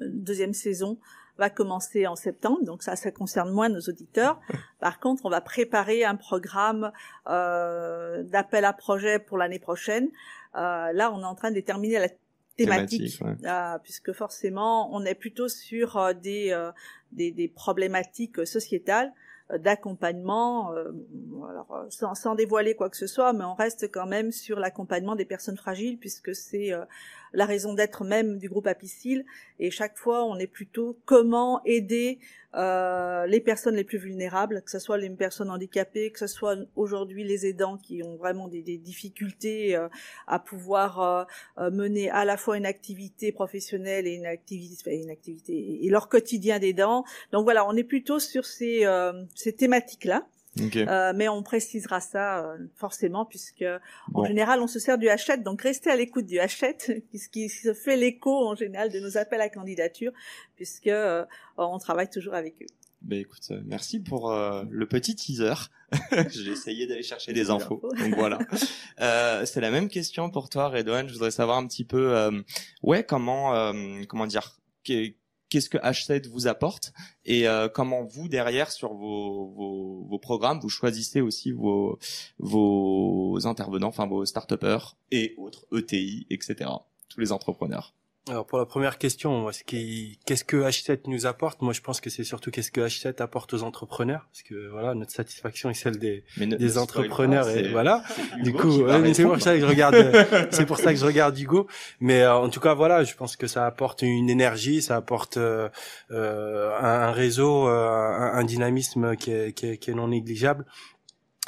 deuxième 0.06 0.54
saison 0.54 0.98
va 1.40 1.50
commencer 1.50 2.07
en 2.07 2.14
septembre, 2.14 2.62
donc 2.62 2.85
ça, 2.85 2.94
ça 2.94 3.11
concerne 3.11 3.50
moins 3.50 3.68
nos 3.68 3.81
auditeurs. 3.81 4.40
Par 4.81 5.00
contre, 5.00 5.26
on 5.26 5.31
va 5.31 5.40
préparer 5.40 6.05
un 6.05 6.14
programme 6.14 6.92
euh, 7.29 8.22
d'appel 8.22 8.64
à 8.64 8.72
projet 8.72 9.18
pour 9.18 9.38
l'année 9.38 9.59
prochaine. 9.59 10.09
Euh, 10.55 10.92
là, 10.92 11.11
on 11.12 11.20
est 11.20 11.24
en 11.24 11.35
train 11.35 11.50
de 11.50 11.55
déterminer 11.57 11.98
la 11.98 12.09
thématique, 12.57 13.22
euh, 13.44 13.79
puisque 13.83 14.12
forcément, 14.12 14.94
on 14.94 15.05
est 15.05 15.14
plutôt 15.14 15.48
sur 15.48 15.96
euh, 15.96 16.12
des, 16.12 16.50
euh, 16.53 16.70
des, 17.12 17.33
des 17.33 17.48
problématiques 17.48 18.46
sociétales 18.46 19.12
d'accompagnement, 19.59 20.72
euh, 20.72 20.92
alors 21.48 21.87
sans, 21.88 22.14
sans, 22.14 22.35
dévoiler 22.37 22.74
quoi 22.74 22.88
que 22.88 22.96
ce 22.96 23.09
soit, 23.09 23.33
mais 23.33 23.44
on 23.44 23.55
reste 23.55 23.90
quand 23.90 24.07
même 24.07 24.31
sur 24.31 24.61
l'accompagnement 24.61 25.16
des 25.16 25.24
personnes 25.24 25.57
fragiles 25.57 25.98
puisque 25.98 26.35
c'est 26.35 26.72
euh, 26.72 26.85
la 27.33 27.45
raison 27.45 27.75
d'être 27.75 28.05
même 28.05 28.38
du 28.38 28.49
groupe 28.49 28.66
Apicil. 28.66 29.25
Et 29.59 29.71
chaque 29.71 29.97
fois, 29.97 30.25
on 30.25 30.38
est 30.38 30.47
plutôt 30.47 30.99
comment 31.05 31.62
aider 31.64 32.19
euh, 32.57 33.27
les 33.27 33.40
personnes 33.40 33.77
les 33.77 33.85
plus 33.85 33.99
vulnérables, 33.99 34.62
que 34.62 34.71
ce 34.71 34.81
soit 34.81 34.99
les 34.99 35.09
personnes 35.11 35.51
handicapées, 35.51 36.11
que 36.11 36.19
ce 36.19 36.27
soit 36.27 36.57
aujourd'hui 36.75 37.23
les 37.23 37.47
aidants 37.47 37.77
qui 37.77 38.03
ont 38.03 38.16
vraiment 38.16 38.49
des, 38.49 38.62
des 38.62 38.77
difficultés 38.77 39.77
euh, 39.77 39.88
à 40.27 40.40
pouvoir 40.40 41.01
euh, 41.01 41.25
euh, 41.59 41.71
mener 41.71 42.11
à 42.11 42.25
la 42.25 42.37
fois 42.37 42.57
une 42.57 42.66
activité 42.66 43.31
professionnelle 43.31 44.07
et 44.07 44.14
une 44.14 44.27
activité, 44.27 44.97
une 44.97 45.11
activité 45.11 45.85
et 45.85 45.88
leur 45.90 46.09
quotidien 46.09 46.59
d'aidant. 46.59 47.05
Donc 47.33 47.45
voilà, 47.45 47.66
on 47.69 47.77
est 47.77 47.85
plutôt 47.85 48.19
sur 48.19 48.45
ces, 48.45 48.85
ces 49.35 49.53
thématiques-là. 49.53 50.27
Euh, 50.59 51.13
mais 51.15 51.29
on 51.29 51.43
précisera 51.43 52.01
ça 52.01 52.45
euh, 52.45 52.59
forcément 52.75 53.25
puisque 53.25 53.65
en 54.15 54.25
général 54.25 54.61
on 54.61 54.67
se 54.67 54.79
sert 54.79 54.99
du 54.99 55.09
hachette, 55.09 55.43
donc 55.43 55.63
restez 55.63 55.91
à 55.91 55.97
l'écoute 55.97 56.27
du 56.27 56.41
hachette 56.41 56.93
puisqu'il 57.11 57.49
se 57.49 57.73
fait 57.73 57.97
l'écho 57.97 58.49
en 58.49 58.57
général 58.57 58.91
de 58.91 58.99
nos 58.99 59.17
appels 59.17 59.41
à 59.41 59.49
candidature 59.49 60.13
puisque 60.57 60.89
euh, 60.89 61.25
on 61.57 61.79
travaille 61.79 62.11
toujours 62.11 62.35
avec 62.35 62.57
eux. 62.63 62.67
Ben 63.03 63.21
écoute, 63.21 63.51
merci 63.65 63.99
pour 63.99 64.31
le 64.31 64.87
petit 64.87 65.17
teaser. 65.17 65.55
J'ai 66.29 66.51
essayé 66.51 66.87
d'aller 66.87 67.03
chercher 67.03 67.33
des 67.33 67.49
infos, 67.49 67.81
donc 67.99 68.15
voilà. 68.15 68.39
c'est 69.47 69.63
la 69.63 69.71
même 69.71 69.89
question 69.89 70.29
pour 70.29 70.51
toi, 70.51 70.69
Redouane. 70.69 71.09
Je 71.09 71.15
voudrais 71.15 71.31
savoir 71.31 71.57
un 71.57 71.67
petit 71.67 71.85
peu, 71.85 72.31
ouais, 72.83 73.03
comment, 73.03 73.73
comment 74.07 74.27
dire, 74.27 74.61
qu'est-ce 75.51 75.69
que 75.69 75.79
H7 75.79 76.29
vous 76.29 76.47
apporte 76.47 76.93
et 77.27 77.47
euh, 77.47 77.69
comment 77.69 78.05
vous 78.05 78.29
derrière 78.29 78.71
sur 78.71 78.95
vos, 78.95 80.07
vos, 80.09 80.19
programmes 80.19 80.61
vous 80.61 80.69
choisissez 80.69 81.21
aussi 81.21 81.53
vos, 81.53 81.99
vos 82.39 83.39
intervenants, 83.47 83.89
enfin 83.89 84.07
vos 84.07 84.25
start 84.25 84.55
et 85.11 85.35
autres 85.37 85.67
ETI, 85.77 86.27
etc. 86.31 86.71
Tous 87.09 87.21
les 87.21 87.33
entrepreneurs. 87.33 87.95
Alors 88.28 88.46
pour 88.46 88.59
la 88.59 88.66
première 88.66 88.98
question, 88.98 89.50
ce 89.50 89.64
qui, 89.64 90.18
qu'est-ce 90.26 90.44
que 90.44 90.59
H7 90.59 91.00
nous 91.06 91.24
apporte? 91.24 91.62
Moi, 91.62 91.72
je 91.72 91.80
pense 91.80 92.02
que 92.02 92.11
c'est 92.11 92.22
surtout 92.22 92.50
qu'est-ce 92.50 92.70
que 92.70 92.83
H7 92.83 93.22
apporte 93.22 93.54
aux 93.54 93.62
entrepreneurs, 93.62 94.28
parce 94.30 94.42
que 94.42 94.68
voilà, 94.68 94.94
notre 94.94 95.11
satisfaction 95.11 95.70
est 95.70 95.74
celle 95.74 95.98
des, 95.98 96.22
des 96.37 96.78
entrepreneurs 96.78 97.48
et 97.48 97.68
voilà. 97.70 98.02
Du 98.42 98.52
coup, 98.52 98.87
c'est 99.14 99.24
pour 99.24 99.40
ça 99.40 99.54
que 99.54 99.61
je 99.61 99.66
regarde, 99.66 99.96
c'est 100.50 100.66
pour 100.66 100.78
ça 100.78 100.92
que 100.92 100.98
je 100.98 101.06
regarde 101.06 101.38
Hugo. 101.38 101.66
Mais 102.00 102.22
euh, 102.22 102.35
en 102.35 102.50
tout 102.50 102.61
cas, 102.61 102.74
voilà, 102.74 103.04
je 103.04 103.14
pense 103.14 103.37
que 103.37 103.46
ça 103.46 103.66
apporte 103.66 104.02
une 104.02 104.28
énergie, 104.28 104.83
ça 104.83 104.96
apporte 104.96 105.38
euh, 105.38 105.68
euh 106.11 106.70
un, 106.78 107.12
réseau, 107.12 107.68
euh, 107.68 107.88
un, 107.88 108.35
un, 108.35 108.44
dynamisme 108.44 109.16
qui 109.16 109.33
est, 109.33 109.52
qui 109.54 109.66
est, 109.66 109.78
qui 109.78 109.90
est 109.90 109.94
non 109.94 110.09
négligeable. 110.09 110.66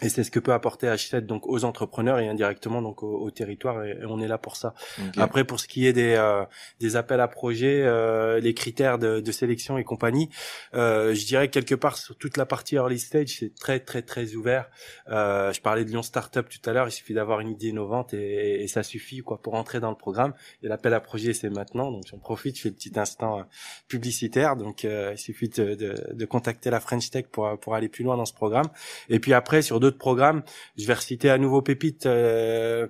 Et 0.02 0.08
c'est 0.08 0.24
ce 0.24 0.30
que 0.30 0.40
peut 0.40 0.52
apporter 0.52 0.88
H7 0.88 1.20
donc 1.20 1.46
aux 1.46 1.64
entrepreneurs 1.64 2.18
et 2.18 2.28
indirectement 2.28 2.82
donc 2.82 3.02
au, 3.02 3.30
territoire 3.30 3.84
et, 3.84 3.98
on 4.06 4.20
est 4.20 4.28
là 4.28 4.38
pour 4.38 4.56
ça. 4.56 4.74
Après 5.16 5.44
pour 5.44 5.60
ce 5.60 5.68
qui 5.68 5.86
est 5.86 5.92
des 5.92 6.14
euh, 6.14 6.44
des 6.80 6.96
appels 6.96 7.20
à 7.20 7.28
projets, 7.28 7.82
euh, 7.82 8.40
les 8.40 8.54
critères 8.54 8.98
de, 8.98 9.20
de, 9.20 9.32
sélection 9.32 9.78
et 9.78 9.84
compagnie, 9.84 10.28
euh, 10.74 11.14
je 11.14 11.24
dirais 11.24 11.48
quelque 11.48 11.74
part 11.74 11.96
sur 11.96 12.16
toute 12.16 12.36
la 12.36 12.46
partie 12.46 12.74
early 12.74 12.98
stage 12.98 13.36
c'est 13.38 13.54
très 13.54 13.80
très 13.80 14.02
très 14.02 14.34
ouvert. 14.34 14.68
Euh, 15.08 15.52
je 15.52 15.60
parlais 15.60 15.84
de 15.84 15.90
Lyon 15.90 16.02
Startup 16.02 16.46
tout 16.48 16.68
à 16.68 16.72
l'heure, 16.72 16.88
il 16.88 16.92
suffit 16.92 17.14
d'avoir 17.14 17.40
une 17.40 17.48
idée 17.48 17.68
innovante 17.68 18.14
et, 18.14 18.62
et, 18.62 18.68
ça 18.68 18.82
suffit 18.82 19.20
quoi 19.20 19.40
pour 19.40 19.54
entrer 19.54 19.80
dans 19.80 19.90
le 19.90 19.96
programme. 19.96 20.34
Et 20.62 20.68
l'appel 20.68 20.94
à 20.94 21.00
projet 21.00 21.32
c'est 21.32 21.50
maintenant 21.50 21.90
donc 21.90 22.04
j'en 22.10 22.18
profite, 22.18 22.56
je 22.56 22.62
fais 22.62 22.68
le 22.70 22.74
petit 22.74 22.98
instant 22.98 23.38
euh, 23.38 23.42
publicitaire 23.88 24.56
donc 24.56 24.84
il 24.84 25.18
suffit 25.18 25.48
de, 25.48 25.74
de, 25.74 25.94
de, 26.12 26.24
contacter 26.24 26.70
la 26.70 26.80
French 26.80 27.10
Tech 27.10 27.26
pour 27.30 27.58
pour 27.60 27.74
aller 27.74 27.88
plus 27.88 28.04
loin 28.04 28.16
dans 28.16 28.24
ce 28.24 28.34
programme. 28.34 28.68
Et 29.08 29.20
puis 29.20 29.32
après 29.32 29.62
sur 29.62 29.80
d'autres 29.80 29.91
programme. 29.98 30.42
Je 30.76 30.86
vais 30.86 30.94
reciter 30.94 31.30
à 31.30 31.38
nouveau 31.38 31.62
Pépite. 31.62 32.06
Euh, 32.06 32.88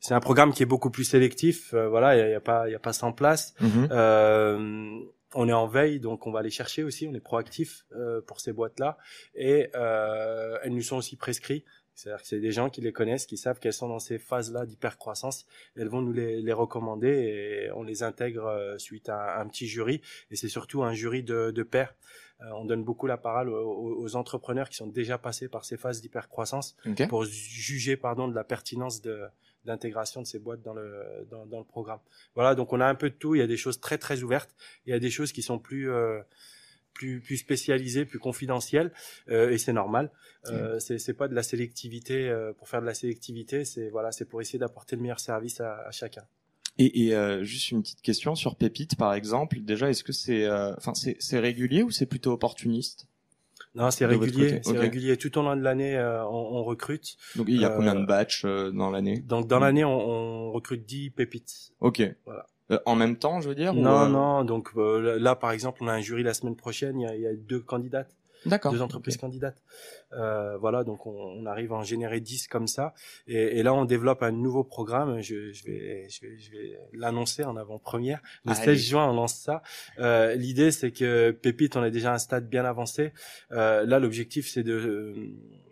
c'est 0.00 0.14
un 0.14 0.20
programme 0.20 0.52
qui 0.52 0.62
est 0.62 0.66
beaucoup 0.66 0.90
plus 0.90 1.04
sélectif. 1.04 1.74
Euh, 1.74 1.88
voilà, 1.88 2.16
il 2.16 2.30
y, 2.30 2.34
a, 2.34 2.40
pas, 2.40 2.68
il 2.68 2.74
a 2.74 2.78
pas 2.78 2.92
100 2.92 3.12
places. 3.12 3.54
Mhm. 3.60 3.88
Euh, 3.90 4.98
on 5.34 5.48
est 5.48 5.52
en 5.52 5.66
veille, 5.66 6.00
donc 6.00 6.26
on 6.26 6.32
va 6.32 6.40
aller 6.40 6.50
chercher 6.50 6.82
aussi. 6.82 7.06
On 7.10 7.14
est 7.14 7.20
proactif 7.20 7.84
pour 8.26 8.40
ces 8.40 8.52
boîtes-là 8.52 8.96
et 9.34 9.68
elles 9.74 10.72
nous 10.72 10.82
sont 10.82 10.96
aussi 10.96 11.16
prescrites 11.16 11.66
C'est-à-dire 11.94 12.22
que 12.22 12.28
c'est 12.28 12.40
des 12.40 12.52
gens 12.52 12.70
qui 12.70 12.80
les 12.80 12.92
connaissent, 12.92 13.26
qui 13.26 13.36
savent 13.36 13.58
qu'elles 13.58 13.74
sont 13.74 13.88
dans 13.88 13.98
ces 13.98 14.18
phases-là 14.18 14.64
d'hypercroissance. 14.64 15.44
Elles 15.76 15.88
vont 15.88 16.00
nous 16.00 16.12
les, 16.12 16.40
les, 16.40 16.52
recommander 16.54 17.08
et 17.08 17.70
on 17.72 17.82
les 17.82 18.02
intègre 18.02 18.76
suite 18.78 19.10
à 19.10 19.38
un, 19.38 19.46
petit 19.46 19.66
jury. 19.66 20.00
Et 20.30 20.36
c'est 20.36 20.48
surtout 20.48 20.84
un 20.84 20.94
jury 20.94 21.22
de, 21.22 21.50
de 21.50 21.62
pairs. 21.62 21.94
Euh, 22.42 22.50
on 22.54 22.64
donne 22.64 22.84
beaucoup 22.84 23.06
la 23.06 23.16
parole 23.16 23.48
aux, 23.48 24.16
entrepreneurs 24.16 24.68
qui 24.68 24.76
sont 24.76 24.86
déjà 24.86 25.16
passés 25.18 25.48
par 25.48 25.64
ces 25.64 25.76
phases 25.76 26.02
d'hypercroissance 26.02 26.76
pour 27.08 27.24
juger 27.24 27.96
pardon 27.96 28.28
de 28.28 28.34
la 28.34 28.44
pertinence 28.44 29.00
de 29.00 29.24
d'intégration 29.64 30.22
de 30.22 30.26
ces 30.26 30.38
boîtes 30.38 30.62
dans 30.62 30.74
le 30.74 31.26
dans, 31.28 31.44
dans, 31.44 31.58
le 31.58 31.64
programme. 31.64 31.98
Voilà, 32.36 32.54
donc 32.54 32.72
on 32.72 32.80
a 32.80 32.86
un 32.86 32.94
peu 32.94 33.10
de 33.10 33.16
tout. 33.16 33.34
Il 33.34 33.38
y 33.38 33.42
a 33.42 33.48
des 33.48 33.56
choses 33.56 33.80
très 33.80 33.98
très 33.98 34.22
ouvertes. 34.22 34.54
Il 34.86 34.90
y 34.90 34.92
a 34.92 35.00
des 35.00 35.10
choses 35.10 35.32
qui 35.32 35.42
sont 35.42 35.58
plus 35.58 35.90
euh, 35.90 36.20
plus, 36.96 37.20
plus 37.20 37.36
spécialisé, 37.36 38.04
plus 38.04 38.18
confidentiel, 38.18 38.90
euh, 39.28 39.50
et 39.50 39.58
c'est 39.58 39.72
normal. 39.72 40.10
Euh, 40.46 40.78
c'est, 40.78 40.98
c'est 40.98 41.14
pas 41.14 41.28
de 41.28 41.34
la 41.34 41.42
sélectivité 41.42 42.28
euh, 42.28 42.52
pour 42.52 42.68
faire 42.68 42.80
de 42.80 42.86
la 42.86 42.94
sélectivité, 42.94 43.64
c'est 43.64 43.90
voilà, 43.90 44.12
c'est 44.12 44.24
pour 44.24 44.40
essayer 44.40 44.58
d'apporter 44.58 44.96
le 44.96 45.02
meilleur 45.02 45.20
service 45.20 45.60
à, 45.60 45.86
à 45.86 45.90
chacun. 45.90 46.24
Et, 46.78 47.06
et 47.06 47.14
euh, 47.14 47.42
juste 47.42 47.70
une 47.70 47.82
petite 47.82 48.02
question 48.02 48.34
sur 48.34 48.56
Pépite, 48.56 48.96
par 48.96 49.14
exemple. 49.14 49.58
Déjà, 49.60 49.88
est-ce 49.90 50.04
que 50.04 50.12
c'est, 50.12 50.44
euh, 50.44 50.74
enfin, 50.76 50.94
c'est, 50.94 51.16
c'est 51.20 51.38
régulier 51.38 51.82
ou 51.82 51.90
c'est 51.90 52.06
plutôt 52.06 52.32
opportuniste? 52.32 53.08
Non, 53.74 53.90
c'est 53.90 54.06
régulier. 54.06 54.60
C'est 54.62 54.78
régulier. 54.78 55.16
Tout 55.16 55.38
au 55.38 55.42
long 55.42 55.56
de 55.56 55.62
l'année, 55.62 55.98
on, 55.98 56.56
on, 56.56 56.64
recrute. 56.64 57.16
Donc 57.36 57.46
il 57.48 57.60
y 57.60 57.64
a 57.64 57.70
combien 57.70 57.94
de 57.94 58.06
batchs 58.06 58.44
dans 58.44 58.90
l'année? 58.90 59.20
Donc 59.20 59.48
dans 59.48 59.58
l'année, 59.58 59.84
on, 59.84 60.48
on, 60.48 60.52
recrute 60.52 60.86
10 60.86 61.10
pépites. 61.10 61.72
Ok. 61.80 62.02
Voilà. 62.24 62.46
Euh, 62.70 62.78
en 62.84 62.96
même 62.96 63.16
temps, 63.16 63.40
je 63.40 63.48
veux 63.48 63.54
dire 63.54 63.74
Non, 63.74 64.04
euh, 64.04 64.08
non. 64.08 64.44
Donc 64.44 64.70
euh, 64.76 65.18
là, 65.18 65.36
par 65.36 65.52
exemple, 65.52 65.78
on 65.82 65.88
a 65.88 65.92
un 65.92 66.00
jury 66.00 66.22
la 66.22 66.34
semaine 66.34 66.56
prochaine. 66.56 67.00
Il 67.00 67.04
y 67.04 67.06
a, 67.06 67.14
il 67.14 67.22
y 67.22 67.26
a 67.26 67.34
deux 67.34 67.60
candidates. 67.60 68.16
D'accord. 68.44 68.72
Deux 68.72 68.82
entreprises 68.82 69.16
candidates. 69.16 69.62
Euh, 70.12 70.56
voilà, 70.58 70.84
donc 70.84 71.06
on, 71.06 71.10
on, 71.10 71.46
arrive 71.46 71.72
à 71.72 71.76
en 71.76 71.82
générer 71.82 72.20
10 72.20 72.48
comme 72.48 72.66
ça. 72.66 72.94
Et, 73.26 73.58
et, 73.58 73.62
là, 73.62 73.74
on 73.74 73.84
développe 73.84 74.22
un 74.22 74.32
nouveau 74.32 74.64
programme. 74.64 75.20
Je, 75.20 75.52
je 75.52 75.64
vais, 75.64 76.08
je 76.08 76.20
vais, 76.20 76.38
je 76.38 76.50
vais 76.50 76.78
l'annoncer 76.92 77.44
en 77.44 77.56
avant-première. 77.56 78.20
Le 78.44 78.54
16 78.54 78.78
juin, 78.78 79.10
on 79.10 79.14
lance 79.14 79.34
ça. 79.34 79.62
Euh, 79.98 80.34
L'idée, 80.34 80.70
c'est 80.70 80.92
que 80.92 81.30
Pépite, 81.30 81.76
on 81.76 81.84
est 81.84 81.90
déjà 81.90 82.12
à 82.12 82.14
un 82.14 82.18
stade 82.18 82.48
bien 82.48 82.64
avancé. 82.64 83.12
Euh, 83.52 83.84
là, 83.84 83.98
l'objectif, 83.98 84.48
c'est 84.48 84.62
de 84.62 85.14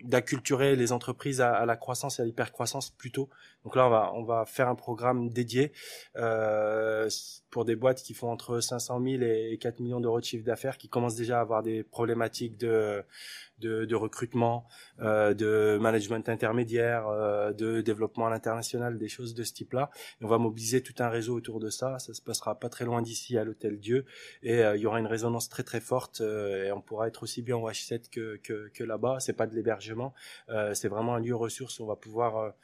d'acculturer 0.05 0.77
les 0.77 0.93
entreprises 0.93 1.41
à, 1.41 1.55
à, 1.55 1.65
la 1.65 1.77
croissance 1.77 2.19
et 2.19 2.23
à 2.23 2.27
l'hypercroissance 2.27 2.91
plutôt. 2.91 3.31
Donc 3.65 3.75
là, 3.75 3.87
on 3.87 3.91
va, 3.91 4.13
on 4.15 4.23
va 4.23 4.45
faire 4.45 4.69
un 4.69 4.75
programme 4.75 5.31
dédié 5.31 5.73
euh, 6.17 7.09
pour 7.51 7.65
des 7.65 7.75
boîtes 7.75 8.03
qui 8.03 8.13
font 8.13 8.31
entre 8.31 8.61
500 8.61 9.03
000 9.03 9.23
et 9.23 9.57
4 9.59 9.81
millions 9.81 10.01
d'euros 10.01 10.21
de 10.21 10.25
chiffre 10.25 10.45
d'affaires, 10.45 10.77
qui 10.77 10.89
commencent 10.91 11.17
déjà 11.17 11.39
à 11.39 11.41
avoir 11.41 11.63
des 11.63 11.83
problématiques 11.83 12.59
de 12.59 13.03
de, 13.61 13.85
de 13.85 13.95
recrutement, 13.95 14.24
euh, 15.01 15.35
de 15.35 15.79
management 15.81 16.29
intermédiaire, 16.29 17.09
euh, 17.09 17.53
de 17.53 17.81
développement 17.81 18.27
à 18.27 18.31
l'international, 18.31 18.99
des 18.99 19.09
choses 19.09 19.35
de 19.35 19.43
ce 19.43 19.53
type-là. 19.53 19.91
On 20.21 20.29
va 20.29 20.39
mobiliser 20.39 20.83
tout 20.83 20.95
un 20.99 21.09
réseau 21.09 21.35
autour 21.35 21.61
de 21.61 21.71
ça. 21.71 21.99
Ça 21.99 22.15
se 22.15 22.23
passera 22.23 22.59
pas 22.59 22.69
très 22.69 22.85
loin 22.85 23.03
d'ici 23.03 23.37
à 23.39 23.45
l'hôtel 23.45 23.79
Dieu, 23.79 24.05
et 24.43 24.63
euh, 24.65 24.77
il 24.77 24.83
y 24.83 24.87
aura 24.87 25.01
une 25.01 25.07
résonance 25.07 25.49
très 25.49 25.63
très 25.63 25.81
forte. 25.81 26.21
et 26.21 26.71
on 26.73 26.81
pourra 26.81 27.09
être 27.09 27.23
aussi 27.23 27.43
bien 27.43 27.57
au 27.57 27.69
H7 27.69 28.09
que 28.11 28.37
que, 28.37 28.85
là-bas. 28.85 29.21
C'est 29.21 29.33
pas 29.33 29.47
de 29.47 29.55
l'hébergement, 29.55 30.15
c'est 30.75 30.89
vraiment 30.89 31.15
un 31.15 31.21
lieu 31.21 31.35
ressource 31.35 31.79
où 31.79 31.85
on 31.85 31.87
va 31.87 31.97
pouvoir 31.97 32.55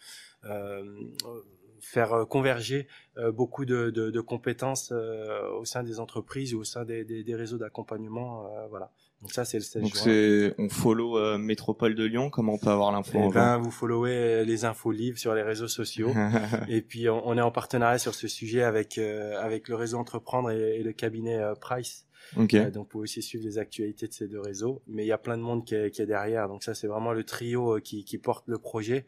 faire 1.80 2.26
converger 2.28 2.86
beaucoup 3.32 3.64
de, 3.64 4.20
compétences 4.20 4.92
au 4.92 5.64
sein 5.64 5.82
des 5.82 6.00
entreprises 6.00 6.54
ou 6.54 6.60
au 6.60 6.64
sein 6.64 6.84
des, 6.84 7.04
des 7.04 7.34
réseaux 7.34 7.58
d'accompagnement. 7.58 8.48
voilà. 8.68 8.90
Donc 9.22 9.32
ça, 9.32 9.44
c'est 9.44 9.58
le 9.58 9.64
16 9.64 9.82
Donc 9.82 9.96
c'est, 9.96 10.54
on 10.56 10.70
follow 10.70 11.18
euh, 11.18 11.36
Métropole 11.36 11.94
de 11.94 12.04
Lyon. 12.04 12.30
Comment 12.30 12.54
on 12.54 12.58
peut 12.58 12.70
avoir 12.70 12.90
l'info 12.90 13.20
eh 13.28 13.32
ben, 13.32 13.58
vous 13.58 13.70
followez 13.70 14.44
les 14.46 14.64
infos 14.64 14.92
livres 14.92 15.18
sur 15.18 15.34
les 15.34 15.42
réseaux 15.42 15.68
sociaux. 15.68 16.10
et 16.68 16.80
puis 16.80 17.08
on, 17.10 17.26
on, 17.28 17.36
est 17.36 17.42
en 17.42 17.50
partenariat 17.50 17.98
sur 17.98 18.14
ce 18.14 18.28
sujet 18.28 18.62
avec 18.62 18.96
euh, 18.96 19.38
avec 19.40 19.68
le 19.68 19.74
réseau 19.74 19.98
Entreprendre 19.98 20.50
et, 20.50 20.82
le 20.82 20.92
cabinet 20.92 21.38
euh, 21.38 21.54
Price. 21.54 22.06
Okay. 22.36 22.66
donc 22.66 22.84
vous 22.84 22.84
pouvez 22.84 23.02
aussi 23.04 23.22
suivre 23.22 23.44
les 23.44 23.58
actualités 23.58 24.06
de 24.06 24.12
ces 24.12 24.28
deux 24.28 24.40
réseaux. 24.40 24.82
Mais 24.86 25.04
il 25.04 25.08
y 25.08 25.12
a 25.12 25.18
plein 25.18 25.36
de 25.36 25.42
monde 25.42 25.66
qui 25.66 25.74
est, 25.74 25.90
qui 25.90 26.00
est 26.00 26.06
derrière. 26.06 26.48
Donc 26.48 26.62
ça, 26.62 26.74
c'est 26.74 26.86
vraiment 26.86 27.12
le 27.12 27.24
trio 27.24 27.78
qui, 27.80 28.04
qui 28.04 28.18
porte 28.18 28.44
le 28.46 28.58
projet. 28.58 29.04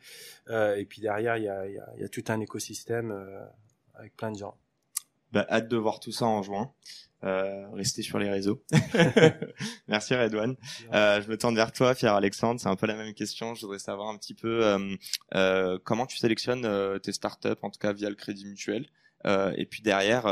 et 0.51 0.85
puis 0.87 1.01
derrière, 1.01 1.37
il 1.39 1.45
y 1.45 1.49
a, 1.49 1.67
il 1.67 1.75
y 1.75 1.79
a, 1.79 1.87
il 1.97 2.03
y 2.03 2.05
a 2.05 2.09
tout 2.09 2.25
un 2.29 2.41
écosystème 2.41 3.15
avec 3.95 4.17
plein 4.17 4.33
de 4.33 4.39
gens. 4.39 4.57
Bah, 5.33 5.47
hâte 5.51 5.69
de 5.69 5.77
voir 5.77 6.01
tout 6.01 6.13
ça 6.13 6.27
en 6.27 6.43
juin. 6.43 6.73
Euh, 7.25 7.71
rester 7.71 8.03
sur 8.03 8.19
les 8.19 8.29
réseaux. 8.29 8.65
Merci 9.89 10.15
Redouane. 10.15 10.57
Euh, 10.93 11.23
je 11.23 11.29
me 11.29 11.39
tourne 11.39 11.55
vers 11.55 11.71
toi, 11.71 11.95
Pierre 11.95 12.15
Alexandre. 12.15 12.61
C'est 12.61 12.69
un 12.69 12.75
peu 12.75 12.87
la 12.87 12.97
même 12.97 13.15
question. 13.15 13.55
Je 13.55 13.63
voudrais 13.63 13.79
savoir 13.79 14.09
un 14.09 14.19
petit 14.19 14.35
peu 14.35 14.67
euh, 14.67 14.97
euh 15.35 15.79
comment 15.85 16.07
tu 16.07 16.19
sélectionnes 16.19 16.65
euh, 16.65 16.99
tes 16.99 17.13
startups, 17.13 17.49
en 17.63 17.71
tout 17.71 17.79
cas 17.79 17.93
via 17.93 18.11
le 18.11 18.17
Crédit 18.17 18.47
Mutuel. 18.47 18.89
Euh, 19.25 19.55
et 19.57 19.67
puis 19.67 19.83
derrière, 19.83 20.27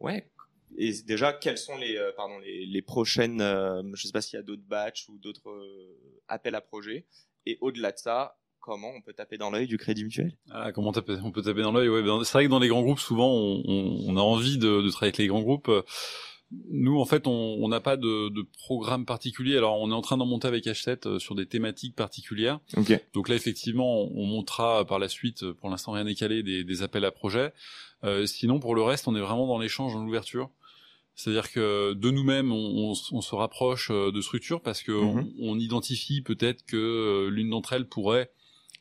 ouais. 0.00 0.28
Et 0.76 0.92
déjà, 1.06 1.32
quelles 1.32 1.58
sont 1.58 1.76
les, 1.76 1.98
pardon, 2.16 2.38
les, 2.40 2.66
les 2.66 2.82
prochaines, 2.82 3.38
je 3.38 4.06
sais 4.06 4.12
pas 4.12 4.20
s'il 4.20 4.36
y 4.36 4.40
a 4.40 4.42
d'autres 4.42 4.66
batchs 4.66 5.08
ou 5.08 5.18
d'autres 5.18 5.64
appels 6.26 6.56
à 6.56 6.60
projets. 6.60 7.06
Et 7.46 7.56
au-delà 7.60 7.92
de 7.92 7.98
ça, 7.98 8.37
comment 8.68 8.92
on 8.94 9.00
peut 9.00 9.14
taper 9.14 9.38
dans 9.38 9.50
l'œil 9.50 9.66
du 9.66 9.78
crédit 9.78 10.04
mutuel? 10.04 10.32
Ah, 10.50 10.72
Comment 10.72 10.92
taper, 10.92 11.16
on 11.24 11.30
peut 11.30 11.42
taper 11.42 11.62
dans 11.62 11.72
l'œil 11.72 11.88
ouais, 11.88 12.02
ben, 12.02 12.22
C'est 12.24 12.32
vrai 12.32 12.44
que 12.44 12.50
dans 12.50 12.58
les 12.58 12.68
grands 12.68 12.82
groupes, 12.82 13.00
souvent, 13.00 13.30
on, 13.32 13.62
on, 13.66 14.16
a 14.16 14.20
envie 14.20 14.58
de, 14.58 14.82
de, 14.82 14.90
travailler 14.90 15.08
avec 15.08 15.18
les 15.18 15.26
grands 15.26 15.40
groupes. 15.40 15.70
Nous, 16.70 16.98
en 16.98 17.04
fait, 17.04 17.26
on 17.26 17.66
n'a 17.68 17.80
pas 17.80 17.96
de, 17.96 18.28
de, 18.28 18.46
programme 18.58 19.04
particulier. 19.04 19.56
Alors, 19.56 19.80
on 19.80 19.90
est 19.90 19.94
en 19.94 20.02
train 20.02 20.16
d'en 20.16 20.26
monter 20.26 20.48
avec 20.48 20.64
H7 20.64 21.06
euh, 21.06 21.18
sur 21.18 21.34
des 21.34 21.46
thématiques 21.46 21.94
particulières. 21.94 22.60
Okay. 22.76 23.00
Donc 23.14 23.28
là, 23.28 23.34
effectivement, 23.34 24.02
on, 24.02 24.26
montera 24.26 24.84
par 24.84 24.98
la 24.98 25.08
suite, 25.08 25.50
pour 25.52 25.70
l'instant 25.70 25.92
rien 25.92 26.04
n'est 26.04 26.14
calé, 26.14 26.42
des, 26.42 26.64
des, 26.64 26.82
appels 26.82 27.04
à 27.04 27.10
projets. 27.10 27.52
Euh, 28.04 28.26
sinon, 28.26 28.60
pour 28.60 28.74
le 28.74 28.82
reste, 28.82 29.08
on 29.08 29.16
est 29.16 29.20
vraiment 29.20 29.46
dans 29.46 29.58
l'échange, 29.58 29.94
dans 29.94 30.04
l'ouverture. 30.04 30.50
C'est-à-dire 31.18 31.50
que 31.50 31.94
de 31.94 32.10
nous-mêmes, 32.12 32.52
on, 32.52 32.94
on, 33.10 33.20
se 33.20 33.34
rapproche 33.34 33.90
euh, 33.90 34.12
de 34.12 34.20
structures 34.20 34.62
parce 34.62 34.84
que 34.84 34.92
mm-hmm. 34.92 35.32
on, 35.40 35.58
identifie 35.58 36.22
peut-être 36.22 36.64
que 36.64 36.76
euh, 36.76 37.28
l'une 37.28 37.50
d'entre 37.50 37.72
elles 37.72 37.88
pourrait 37.88 38.30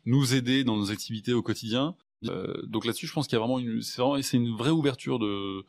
nous 0.08 0.34
aider 0.34 0.64
dans 0.64 0.78
nos 0.78 0.90
activités 0.90 1.34
au 1.34 1.44
quotidien. 1.44 1.96
Euh, 2.26 2.54
donc 2.66 2.86
là-dessus, 2.86 3.08
je 3.08 3.14
pense 3.14 3.28
qu'il 3.28 3.36
y 3.36 3.40
a 3.40 3.40
vraiment 3.40 3.60
une, 3.60 3.82
c'est 3.82 4.02
vraiment, 4.02 4.20
c'est 4.22 4.38
une 4.38 4.56
vraie 4.56 4.72
ouverture 4.72 5.20
de 5.20 5.64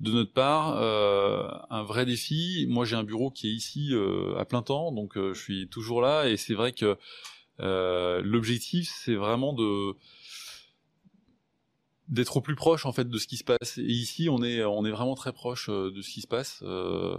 de 0.00 0.10
notre 0.10 0.32
part, 0.32 0.76
euh, 0.76 1.46
un 1.70 1.84
vrai 1.84 2.04
défi. 2.04 2.66
Moi, 2.68 2.84
j'ai 2.84 2.96
un 2.96 3.04
bureau 3.04 3.30
qui 3.30 3.48
est 3.48 3.52
ici 3.52 3.90
euh, 3.92 4.36
à 4.36 4.44
plein 4.44 4.62
temps, 4.62 4.90
donc 4.90 5.16
euh, 5.16 5.32
je 5.34 5.40
suis 5.40 5.68
toujours 5.68 6.00
là, 6.00 6.28
et 6.28 6.36
c'est 6.36 6.54
vrai 6.54 6.72
que 6.72 6.98
euh, 7.60 8.20
l'objectif, 8.24 8.92
c'est 8.92 9.14
vraiment 9.14 9.52
de 9.52 9.94
d'être 12.08 12.36
au 12.36 12.40
plus 12.40 12.54
proche 12.54 12.84
en 12.86 12.92
fait 12.92 13.08
de 13.08 13.18
ce 13.18 13.26
qui 13.26 13.36
se 13.36 13.44
passe. 13.44 13.78
Et 13.78 13.82
ici, 13.82 14.28
on 14.28 14.42
est 14.42 14.62
on 14.64 14.84
est 14.84 14.90
vraiment 14.90 15.14
très 15.14 15.32
proche 15.32 15.68
euh, 15.68 15.90
de 15.90 16.02
ce 16.02 16.10
qui 16.10 16.20
se 16.20 16.26
passe. 16.26 16.60
Euh, 16.62 17.16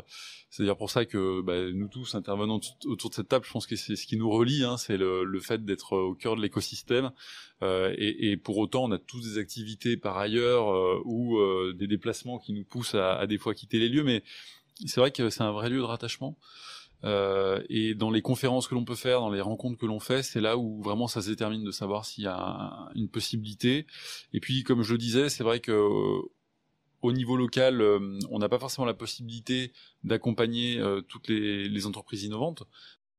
C'est-à-dire 0.49 0.77
pour 0.77 0.91
ça 0.91 1.05
que 1.05 1.41
bah, 1.41 1.71
nous 1.73 1.87
tous 1.87 2.15
intervenant 2.15 2.59
autour 2.85 3.09
de 3.09 3.15
cette 3.15 3.27
table, 3.27 3.45
je 3.45 3.51
pense 3.51 3.67
que 3.67 3.75
c'est 3.75 3.95
ce 3.95 4.05
qui 4.05 4.15
nous 4.15 4.29
relie, 4.29 4.63
hein, 4.63 4.77
c'est 4.77 4.97
le, 4.97 5.23
le, 5.23 5.39
fait 5.39 5.65
d'être 5.65 5.93
au 5.93 6.15
cœur 6.15 6.35
de 6.35 6.41
l'écosystème. 6.41 7.11
Euh, 7.61 7.93
et, 7.97 8.31
et, 8.31 8.37
pour 8.37 8.57
autant, 8.57 8.83
on 8.83 8.91
a 8.91 8.97
tous 8.97 9.21
des 9.21 9.37
activités 9.37 9.97
par 9.97 10.17
ailleurs 10.17 10.69
euh, 10.73 11.01
ou 11.05 11.37
euh, 11.39 11.73
des 11.77 11.87
déplacements 11.87 12.37
qui 12.37 12.53
nous 12.53 12.63
poussent 12.63 12.95
à, 12.95 13.15
à 13.15 13.27
des 13.27 13.37
fois 13.37 13.53
quitter 13.53 13.79
les 13.79 13.89
lieux. 13.89 14.03
Mais 14.03 14.23
c'est 14.85 14.99
vrai 14.99 15.11
que 15.11 15.29
c'est 15.29 15.43
un 15.43 15.51
vrai 15.51 15.69
lieu 15.69 15.77
de 15.77 15.83
rattachement. 15.83 16.37
Euh, 17.05 17.61
et 17.69 17.93
dans 17.93 18.09
les 18.09 18.21
conférences 18.21 18.67
que 18.67 18.73
l'on 18.73 18.83
peut 18.83 18.95
faire, 18.95 19.19
dans 19.19 19.29
les 19.29 19.41
rencontres 19.41 19.77
que 19.77 19.85
l'on 19.85 19.99
fait, 19.99 20.23
c'est 20.23 20.41
là 20.41 20.57
où 20.57 20.81
vraiment 20.81 21.07
ça 21.07 21.21
se 21.21 21.29
détermine 21.29 21.63
de 21.63 21.71
savoir 21.71 22.05
s'il 22.05 22.23
y 22.23 22.27
a 22.27 22.89
une 22.95 23.09
possibilité. 23.09 23.85
Et 24.33 24.39
puis, 24.39 24.63
comme 24.63 24.81
je 24.81 24.93
le 24.93 24.97
disais, 24.97 25.29
c'est 25.29 25.43
vrai 25.43 25.59
que 25.59 25.71
euh, 25.71 26.21
au 27.01 27.11
niveau 27.11 27.37
local, 27.37 27.81
euh, 27.81 28.19
on 28.31 28.39
n'a 28.39 28.49
pas 28.49 28.57
forcément 28.57 28.85
la 28.85 28.95
possibilité 28.95 29.71
d'accompagner 30.03 30.81
toutes 31.07 31.27
les, 31.27 31.69
les, 31.69 31.85
entreprises 31.85 32.23
innovantes. 32.23 32.63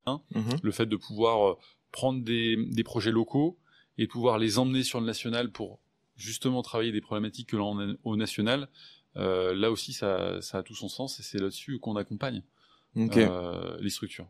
Hein 0.05 0.21
mm-hmm. 0.33 0.59
Le 0.61 0.71
fait 0.71 0.85
de 0.85 0.97
pouvoir 0.97 1.57
prendre 1.91 2.21
des, 2.21 2.57
des, 2.57 2.83
projets 2.83 3.11
locaux 3.11 3.57
et 3.97 4.07
de 4.07 4.11
pouvoir 4.11 4.37
les 4.37 4.59
emmener 4.59 4.83
sur 4.83 4.99
le 4.99 5.05
national 5.05 5.51
pour 5.51 5.79
justement 6.17 6.61
travailler 6.61 6.91
des 6.91 7.01
problématiques 7.01 7.49
que 7.49 7.55
l'on 7.55 7.79
a 7.79 7.93
au 8.03 8.17
national, 8.17 8.67
là 9.15 9.71
aussi 9.71 9.93
ça, 9.93 10.41
ça 10.41 10.59
a 10.59 10.63
tout 10.63 10.75
son 10.75 10.89
sens 10.89 11.19
et 11.19 11.23
c'est 11.23 11.39
là-dessus 11.39 11.79
qu'on 11.79 11.95
accompagne 11.95 12.43
euh, 12.95 13.77
les 13.79 13.89
structures. 13.89 14.27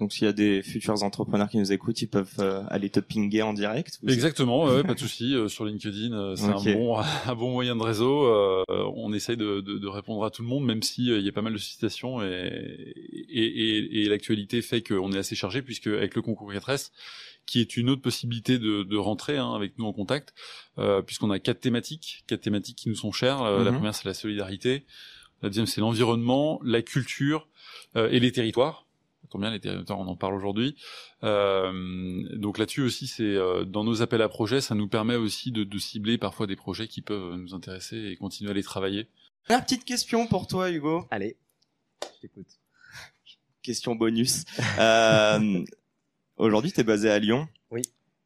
Donc 0.00 0.12
s'il 0.12 0.24
y 0.24 0.28
a 0.28 0.32
des 0.32 0.62
futurs 0.62 1.00
entrepreneurs 1.04 1.48
qui 1.48 1.58
nous 1.58 1.70
écoutent, 1.70 2.02
ils 2.02 2.08
peuvent 2.08 2.34
euh, 2.40 2.62
aller 2.70 2.90
te 2.90 2.98
pinguer 2.98 3.42
en 3.42 3.52
direct. 3.52 4.00
Exactement, 4.08 4.64
ouais, 4.64 4.82
pas 4.84 4.94
de 4.94 4.98
souci. 4.98 5.32
Euh, 5.34 5.46
sur 5.46 5.64
LinkedIn, 5.64 6.12
euh, 6.12 6.34
c'est 6.34 6.46
un 6.46 6.60
bon 6.74 6.98
un 7.26 7.34
bon 7.36 7.52
moyen 7.52 7.76
de 7.76 7.82
réseau. 7.82 8.26
on 8.68 9.12
essaye 9.12 9.36
de, 9.36 9.60
de, 9.60 9.78
de, 9.78 9.86
répondre 9.86 10.24
à 10.24 10.30
tout 10.30 10.42
le 10.42 10.48
monde, 10.48 10.64
même 10.64 10.82
si 10.82 11.06
il 11.06 11.20
y 11.20 11.28
a 11.28 11.32
pas 11.32 11.42
mal 11.42 11.52
de 11.52 11.58
citations 11.58 12.20
et 12.20 12.92
et, 13.28 13.44
et, 13.44 14.02
et 14.02 14.08
l'actualité 14.08 14.60
fait 14.60 14.82
qu'on 14.82 15.12
est 15.12 15.18
assez 15.18 15.36
chargé 15.36 15.62
puisque 15.62 15.86
avec 15.86 16.16
le 16.16 16.22
concours 16.22 16.52
4S, 16.52 16.90
qui 17.46 17.60
est 17.60 17.76
une 17.76 17.88
autre 17.88 18.02
possibilité 18.02 18.58
de, 18.58 18.82
de 18.82 18.96
rentrer 18.96 19.38
hein, 19.38 19.52
avec 19.54 19.78
nous 19.78 19.84
en 19.86 19.92
contact, 19.92 20.34
puisqu'on 21.06 21.30
a 21.30 21.38
quatre 21.38 21.60
thématiques, 21.60 22.24
quatre 22.26 22.40
thématiques 22.40 22.78
qui 22.78 22.88
nous 22.88 22.96
sont 22.96 23.12
chères. 23.12 23.42
La 23.44 23.70
Mhm. 23.70 23.74
première 23.76 23.94
c'est 23.94 24.08
la 24.08 24.14
solidarité, 24.14 24.84
la 25.42 25.48
deuxième 25.48 25.66
c'est 25.66 25.80
l'environnement, 25.80 26.60
la 26.64 26.82
culture 26.82 27.48
euh, 27.96 28.08
et 28.10 28.20
les 28.20 28.32
territoires 28.32 28.86
tombe 29.32 29.40
bien, 29.40 29.50
les 29.50 29.60
territoires, 29.60 29.98
on 29.98 30.06
en 30.06 30.16
parle 30.16 30.34
aujourd'hui. 30.34 30.76
Euh, 31.24 32.22
donc 32.36 32.58
là-dessus 32.58 32.82
aussi, 32.82 33.06
c'est 33.06 33.22
euh, 33.22 33.64
dans 33.64 33.82
nos 33.82 34.02
appels 34.02 34.22
à 34.22 34.28
projets, 34.28 34.60
ça 34.60 34.74
nous 34.74 34.88
permet 34.88 35.16
aussi 35.16 35.50
de, 35.50 35.64
de, 35.64 35.78
cibler 35.78 36.18
parfois 36.18 36.46
des 36.46 36.56
projets 36.56 36.86
qui 36.86 37.00
peuvent 37.00 37.36
nous 37.36 37.54
intéresser 37.54 37.96
et 37.96 38.16
continuer 38.16 38.50
à 38.50 38.54
les 38.54 38.62
travailler. 38.62 39.08
La 39.48 39.60
petite 39.60 39.84
question 39.84 40.26
pour 40.26 40.46
toi, 40.46 40.70
Hugo. 40.70 41.06
Allez, 41.10 41.36
je 42.02 42.20
t'écoute. 42.20 42.46
Question 43.62 43.94
bonus. 43.94 44.44
euh, 44.78 45.64
aujourd'hui, 46.36 46.72
tu 46.72 46.80
es 46.80 46.84
basé 46.84 47.10
à 47.10 47.18
Lyon. 47.18 47.48
Oui. 47.70 47.82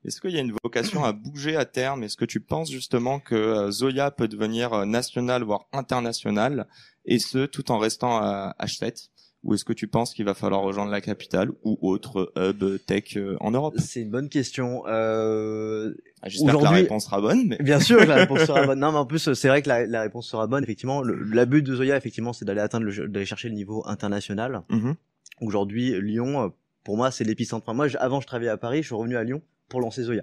Est-ce 0.06 0.20
qu'il 0.20 0.30
y 0.30 0.38
a 0.38 0.40
une 0.40 0.54
vocation 0.62 1.04
à 1.04 1.12
bouger 1.12 1.56
à 1.56 1.64
terme? 1.64 2.04
Est-ce 2.04 2.16
que 2.16 2.24
tu 2.24 2.38
penses 2.38 2.70
justement 2.70 3.18
que 3.18 3.34
euh, 3.34 3.70
Zoya 3.72 4.12
peut 4.12 4.28
devenir 4.28 4.72
euh, 4.72 4.84
national, 4.84 5.42
voire 5.42 5.66
international, 5.72 6.68
et 7.06 7.18
ce, 7.18 7.46
tout 7.46 7.70
en 7.70 7.78
restant 7.78 8.16
à 8.18 8.54
H7 8.60 9.08
ou 9.46 9.54
est-ce 9.54 9.64
que 9.64 9.72
tu 9.72 9.86
penses 9.86 10.12
qu'il 10.12 10.24
va 10.24 10.34
falloir 10.34 10.62
rejoindre 10.62 10.90
la 10.90 11.00
capitale 11.00 11.50
ou 11.62 11.78
autre 11.80 12.32
hub 12.36 12.84
tech 12.84 13.16
euh, 13.16 13.36
en 13.38 13.52
Europe? 13.52 13.74
C'est 13.78 14.02
une 14.02 14.10
bonne 14.10 14.28
question. 14.28 14.82
Euh... 14.88 15.94
Ah, 16.20 16.28
J'espère 16.28 16.58
que 16.58 16.64
la 16.64 16.70
réponse 16.70 17.04
sera 17.04 17.20
bonne. 17.20 17.46
Mais... 17.46 17.58
Bien 17.60 17.78
sûr 17.78 17.98
que 17.98 18.04
la 18.04 18.16
réponse 18.16 18.44
sera 18.44 18.66
bonne. 18.66 18.80
Non, 18.80 18.90
mais 18.90 18.98
en 18.98 19.06
plus, 19.06 19.32
c'est 19.34 19.48
vrai 19.48 19.62
que 19.62 19.68
la, 19.68 19.86
la, 19.86 20.00
réponse 20.02 20.26
sera 20.28 20.48
bonne. 20.48 20.64
Effectivement, 20.64 21.00
le, 21.00 21.14
la 21.22 21.44
but 21.46 21.62
de 21.62 21.76
Zoya, 21.76 21.96
effectivement, 21.96 22.32
c'est 22.32 22.44
d'aller 22.44 22.60
atteindre, 22.60 22.90
d'aller 23.06 23.26
chercher 23.26 23.48
le 23.48 23.54
niveau 23.54 23.86
international. 23.86 24.62
Mm 24.68 24.78
-hmm. 24.78 24.94
Aujourd'hui, 25.42 26.00
Lyon, 26.00 26.52
pour 26.82 26.96
moi, 26.96 27.12
c'est 27.12 27.24
l'épicentre. 27.24 27.72
Moi, 27.72 27.86
avant, 28.00 28.20
je 28.20 28.26
travaillais 28.26 28.50
à 28.50 28.56
Paris, 28.56 28.82
je 28.82 28.86
suis 28.86 28.96
revenu 28.96 29.16
à 29.16 29.22
Lyon 29.22 29.42
pour 29.68 29.80
lancer 29.80 30.02
Zoya. 30.02 30.22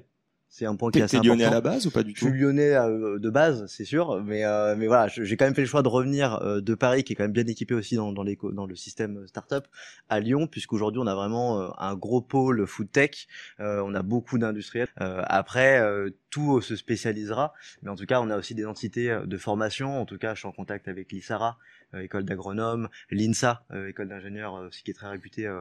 C'est 0.56 0.68
un 0.68 0.76
point 0.76 0.92
qui 0.92 1.00
est 1.00 1.02
assez 1.02 1.18
lyonnais 1.18 1.46
important. 1.46 1.48
à 1.48 1.56
la 1.56 1.62
base 1.62 1.88
ou 1.88 1.90
pas 1.90 2.04
du 2.04 2.14
tout 2.14 2.28
Je 2.28 2.32
suis 2.32 2.40
lyonnais 2.40 2.76
euh, 2.76 3.18
de 3.18 3.30
base, 3.32 3.66
c'est 3.66 3.86
sûr, 3.86 4.24
mais 4.24 4.46
euh, 4.46 4.76
mais 4.78 4.86
voilà, 4.86 5.08
j'ai 5.08 5.36
quand 5.36 5.46
même 5.46 5.56
fait 5.56 5.62
le 5.62 5.68
choix 5.68 5.82
de 5.82 5.88
revenir 5.88 6.36
euh, 6.44 6.62
de 6.62 6.76
Paris, 6.76 7.04
qui 7.04 7.14
est 7.14 7.16
quand 7.16 7.24
même 7.24 7.32
bien 7.32 7.48
équipé 7.48 7.74
aussi 7.74 7.96
dans 7.96 8.12
dans, 8.12 8.22
les, 8.22 8.38
dans 8.52 8.68
le 8.68 8.76
système 8.76 9.26
startup, 9.26 9.66
à 10.10 10.20
Lyon, 10.20 10.46
puisqu'aujourd'hui 10.46 11.02
on 11.02 11.08
a 11.08 11.16
vraiment 11.16 11.60
euh, 11.60 11.70
un 11.80 11.96
gros 11.96 12.22
pôle 12.22 12.68
food 12.68 12.92
tech, 12.92 13.28
euh, 13.62 13.82
on 13.84 13.96
a 13.96 14.04
beaucoup 14.04 14.38
d'industriels. 14.38 14.90
Euh, 15.02 15.24
après, 15.26 15.82
tout 16.30 16.62
se 16.62 16.76
spécialisera, 16.76 17.56
mais 17.82 17.90
en 17.90 17.96
tout 17.96 18.06
cas 18.06 18.22
on 18.22 18.30
a 18.30 18.38
aussi 18.38 18.54
des 18.54 18.68
entités 18.68 19.22
de 19.26 19.38
formation. 19.40 20.00
En 20.00 20.06
tout 20.06 20.20
cas, 20.20 20.36
je 20.36 20.42
suis 20.42 20.48
en 20.48 20.52
contact 20.52 20.88
avec 20.88 21.12
l'ISARA, 21.12 21.58
école 21.98 22.26
d'agronome, 22.26 22.90
l'INSA, 23.10 23.66
école 23.88 24.08
d'ingénieurs 24.08 24.54
aussi 24.54 24.84
qui 24.84 24.92
est 24.92 24.94
très 24.94 25.10
réputée 25.10 25.52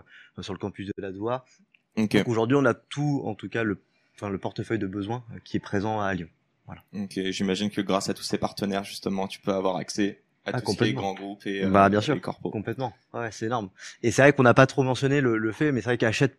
sur 0.42 0.52
le 0.52 0.58
campus 0.58 0.86
de 0.86 0.92
la 0.98 1.12
Doua. 1.12 1.46
Okay. 1.96 2.18
Donc 2.18 2.28
aujourd'hui 2.28 2.56
on 2.56 2.64
a 2.66 2.74
tout, 2.74 3.22
en 3.24 3.34
tout 3.34 3.48
cas 3.48 3.64
le 3.64 3.78
enfin 4.22 4.30
le 4.30 4.38
portefeuille 4.38 4.78
de 4.78 4.86
besoins 4.86 5.24
qui 5.44 5.56
est 5.56 5.60
présent 5.60 6.00
à 6.00 6.14
Lyon. 6.14 6.28
Voilà. 6.66 6.82
Ok, 6.94 7.18
j'imagine 7.30 7.70
que 7.70 7.80
grâce 7.80 8.08
à 8.08 8.14
tous 8.14 8.22
ces 8.22 8.38
partenaires 8.38 8.84
justement, 8.84 9.26
tu 9.26 9.40
peux 9.40 9.52
avoir 9.52 9.76
accès 9.76 10.22
à 10.44 10.50
ah, 10.54 10.60
tous 10.60 10.80
les 10.80 10.92
grands 10.92 11.14
groupes 11.14 11.46
et 11.46 11.66
bah, 11.66 11.88
bien 11.88 11.98
euh, 11.98 12.02
sûr, 12.02 12.14
les 12.14 12.20
corpos. 12.20 12.50
Complètement. 12.50 12.92
Ouais, 13.12 13.30
c'est 13.32 13.46
énorme. 13.46 13.70
Et 14.02 14.10
c'est 14.10 14.22
vrai 14.22 14.32
qu'on 14.32 14.42
n'a 14.42 14.54
pas 14.54 14.66
trop 14.66 14.82
mentionné 14.82 15.20
le, 15.20 15.38
le 15.38 15.52
fait, 15.52 15.72
mais 15.72 15.80
c'est 15.80 15.90
vrai 15.90 15.98
qu'Hachette 15.98 16.38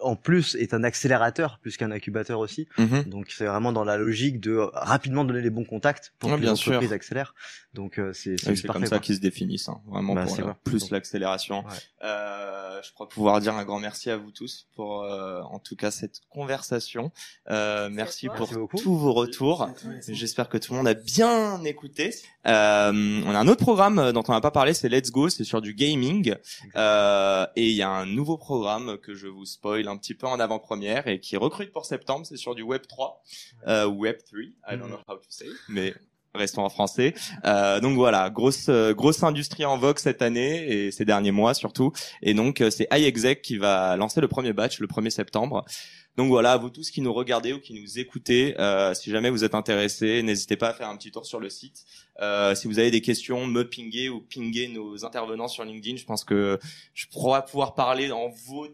en 0.00 0.16
plus 0.16 0.54
est 0.56 0.74
un 0.74 0.84
accélérateur 0.84 1.58
plus 1.60 1.76
qu'un 1.76 1.90
incubateur 1.90 2.38
aussi. 2.40 2.66
Mm 2.78 2.84
-hmm. 2.84 3.08
Donc 3.08 3.26
c'est 3.30 3.46
vraiment 3.46 3.72
dans 3.72 3.84
la 3.84 3.96
logique 3.96 4.40
de 4.40 4.54
rapidement 4.72 5.24
donner 5.24 5.40
les 5.42 5.50
bons 5.50 5.64
contacts 5.64 6.12
pour 6.18 6.30
ouais, 6.30 6.40
que 6.40 6.46
l'entreprise 6.46 6.92
accélère. 6.92 7.34
Donc 7.74 7.98
euh, 7.98 8.12
c'est 8.12 8.36
c'est 8.38 8.54
comme 8.66 8.74
parfait, 8.74 8.86
ça 8.86 8.98
qu'ils 8.98 9.16
se 9.16 9.20
définissent, 9.20 9.68
hein, 9.68 9.80
vraiment 9.86 10.14
bah, 10.14 10.24
pour 10.26 10.36
vrai. 10.36 10.54
plus 10.64 10.90
l'accélération. 10.90 11.64
Ouais. 11.64 11.72
Euh, 12.04 12.80
je 12.84 12.92
crois 12.92 13.08
pouvoir 13.08 13.40
dire 13.40 13.54
un 13.54 13.64
grand 13.64 13.80
merci 13.80 14.10
à 14.10 14.16
vous 14.16 14.30
tous 14.30 14.66
pour 14.76 15.02
euh, 15.02 15.40
en 15.42 15.58
tout 15.58 15.76
cas 15.76 15.90
cette 15.90 16.20
conversation. 16.28 17.12
Euh, 17.50 17.88
merci 17.90 18.26
pour 18.28 18.48
merci 18.52 18.82
tous 18.82 18.96
vos 18.96 19.12
retours. 19.12 19.68
J'espère 20.08 20.48
que 20.48 20.58
tout 20.58 20.72
le 20.72 20.78
monde 20.78 20.88
a 20.88 20.94
bien 20.94 21.62
écouté. 21.64 22.14
Euh, 22.46 23.22
on 23.26 23.30
a 23.34 23.38
un 23.38 23.48
autre 23.48 23.62
programme 23.62 24.12
dont 24.12 24.22
on 24.28 24.32
n'a 24.32 24.40
pas 24.40 24.50
parlé, 24.50 24.74
c'est 24.74 24.88
Let's 24.88 25.10
Go, 25.10 25.28
c'est 25.28 25.44
sur 25.44 25.60
du 25.62 25.72
gaming. 25.74 26.34
Euh, 26.76 27.46
et 27.56 27.66
il 27.70 27.76
y 27.76 27.82
a 27.82 27.88
un 27.90 28.06
nouveau 28.06 28.36
programme 28.36 28.98
que 28.98 29.14
je 29.14 29.28
vous 29.28 29.46
spoil 29.46 29.88
un 29.94 29.98
petit 29.98 30.14
peu 30.14 30.26
en 30.26 30.40
avant-première 30.40 31.06
et 31.08 31.20
qui 31.20 31.36
recrute 31.36 31.72
pour 31.72 31.86
septembre, 31.86 32.26
c'est 32.26 32.36
sur 32.36 32.54
du 32.54 32.62
Web 32.62 32.82
3, 32.86 33.22
euh, 33.68 33.86
Web 33.86 34.18
3, 34.26 34.40
I 34.40 34.78
don't 34.78 34.88
know 34.88 34.98
how 35.08 35.16
to 35.16 35.22
say, 35.28 35.46
mais 35.68 35.94
restons 36.34 36.62
en 36.62 36.68
français. 36.68 37.14
Euh, 37.44 37.80
donc 37.80 37.94
voilà, 37.94 38.28
grosse 38.28 38.68
grosse 38.68 39.22
industrie 39.22 39.64
en 39.64 39.78
vogue 39.78 39.98
cette 39.98 40.20
année 40.20 40.66
et 40.68 40.90
ces 40.90 41.04
derniers 41.04 41.30
mois 41.30 41.54
surtout. 41.54 41.92
Et 42.22 42.34
donc 42.34 42.62
c'est 42.70 42.88
iExec 42.92 43.40
qui 43.40 43.56
va 43.56 43.96
lancer 43.96 44.20
le 44.20 44.28
premier 44.28 44.52
batch 44.52 44.80
le 44.80 44.88
1er 44.88 45.10
septembre. 45.10 45.64
Donc 46.16 46.28
voilà, 46.28 46.52
à 46.52 46.56
vous 46.56 46.70
tous 46.70 46.90
qui 46.90 47.00
nous 47.00 47.12
regardez 47.12 47.52
ou 47.52 47.58
qui 47.58 47.74
nous 47.74 47.98
écoutez, 47.98 48.54
euh, 48.60 48.94
si 48.94 49.10
jamais 49.10 49.30
vous 49.30 49.42
êtes 49.42 49.54
intéressés, 49.54 50.22
n'hésitez 50.22 50.56
pas 50.56 50.68
à 50.68 50.74
faire 50.74 50.88
un 50.88 50.96
petit 50.96 51.10
tour 51.10 51.26
sur 51.26 51.40
le 51.40 51.50
site. 51.50 51.84
Euh, 52.20 52.54
si 52.54 52.68
vous 52.68 52.78
avez 52.78 52.92
des 52.92 53.00
questions, 53.00 53.46
me 53.46 53.68
pinguer 53.68 54.08
ou 54.08 54.20
pinguer 54.20 54.68
nos 54.68 55.04
intervenants 55.04 55.48
sur 55.48 55.64
LinkedIn. 55.64 55.96
Je 55.96 56.04
pense 56.04 56.24
que 56.24 56.58
je 56.94 57.06
pourrai 57.08 57.44
pouvoir 57.44 57.74
parler 57.74 58.12
en 58.12 58.28
vos 58.28 58.68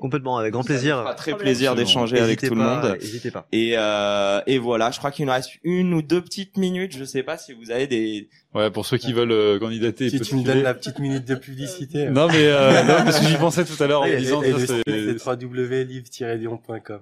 Complètement, 0.00 0.38
avec 0.38 0.52
grand 0.52 0.62
plaisir. 0.62 1.02
Ça 1.06 1.14
très 1.14 1.36
plaisir 1.36 1.74
d'échanger 1.74 2.18
avec 2.20 2.40
tout 2.40 2.48
pas, 2.48 2.54
le 2.54 2.60
monde. 2.60 2.98
N'hésitez 3.00 3.30
pas. 3.30 3.46
Et, 3.52 3.72
euh, 3.76 4.40
et 4.46 4.58
voilà, 4.58 4.90
je 4.90 4.98
crois 4.98 5.10
qu'il 5.10 5.26
nous 5.26 5.32
reste 5.32 5.52
une 5.62 5.94
ou 5.94 6.02
deux 6.02 6.20
petites 6.20 6.56
minutes. 6.56 6.96
Je 6.96 7.04
sais 7.04 7.22
pas 7.22 7.38
si 7.38 7.52
vous 7.52 7.70
avez 7.70 7.86
des. 7.86 8.28
Ouais, 8.54 8.70
pour 8.70 8.86
ceux 8.86 8.98
qui 8.98 9.12
veulent 9.12 9.32
euh, 9.32 9.58
candidater. 9.58 10.10
Si 10.10 10.20
tu 10.20 10.36
me 10.36 10.42
donnes 10.42 10.62
la 10.62 10.74
petite 10.74 10.98
minute 10.98 11.24
de 11.24 11.34
publicité. 11.34 12.08
non 12.10 12.26
mais 12.28 12.46
euh, 12.46 12.82
non, 12.82 13.04
parce 13.04 13.20
que 13.20 13.26
j'y 13.26 13.36
pensais 13.36 13.64
tout 13.64 13.82
à 13.82 13.86
l'heure 13.86 14.02
en 14.02 14.06
et, 14.06 14.16
disant 14.16 14.42
et, 14.42 14.52
que 14.52 14.66
c'est 14.66 14.82
c'est 14.86 15.26
www.livre-lyon.com. 15.26 17.00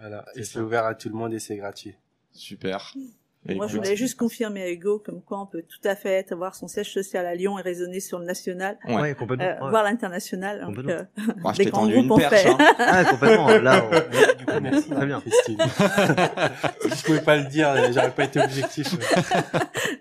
Voilà, 0.00 0.24
et 0.34 0.42
c'est 0.42 0.58
ouvert 0.58 0.84
à 0.84 0.94
tout 0.94 1.08
le 1.08 1.14
monde 1.14 1.32
et 1.32 1.38
c'est 1.38 1.56
gratuit. 1.56 1.94
Super. 2.32 2.94
Et 3.48 3.54
Moi, 3.54 3.66
je 3.66 3.76
voulais 3.76 3.96
juste 3.96 4.16
confirmer 4.16 4.62
à 4.62 4.70
Hugo 4.70 5.02
comme 5.04 5.20
quoi 5.20 5.40
on 5.40 5.46
peut 5.46 5.62
tout 5.62 5.86
à 5.88 5.96
fait 5.96 6.30
avoir 6.32 6.54
son 6.54 6.68
siège 6.68 6.92
social 6.92 7.26
à 7.26 7.34
Lyon 7.34 7.58
et 7.58 7.62
raisonner 7.62 8.00
sur 8.00 8.18
le 8.18 8.24
national, 8.24 8.78
ouais, 8.86 8.94
ouais 8.94 9.14
complètement, 9.14 9.44
euh, 9.44 9.64
ouais. 9.64 9.70
voire 9.70 9.82
l'international. 9.82 10.66
Euh, 10.88 11.02
ouais, 11.44 11.52
des 11.56 11.64
grands 11.66 11.88
groupes 11.88 12.10
on 12.10 12.18
fait. 12.18 12.48
Hein. 12.48 12.58
ah, 12.78 13.04
complètement. 13.04 13.48
Là, 13.48 13.84
on... 13.90 14.38
du 14.38 14.46
coup, 14.46 14.60
merci. 14.60 14.90
Très 14.90 15.06
bien. 15.06 15.20
Christine. 15.20 15.58
je 16.96 17.02
pouvais 17.04 17.20
pas 17.20 17.36
le 17.36 17.44
dire, 17.44 17.74
j'aurais 17.92 18.12
pas 18.12 18.24
été 18.24 18.40
objectif. 18.40 18.96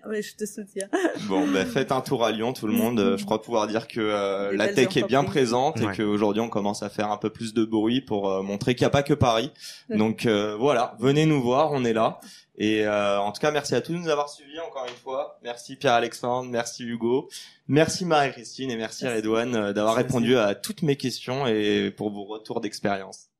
Mais 0.10 0.22
je 0.22 0.36
te 0.36 0.46
soutiens. 0.46 0.90
Bon, 1.28 1.48
ben 1.48 1.66
faites 1.66 1.92
un 1.92 2.02
tour 2.02 2.24
à 2.24 2.32
Lyon, 2.32 2.54
tout 2.54 2.68
le 2.68 2.74
monde. 2.74 3.16
Je 3.18 3.26
crois 3.26 3.42
pouvoir 3.42 3.68
dire 3.68 3.88
que 3.88 4.00
euh, 4.00 4.56
la 4.56 4.68
tech 4.68 4.96
est 4.98 5.08
bien 5.08 5.24
présente 5.24 5.82
et 5.82 5.88
qu'aujourd'hui 5.96 6.42
on 6.42 6.50
commence 6.50 6.84
à 6.84 6.90
faire 6.90 7.12
un 7.12 7.18
peu 7.18 7.30
plus 7.30 7.54
de 7.54 7.66
bruit 7.66 8.02
pour 8.02 8.30
euh, 8.30 8.42
montrer 8.42 8.76
qu'il 8.76 8.84
n'y 8.84 8.88
a 8.88 8.92
pas 8.92 9.04
que 9.04 9.14
Paris. 9.14 9.52
Donc 9.90 10.26
euh, 10.26 10.56
voilà, 10.58 10.96
venez 11.00 11.26
nous 11.26 11.42
voir, 11.42 11.72
on 11.72 11.84
est 11.84 11.94
là. 11.94 12.20
Et 12.58 12.86
euh, 12.86 13.20
en 13.20 13.32
tout 13.32 13.40
cas, 13.40 13.52
merci 13.52 13.76
à 13.76 13.82
tous 13.82 13.94
de 13.94 13.98
nous 13.98 14.10
avoir 14.10 14.30
suivis 14.30 14.60
encore 14.60 14.86
une 14.86 14.96
fois. 14.96 15.40
Merci 15.44 15.76
Pierre-Alexandre, 15.76 16.50
merci 16.50 16.84
Hugo, 16.84 17.30
merci 17.68 18.06
Marie-Christine 18.06 18.70
et 18.72 18.76
merci, 18.76 19.06
merci. 19.06 19.18
Redouane 19.18 19.74
d'avoir 19.74 19.96
répondu 19.96 20.38
à 20.38 20.54
toutes 20.56 20.82
mes 20.82 20.98
questions 20.98 21.48
et 21.48 21.92
pour 21.92 22.12
vos 22.12 22.26
retours 22.26 22.62
d'expérience. 22.62 23.32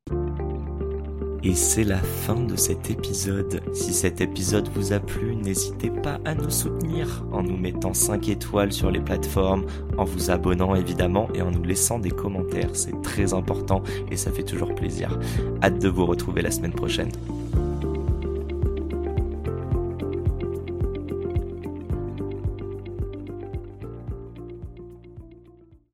Et 1.44 1.56
c'est 1.56 1.84
la 1.84 1.98
fin 1.98 2.36
de 2.36 2.56
cet 2.56 2.92
épisode. 2.92 3.64
Si 3.74 3.94
cet 3.94 4.22
épisode 4.22 4.70
vous 4.76 4.94
a 4.94 5.00
plu, 5.00 5.36
n'hésitez 5.36 5.90
pas 5.90 6.20
à 6.24 6.36
nous 6.36 6.52
soutenir 6.52 7.26
en 7.32 7.42
nous 7.42 7.58
mettant 7.58 7.96
5 7.96 8.30
étoiles 8.30 8.72
sur 8.72 8.92
les 8.92 9.00
plateformes, 9.00 9.66
en 9.98 10.04
vous 10.04 10.30
abonnant 10.30 10.76
évidemment 10.76 11.30
et 11.34 11.42
en 11.42 11.50
nous 11.50 11.64
laissant 11.64 11.98
des 11.98 12.12
commentaires. 12.12 12.76
C'est 12.76 13.02
très 13.02 13.34
important 13.34 13.82
et 14.12 14.18
ça 14.18 14.32
fait 14.32 14.44
toujours 14.44 14.76
plaisir. 14.76 15.18
Hâte 15.64 15.80
de 15.80 15.90
vous 15.90 16.06
retrouver 16.06 16.44
la 16.44 16.52
semaine 16.52 16.74
prochaine. 16.74 17.12